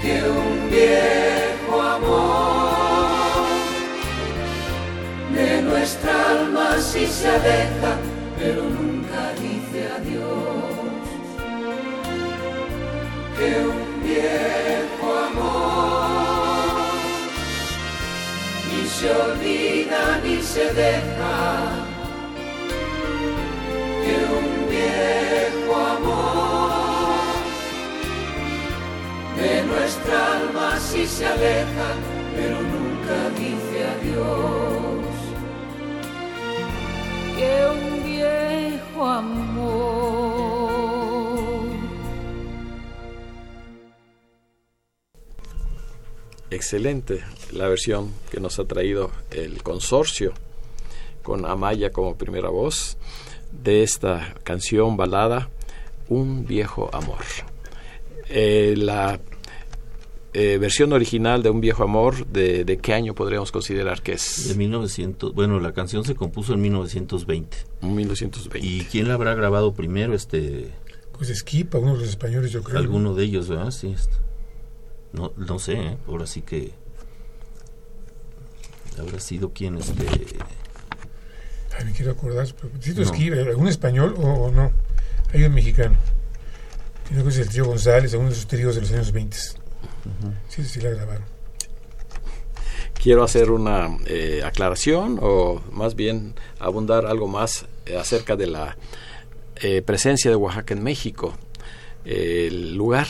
que 0.00 0.14
un 0.40 0.70
viejo 0.70 1.82
amor 1.96 2.61
nuestra 5.72 6.30
alma 6.30 6.78
si 6.78 7.06
se 7.06 7.28
aleja, 7.28 7.92
pero 8.38 8.62
nunca 8.62 9.20
dice 9.40 9.78
adiós. 9.96 10.74
Que 13.36 13.50
un 13.72 13.82
viejo 14.06 15.06
amor 15.28 16.74
ni 18.68 18.82
se 18.96 19.06
olvida 19.24 20.02
ni 20.24 20.42
se 20.42 20.64
deja. 20.82 21.38
Que 24.04 24.14
un 24.40 24.48
viejo 24.74 25.74
amor 25.96 27.32
de 29.40 29.52
nuestra 29.70 30.16
alma 30.36 30.78
si 30.78 31.06
se 31.06 31.24
aleja, 31.26 31.88
pero 32.36 32.56
nunca 32.74 33.16
dice 33.40 33.76
adiós. 33.94 35.01
Que 37.42 37.66
un 37.66 38.04
viejo 38.04 39.04
amor 39.04 40.52
excelente 46.50 47.24
la 47.50 47.66
versión 47.66 48.12
que 48.30 48.38
nos 48.38 48.60
ha 48.60 48.64
traído 48.66 49.10
el 49.32 49.64
consorcio 49.64 50.34
con 51.24 51.44
Amaya 51.44 51.90
como 51.90 52.14
primera 52.14 52.48
voz 52.48 52.96
de 53.50 53.82
esta 53.82 54.36
canción 54.44 54.96
balada 54.96 55.50
Un 56.08 56.46
viejo 56.46 56.90
amor. 56.92 57.24
Eh, 58.28 58.74
la 58.76 59.18
eh, 60.34 60.58
versión 60.58 60.92
original 60.92 61.42
de 61.42 61.50
Un 61.50 61.60
viejo 61.60 61.82
amor, 61.82 62.26
de, 62.26 62.64
de, 62.64 62.78
qué 62.78 62.94
año 62.94 63.14
podríamos 63.14 63.52
considerar 63.52 64.02
que 64.02 64.12
es? 64.12 64.48
De 64.48 64.54
1900, 64.54 65.34
bueno, 65.34 65.60
la 65.60 65.72
canción 65.72 66.04
se 66.04 66.14
compuso 66.14 66.54
en 66.54 66.62
1920. 66.62 67.56
1920. 67.82 68.66
¿Y 68.66 68.84
quién 68.90 69.08
la 69.08 69.14
habrá 69.14 69.34
grabado 69.34 69.74
primero? 69.74 70.14
Este 70.14 70.70
Pues 71.16 71.28
Esquipa, 71.30 71.78
uno 71.78 71.94
de 71.94 72.00
los 72.00 72.08
españoles, 72.08 72.50
yo 72.50 72.62
creo. 72.62 72.78
Alguno 72.78 73.14
de 73.14 73.24
ellos, 73.24 73.48
¿verdad? 73.48 73.70
Sí. 73.70 73.92
Este. 73.94 74.16
No, 75.12 75.32
no 75.36 75.58
sé, 75.58 75.74
¿eh? 75.74 75.98
ahora 76.08 76.26
sí 76.26 76.40
que 76.40 76.72
habrá 78.98 79.20
sido 79.20 79.52
quien 79.52 79.76
este 79.76 80.04
Ay, 81.78 81.84
me 81.86 81.92
quiero 81.92 82.12
acordar 82.12 82.46
Tito 82.80 83.00
no. 83.00 83.06
Esquiva, 83.06 83.36
algún 83.36 83.68
español 83.68 84.14
o, 84.18 84.22
o, 84.22 84.50
no 84.50 84.72
hay 85.32 85.44
un 85.44 85.54
mexicano 85.54 85.96
creo 87.08 87.22
que 87.24 87.30
es 87.30 87.38
el 87.38 87.48
tío 87.48 87.64
González 87.66 88.12
alguno 88.12 88.30
de 88.30 88.36
sus 88.36 88.46
tríos 88.46 88.74
de 88.74 88.82
los 88.82 88.92
años 88.92 89.12
20 89.12 89.36
uh 90.04 90.26
-huh. 90.26 90.34
sí, 90.48 90.64
sí 90.64 90.80
la 90.80 90.90
grabaron 90.90 91.24
quiero 93.02 93.24
hacer 93.24 93.50
una 93.50 93.98
eh, 94.06 94.42
aclaración 94.44 95.18
o 95.20 95.60
más 95.72 95.96
bien 95.96 96.34
abundar 96.60 97.06
algo 97.06 97.26
más 97.26 97.66
eh, 97.86 97.96
acerca 97.96 98.36
de 98.36 98.46
la 98.46 98.76
eh, 99.56 99.82
presencia 99.82 100.30
de 100.30 100.36
Oaxaca 100.36 100.74
en 100.74 100.82
México 100.82 101.34
el 102.04 102.74
lugar 102.74 103.08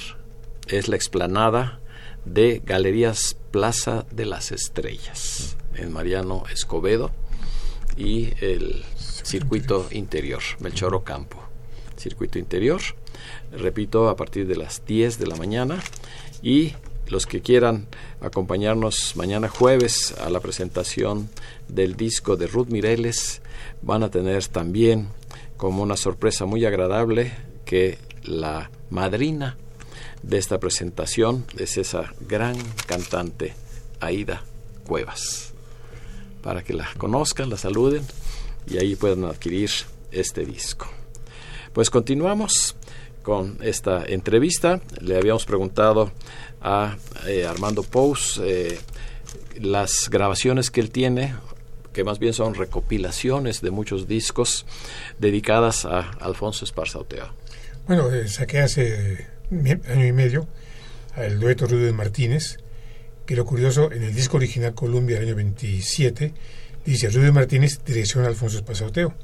es 0.66 0.88
la 0.88 0.96
explanada 0.96 1.80
de 2.24 2.62
Galerías 2.64 3.36
Plaza 3.50 4.06
de 4.10 4.26
las 4.26 4.52
Estrellas 4.52 5.56
en 5.74 5.92
Mariano 5.92 6.44
Escobedo 6.50 7.10
y 7.96 8.32
el 8.44 8.84
circuito 8.96 9.86
interior, 9.90 10.42
Melchor 10.60 10.94
Ocampo. 10.94 11.38
Circuito 11.96 12.38
interior, 12.38 12.80
repito, 13.52 14.08
a 14.08 14.16
partir 14.16 14.46
de 14.46 14.56
las 14.56 14.84
10 14.86 15.18
de 15.18 15.26
la 15.26 15.36
mañana 15.36 15.78
y 16.42 16.74
los 17.08 17.26
que 17.26 17.40
quieran 17.40 17.86
acompañarnos 18.20 19.16
mañana 19.16 19.48
jueves 19.48 20.14
a 20.18 20.30
la 20.30 20.40
presentación 20.40 21.28
del 21.68 21.96
disco 21.96 22.36
de 22.36 22.46
Ruth 22.46 22.68
Mireles 22.68 23.42
van 23.82 24.02
a 24.02 24.10
tener 24.10 24.46
también 24.46 25.08
como 25.56 25.82
una 25.82 25.96
sorpresa 25.96 26.46
muy 26.46 26.64
agradable 26.64 27.32
que 27.64 27.98
la 28.24 28.70
madrina 28.90 29.56
de 30.22 30.38
esta 30.38 30.58
presentación 30.58 31.44
es 31.58 31.76
esa 31.76 32.12
gran 32.28 32.56
cantante 32.86 33.54
Aida 34.00 34.42
Cuevas. 34.86 35.52
Para 36.42 36.62
que 36.62 36.72
la 36.72 36.88
conozcan, 36.98 37.50
la 37.50 37.56
saluden 37.56 38.04
y 38.66 38.78
ahí 38.78 38.96
puedan 38.96 39.24
adquirir 39.24 39.70
este 40.10 40.44
disco. 40.44 40.88
Pues 41.72 41.90
continuamos 41.90 42.76
con 43.22 43.58
esta 43.62 44.04
entrevista. 44.04 44.80
Le 45.00 45.16
habíamos 45.16 45.44
preguntado 45.44 46.12
a 46.60 46.96
eh, 47.26 47.46
Armando 47.46 47.82
Pous 47.82 48.40
eh, 48.44 48.78
las 49.60 50.08
grabaciones 50.10 50.70
que 50.70 50.80
él 50.80 50.90
tiene, 50.90 51.34
que 51.92 52.04
más 52.04 52.18
bien 52.18 52.32
son 52.32 52.54
recopilaciones 52.54 53.60
de 53.60 53.70
muchos 53.70 54.06
discos 54.06 54.66
dedicadas 55.18 55.84
a 55.84 56.00
Alfonso 56.20 56.64
Esparza 56.64 56.98
Oteo. 56.98 57.32
Bueno, 57.86 58.12
eh, 58.12 58.28
saqué 58.28 58.60
hace 58.60 59.26
año 59.50 60.06
y 60.06 60.12
medio 60.12 60.46
al 61.14 61.38
dueto 61.38 61.66
Rudy 61.66 61.92
Martínez, 61.92 62.58
que 63.26 63.36
lo 63.36 63.44
curioso, 63.44 63.92
en 63.92 64.02
el 64.02 64.14
disco 64.14 64.36
original 64.36 64.74
Columbia 64.74 65.16
del 65.18 65.28
año 65.28 65.36
27, 65.36 66.32
dice 66.84 67.10
Rudy 67.10 67.30
Martínez, 67.30 67.80
dirección 67.84 68.24
Alfonso 68.24 68.56
Espazauteo. 68.58 69.14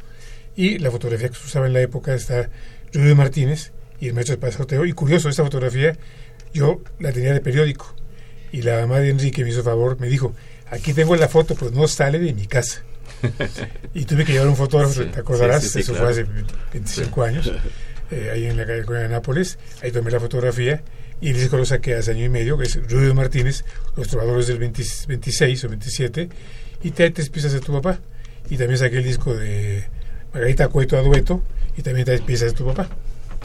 Y 0.55 0.79
la 0.79 0.91
fotografía 0.91 1.29
que 1.29 1.37
se 1.37 1.47
usaba 1.47 1.67
en 1.67 1.73
la 1.73 1.81
época 1.81 2.15
está 2.15 2.51
Rudy 2.93 3.15
Martínez 3.15 3.73
y 4.01 4.09
el 4.09 4.15
maestro 4.15 4.35
Espazauteo. 4.35 4.85
Y 4.85 4.93
curioso, 4.93 5.29
esta 5.29 5.45
fotografía 5.45 5.97
yo 6.53 6.81
la 6.99 7.13
tenía 7.13 7.33
de 7.33 7.41
periódico. 7.41 7.95
Y 8.53 8.63
la 8.63 8.81
mamá 8.81 9.01
de 9.01 9.11
Enrique 9.11 9.45
me 9.45 9.51
hizo 9.51 9.63
favor, 9.63 9.99
me 10.01 10.09
dijo, 10.09 10.35
aquí 10.71 10.93
tengo 10.95 11.15
la 11.17 11.29
foto, 11.29 11.55
pero 11.55 11.71
no 11.71 11.87
sale 11.87 12.19
de 12.19 12.33
mi 12.33 12.47
casa. 12.47 12.83
y 13.95 14.05
tuve 14.05 14.25
que 14.25 14.33
llevar 14.33 14.49
un 14.49 14.57
fotógrafo, 14.57 15.03
sí, 15.03 15.09
te 15.13 15.21
acordarás, 15.21 15.63
sí, 15.63 15.69
sí, 15.69 15.81
eso 15.81 15.93
claro. 15.93 16.13
fue 16.13 16.23
hace 16.23 16.31
25 16.73 17.23
años 17.25 17.51
eh, 18.13 18.31
ahí 18.33 18.47
en 18.47 18.57
la 18.57 18.65
calle 18.65 18.83
de 18.85 19.09
Nápoles, 19.09 19.59
ahí 19.83 19.91
tomé 19.91 20.11
la 20.11 20.21
fotografía 20.21 20.83
y 21.21 21.31
el 21.31 21.37
disco 21.37 21.57
lo 21.57 21.65
saqué 21.65 21.95
hace 21.95 22.13
año 22.13 22.25
y 22.25 22.29
medio, 22.29 22.57
que 22.57 22.65
es 22.65 22.77
Rudy 22.91 23.13
Martínez, 23.13 23.65
Los 23.97 24.09
Trovadores 24.09 24.47
del 24.47 24.59
20, 24.59 24.83
26 25.09 25.65
o 25.65 25.69
27, 25.69 26.29
y 26.83 26.91
Te 26.93 27.11
tres 27.11 27.29
piezas 27.29 27.53
de 27.53 27.61
tu 27.61 27.73
papá. 27.73 27.99
Y 28.51 28.57
también 28.57 28.79
saqué 28.79 28.99
el 28.99 29.05
disco 29.05 29.35
de 29.35 29.85
Margarita 30.33 30.69
Cueto 30.69 30.97
a 30.97 31.03
dueto, 31.03 31.43
y 31.77 31.83
también 31.83 32.07
Tres 32.07 32.21
piezas 32.21 32.53
de 32.53 32.57
tu 32.57 32.65
papá. 32.67 32.89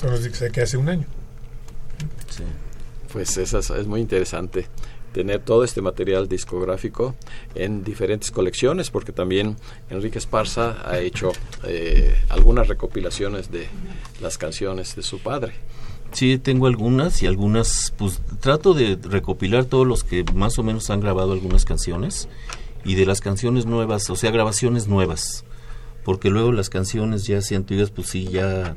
Los 0.04 0.28
que 0.28 0.62
hace 0.62 0.78
un 0.78 0.90
año. 0.90 1.06
Sí. 2.30 2.44
Pues 3.12 3.38
es 3.38 3.88
muy 3.88 4.02
interesante 4.02 4.68
tener 5.14 5.40
todo 5.40 5.64
este 5.64 5.82
material 5.82 6.28
discográfico 6.28 7.16
en 7.56 7.84
diferentes 7.84 8.32
colecciones, 8.32 8.90
porque 8.90 9.12
también 9.14 9.56
Enrique 9.90 10.18
Esparza 10.18 10.90
ha 10.90 11.00
hecho 11.00 11.32
eh, 11.64 12.20
algunas 12.30 12.68
recopilaciones 12.68 13.52
de 13.52 13.68
las 14.22 14.38
canciones 14.38 14.96
de 14.96 15.04
su 15.04 15.20
padre. 15.20 15.54
Sí, 16.12 16.38
tengo 16.38 16.68
algunas 16.68 17.24
y 17.24 17.28
algunas, 17.28 17.94
pues 17.98 18.22
trato 18.40 18.74
de 18.74 19.00
recopilar 19.02 19.66
todos 19.66 19.88
los 19.88 20.04
que 20.04 20.26
más 20.34 20.60
o 20.60 20.64
menos 20.64 20.90
han 20.90 21.00
grabado 21.00 21.32
algunas 21.32 21.64
canciones 21.66 22.28
y 22.84 22.96
de 22.96 23.06
las 23.06 23.22
canciones 23.22 23.66
nuevas, 23.66 24.10
o 24.10 24.16
sea, 24.16 24.32
grabaciones 24.32 24.88
nuevas, 24.88 25.46
porque 26.04 26.30
luego 26.30 26.52
las 26.52 26.70
canciones 26.70 27.26
ya 27.26 27.38
así 27.38 27.56
antiguas, 27.56 27.90
pues 27.90 28.10
sí, 28.10 28.28
ya 28.28 28.76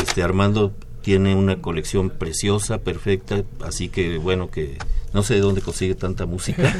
este 0.00 0.22
Armando 0.22 0.72
tiene 1.02 1.34
una 1.34 1.60
colección 1.60 2.10
preciosa, 2.10 2.78
perfecta, 2.78 3.42
así 3.60 3.88
que 3.88 4.18
bueno 4.18 4.50
que 4.50 4.78
no 5.12 5.22
sé 5.22 5.34
de 5.34 5.40
dónde 5.40 5.60
consigue 5.60 5.94
tanta 5.94 6.26
música, 6.26 6.74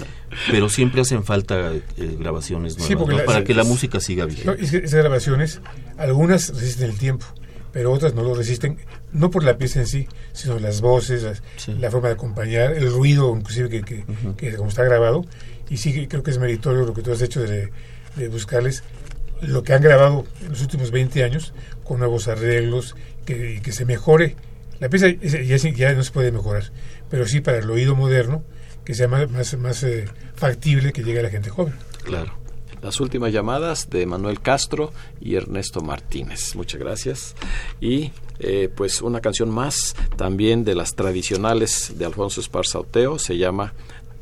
pero 0.50 0.68
siempre 0.68 1.00
hacen 1.00 1.24
falta 1.24 1.72
eh, 1.72 1.82
grabaciones 2.18 2.76
nuevas 2.76 2.88
sí, 2.88 3.10
¿no? 3.10 3.18
la, 3.18 3.24
para 3.24 3.44
que 3.44 3.54
la 3.54 3.64
música 3.64 4.00
siga 4.00 4.26
bien. 4.26 4.42
No, 4.44 4.52
es 4.52 4.70
que 4.70 4.78
esas 4.78 5.00
grabaciones, 5.00 5.60
algunas 5.96 6.50
resisten 6.50 6.90
el 6.90 6.98
tiempo, 6.98 7.24
pero 7.72 7.92
otras 7.92 8.14
no 8.14 8.22
lo 8.22 8.34
resisten, 8.34 8.78
no 9.12 9.30
por 9.30 9.44
la 9.44 9.56
pieza 9.56 9.80
en 9.80 9.86
sí, 9.86 10.08
sino 10.32 10.58
las 10.58 10.80
voces, 10.82 11.22
las, 11.22 11.42
sí. 11.56 11.72
la 11.78 11.90
forma 11.90 12.08
de 12.08 12.14
acompañar, 12.14 12.72
el 12.72 12.90
ruido 12.92 13.34
inclusive 13.34 13.70
que, 13.70 13.82
que, 13.82 14.04
uh 14.06 14.28
-huh. 14.28 14.36
que, 14.36 14.54
como 14.56 14.68
está 14.68 14.84
grabado, 14.84 15.24
y 15.70 15.78
sí 15.78 16.06
creo 16.06 16.22
que 16.22 16.32
es 16.32 16.38
meritorio 16.38 16.84
lo 16.84 16.92
que 16.92 17.02
tú 17.02 17.12
has 17.12 17.22
hecho 17.22 17.40
de, 17.40 17.70
de 18.16 18.28
buscarles 18.28 18.82
lo 19.42 19.62
que 19.62 19.72
han 19.72 19.82
grabado 19.82 20.24
en 20.42 20.50
los 20.50 20.60
últimos 20.60 20.90
20 20.90 21.24
años 21.24 21.52
con 21.84 21.98
nuevos 21.98 22.28
arreglos, 22.28 22.94
que, 23.24 23.60
que 23.62 23.72
se 23.72 23.84
mejore. 23.84 24.36
La 24.78 24.88
pieza 24.88 25.08
ya, 25.08 25.56
ya, 25.56 25.94
no 25.94 26.02
se 26.02 26.10
puede 26.10 26.32
mejorar, 26.32 26.72
pero 27.10 27.26
sí 27.26 27.40
para 27.40 27.58
el 27.58 27.70
oído 27.70 27.94
moderno, 27.94 28.42
que 28.84 28.94
sea 28.94 29.08
más, 29.08 29.30
más, 29.30 29.56
más 29.58 29.82
eh, 29.82 30.06
factible 30.34 30.92
que 30.92 31.02
llegue 31.02 31.20
a 31.20 31.24
la 31.24 31.30
gente 31.30 31.50
joven. 31.50 31.74
Claro. 32.02 32.40
Las 32.82 32.98
últimas 32.98 33.30
llamadas 33.30 33.90
de 33.90 34.06
Manuel 34.06 34.40
Castro 34.40 34.90
y 35.20 35.34
Ernesto 35.34 35.82
Martínez. 35.82 36.56
Muchas 36.56 36.80
gracias. 36.80 37.34
Y 37.78 38.10
eh, 38.38 38.70
pues 38.74 39.02
una 39.02 39.20
canción 39.20 39.50
más, 39.50 39.94
también 40.16 40.64
de 40.64 40.74
las 40.74 40.94
tradicionales 40.94 41.98
de 41.98 42.06
Alfonso 42.06 42.40
Esparza 42.40 42.78
Oteo, 42.78 43.18
se 43.18 43.36
llama 43.36 43.74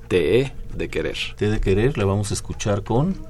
Te 0.09 0.53
de 0.75 0.89
Querer. 0.89 1.19
Te 1.37 1.51
de 1.51 1.61
Querer, 1.61 1.97
la 1.99 2.05
vamos 2.05 2.33
a 2.33 2.35
escuchar 2.35 2.83
con 2.83 3.28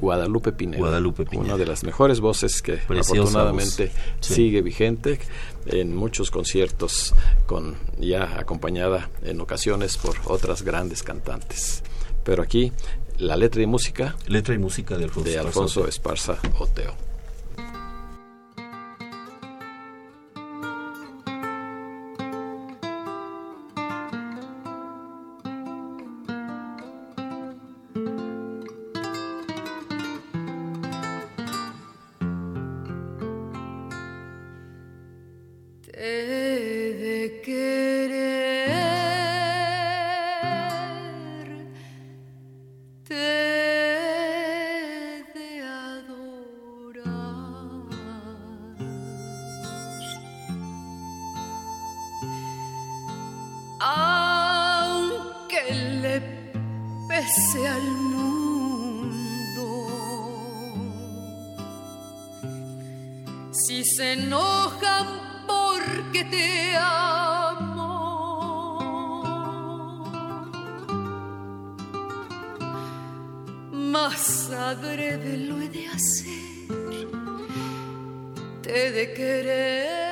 Guadalupe 0.00 0.52
Pineda. 0.52 0.78
Guadalupe 0.78 1.24
Pineda. 1.24 1.54
Una 1.54 1.56
de 1.58 1.66
las 1.66 1.84
mejores 1.84 2.20
voces 2.20 2.62
que 2.62 2.74
Preciosa 2.76 3.20
afortunadamente 3.20 3.86
voz. 3.86 3.94
Sí. 4.20 4.34
sigue 4.34 4.62
vigente 4.62 5.18
en 5.66 5.94
muchos 5.94 6.30
conciertos, 6.30 7.14
con 7.46 7.76
ya 7.98 8.38
acompañada 8.38 9.10
en 9.22 9.40
ocasiones 9.40 9.96
por 9.96 10.16
otras 10.24 10.62
grandes 10.62 11.02
cantantes. 11.02 11.82
Pero 12.24 12.42
aquí 12.42 12.72
la 13.18 13.36
letra 13.36 13.62
y 13.62 13.66
música 13.66 14.16
Letra 14.26 14.54
y 14.54 14.58
música 14.58 14.96
de 14.96 15.04
Alfonso. 15.04 15.30
de 15.30 15.38
Alfonso. 15.38 15.86
Esparza 15.86 16.38
Oteo. 16.58 17.09
Te 78.70 78.92
de 78.92 79.12
querer, 79.12 80.09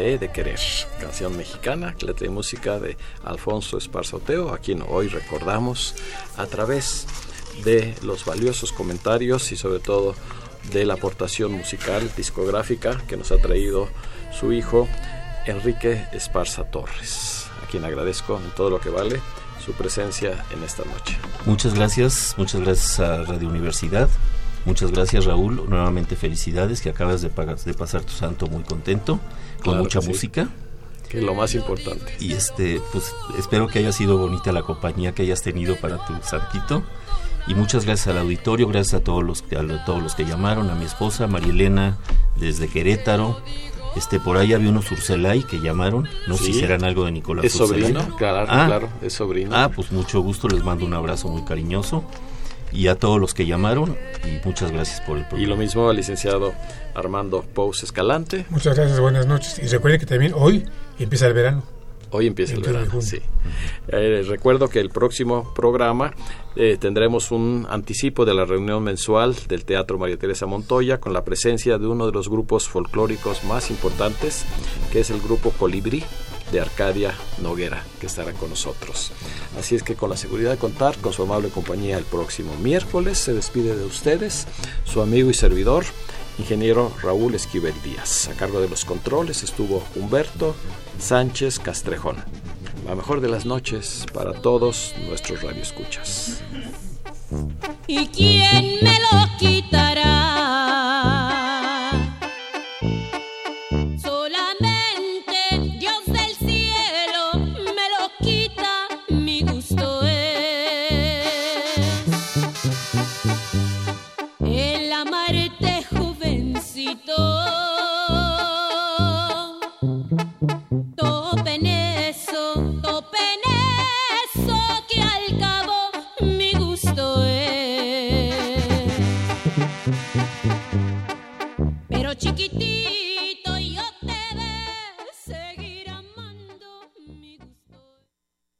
He 0.00 0.16
de 0.16 0.32
querer, 0.32 0.58
canción 0.98 1.36
mexicana, 1.36 1.94
letra 2.00 2.30
música 2.30 2.78
de 2.78 2.96
Alfonso 3.22 3.76
Esparza 3.76 4.16
Oteo, 4.16 4.48
a 4.48 4.56
quien 4.56 4.82
hoy 4.88 5.08
recordamos 5.08 5.94
a 6.38 6.46
través 6.46 7.06
de 7.64 7.94
los 8.02 8.24
valiosos 8.24 8.72
comentarios 8.72 9.52
y 9.52 9.56
sobre 9.56 9.78
todo 9.78 10.14
de 10.72 10.86
la 10.86 10.94
aportación 10.94 11.52
musical 11.52 12.10
discográfica 12.16 12.96
que 13.08 13.18
nos 13.18 13.30
ha 13.30 13.36
traído 13.36 13.88
su 14.32 14.54
hijo 14.54 14.88
Enrique 15.44 16.06
Esparza 16.12 16.64
Torres, 16.64 17.46
a 17.62 17.66
quien 17.66 17.84
agradezco 17.84 18.40
en 18.42 18.50
todo 18.52 18.70
lo 18.70 18.80
que 18.80 18.88
vale 18.88 19.20
su 19.62 19.72
presencia 19.72 20.46
en 20.50 20.64
esta 20.64 20.82
noche. 20.84 21.18
Muchas 21.44 21.74
gracias, 21.74 22.34
muchas 22.38 22.62
gracias 22.62 23.00
a 23.00 23.24
Radio 23.24 23.48
Universidad. 23.48 24.08
Muchas 24.70 24.92
gracias 24.92 25.24
Raúl, 25.24 25.68
nuevamente 25.68 26.14
felicidades 26.14 26.80
que 26.80 26.90
acabas 26.90 27.22
de, 27.22 27.28
pagar- 27.28 27.58
de 27.58 27.74
pasar 27.74 28.02
tu 28.02 28.12
santo 28.12 28.46
muy 28.46 28.62
contento, 28.62 29.18
con 29.56 29.62
Claro 29.72 29.82
mucha 29.82 29.98
que 29.98 30.04
sí. 30.06 30.10
música. 30.12 30.48
Que 31.08 31.18
es 31.18 31.24
lo 31.24 31.34
más 31.34 31.56
importante. 31.56 32.14
Y 32.20 32.32
este, 32.34 32.80
pues 32.92 33.12
espero 33.36 33.66
que 33.66 33.80
haya 33.80 33.90
sido 33.90 34.16
bonita 34.16 34.52
la 34.52 34.62
compañía 34.62 35.12
que 35.12 35.22
hayas 35.22 35.42
tenido 35.42 35.74
para 35.74 36.04
tu 36.06 36.12
santito. 36.22 36.84
Y 37.48 37.54
muchas 37.56 37.84
gracias 37.84 38.06
al 38.06 38.18
auditorio, 38.18 38.68
gracias 38.68 39.00
a 39.00 39.02
todos 39.04 39.24
los 39.24 39.42
a 39.42 39.84
todos 39.84 40.00
los 40.00 40.14
que 40.14 40.24
llamaron, 40.24 40.70
a 40.70 40.76
mi 40.76 40.84
esposa 40.84 41.26
María 41.26 41.50
Elena 41.50 41.96
desde 42.36 42.68
Querétaro. 42.68 43.40
Este, 43.96 44.20
por 44.20 44.36
ahí 44.36 44.52
había 44.52 44.70
unos 44.70 44.88
Urselay 44.92 45.42
que 45.42 45.58
llamaron, 45.58 46.08
no 46.28 46.36
sé 46.36 46.44
Sí. 46.44 46.52
si 46.52 46.60
serán 46.60 46.84
algo 46.84 47.06
de 47.06 47.10
Nicolás 47.10 47.44
Es 47.44 47.56
Urselay. 47.58 47.92
sobrino, 47.92 48.16
claro, 48.16 48.46
Ah. 48.48 48.66
claro, 48.68 48.88
es 49.02 49.12
sobrino. 49.14 49.50
Ah, 49.52 49.68
pues 49.74 49.90
mucho 49.90 50.20
gusto, 50.20 50.46
les 50.46 50.62
mando 50.62 50.86
un 50.86 50.94
abrazo 50.94 51.26
muy 51.28 51.42
cariñoso. 51.42 52.04
Y 52.72 52.86
a 52.88 52.94
todos 52.96 53.20
los 53.20 53.34
que 53.34 53.46
llamaron, 53.46 53.96
y 54.24 54.46
muchas 54.46 54.70
gracias 54.72 55.00
por 55.00 55.16
el 55.16 55.22
Y 55.22 55.26
programa. 55.26 55.48
lo 55.48 55.56
mismo 55.56 55.88
al 55.90 55.96
licenciado 55.96 56.52
Armando 56.94 57.42
Pous 57.42 57.82
Escalante. 57.82 58.46
Muchas 58.50 58.76
gracias, 58.76 59.00
buenas 59.00 59.26
noches. 59.26 59.58
Y 59.62 59.66
recuerden 59.66 60.00
que 60.00 60.06
también 60.06 60.32
hoy 60.36 60.64
empieza 60.98 61.26
el 61.26 61.34
verano. 61.34 61.62
Hoy 62.12 62.26
empieza 62.26 62.54
el 62.54 62.60
21 62.62 62.78
de 62.80 62.84
verano, 62.86 63.02
sí. 63.02 63.18
Eh, 63.86 64.24
recuerdo 64.26 64.68
que 64.68 64.80
el 64.80 64.90
próximo 64.90 65.52
programa 65.54 66.12
eh, 66.56 66.76
tendremos 66.80 67.30
un 67.30 67.68
anticipo 67.70 68.24
de 68.24 68.34
la 68.34 68.44
reunión 68.44 68.82
mensual 68.82 69.36
del 69.46 69.64
Teatro 69.64 69.96
María 69.96 70.16
Teresa 70.16 70.46
Montoya 70.46 70.98
con 70.98 71.12
la 71.12 71.24
presencia 71.24 71.78
de 71.78 71.86
uno 71.86 72.06
de 72.06 72.12
los 72.12 72.28
grupos 72.28 72.68
folclóricos 72.68 73.44
más 73.44 73.70
importantes, 73.70 74.44
que 74.92 75.00
es 75.00 75.10
el 75.10 75.20
grupo 75.20 75.50
Colibrí 75.52 76.02
de 76.52 76.60
Arcadia 76.60 77.14
Noguera, 77.42 77.84
que 78.00 78.06
estará 78.06 78.32
con 78.32 78.50
nosotros. 78.50 79.12
Así 79.58 79.74
es 79.74 79.82
que 79.82 79.94
con 79.94 80.10
la 80.10 80.16
seguridad 80.16 80.50
de 80.50 80.58
contar 80.58 80.96
con 80.98 81.12
su 81.12 81.22
amable 81.22 81.48
compañía 81.48 81.98
el 81.98 82.04
próximo 82.04 82.54
miércoles, 82.56 83.18
se 83.18 83.34
despide 83.34 83.76
de 83.76 83.84
ustedes 83.84 84.46
su 84.84 85.02
amigo 85.02 85.30
y 85.30 85.34
servidor, 85.34 85.84
ingeniero 86.38 86.92
Raúl 87.02 87.34
Esquivel 87.34 87.74
Díaz. 87.82 88.28
A 88.28 88.34
cargo 88.34 88.60
de 88.60 88.68
los 88.68 88.84
controles 88.84 89.42
estuvo 89.42 89.82
Humberto 89.94 90.54
Sánchez 90.98 91.58
Castrejón. 91.58 92.16
La 92.86 92.94
mejor 92.94 93.20
de 93.20 93.28
las 93.28 93.46
noches 93.46 94.06
para 94.12 94.32
todos 94.32 94.94
nuestros 95.06 95.42
radioescuchas. 95.42 96.42
¿Y 97.86 98.06
quién 98.08 98.78
me 98.82 98.98
lo 98.98 99.28
quitará? 99.38 101.29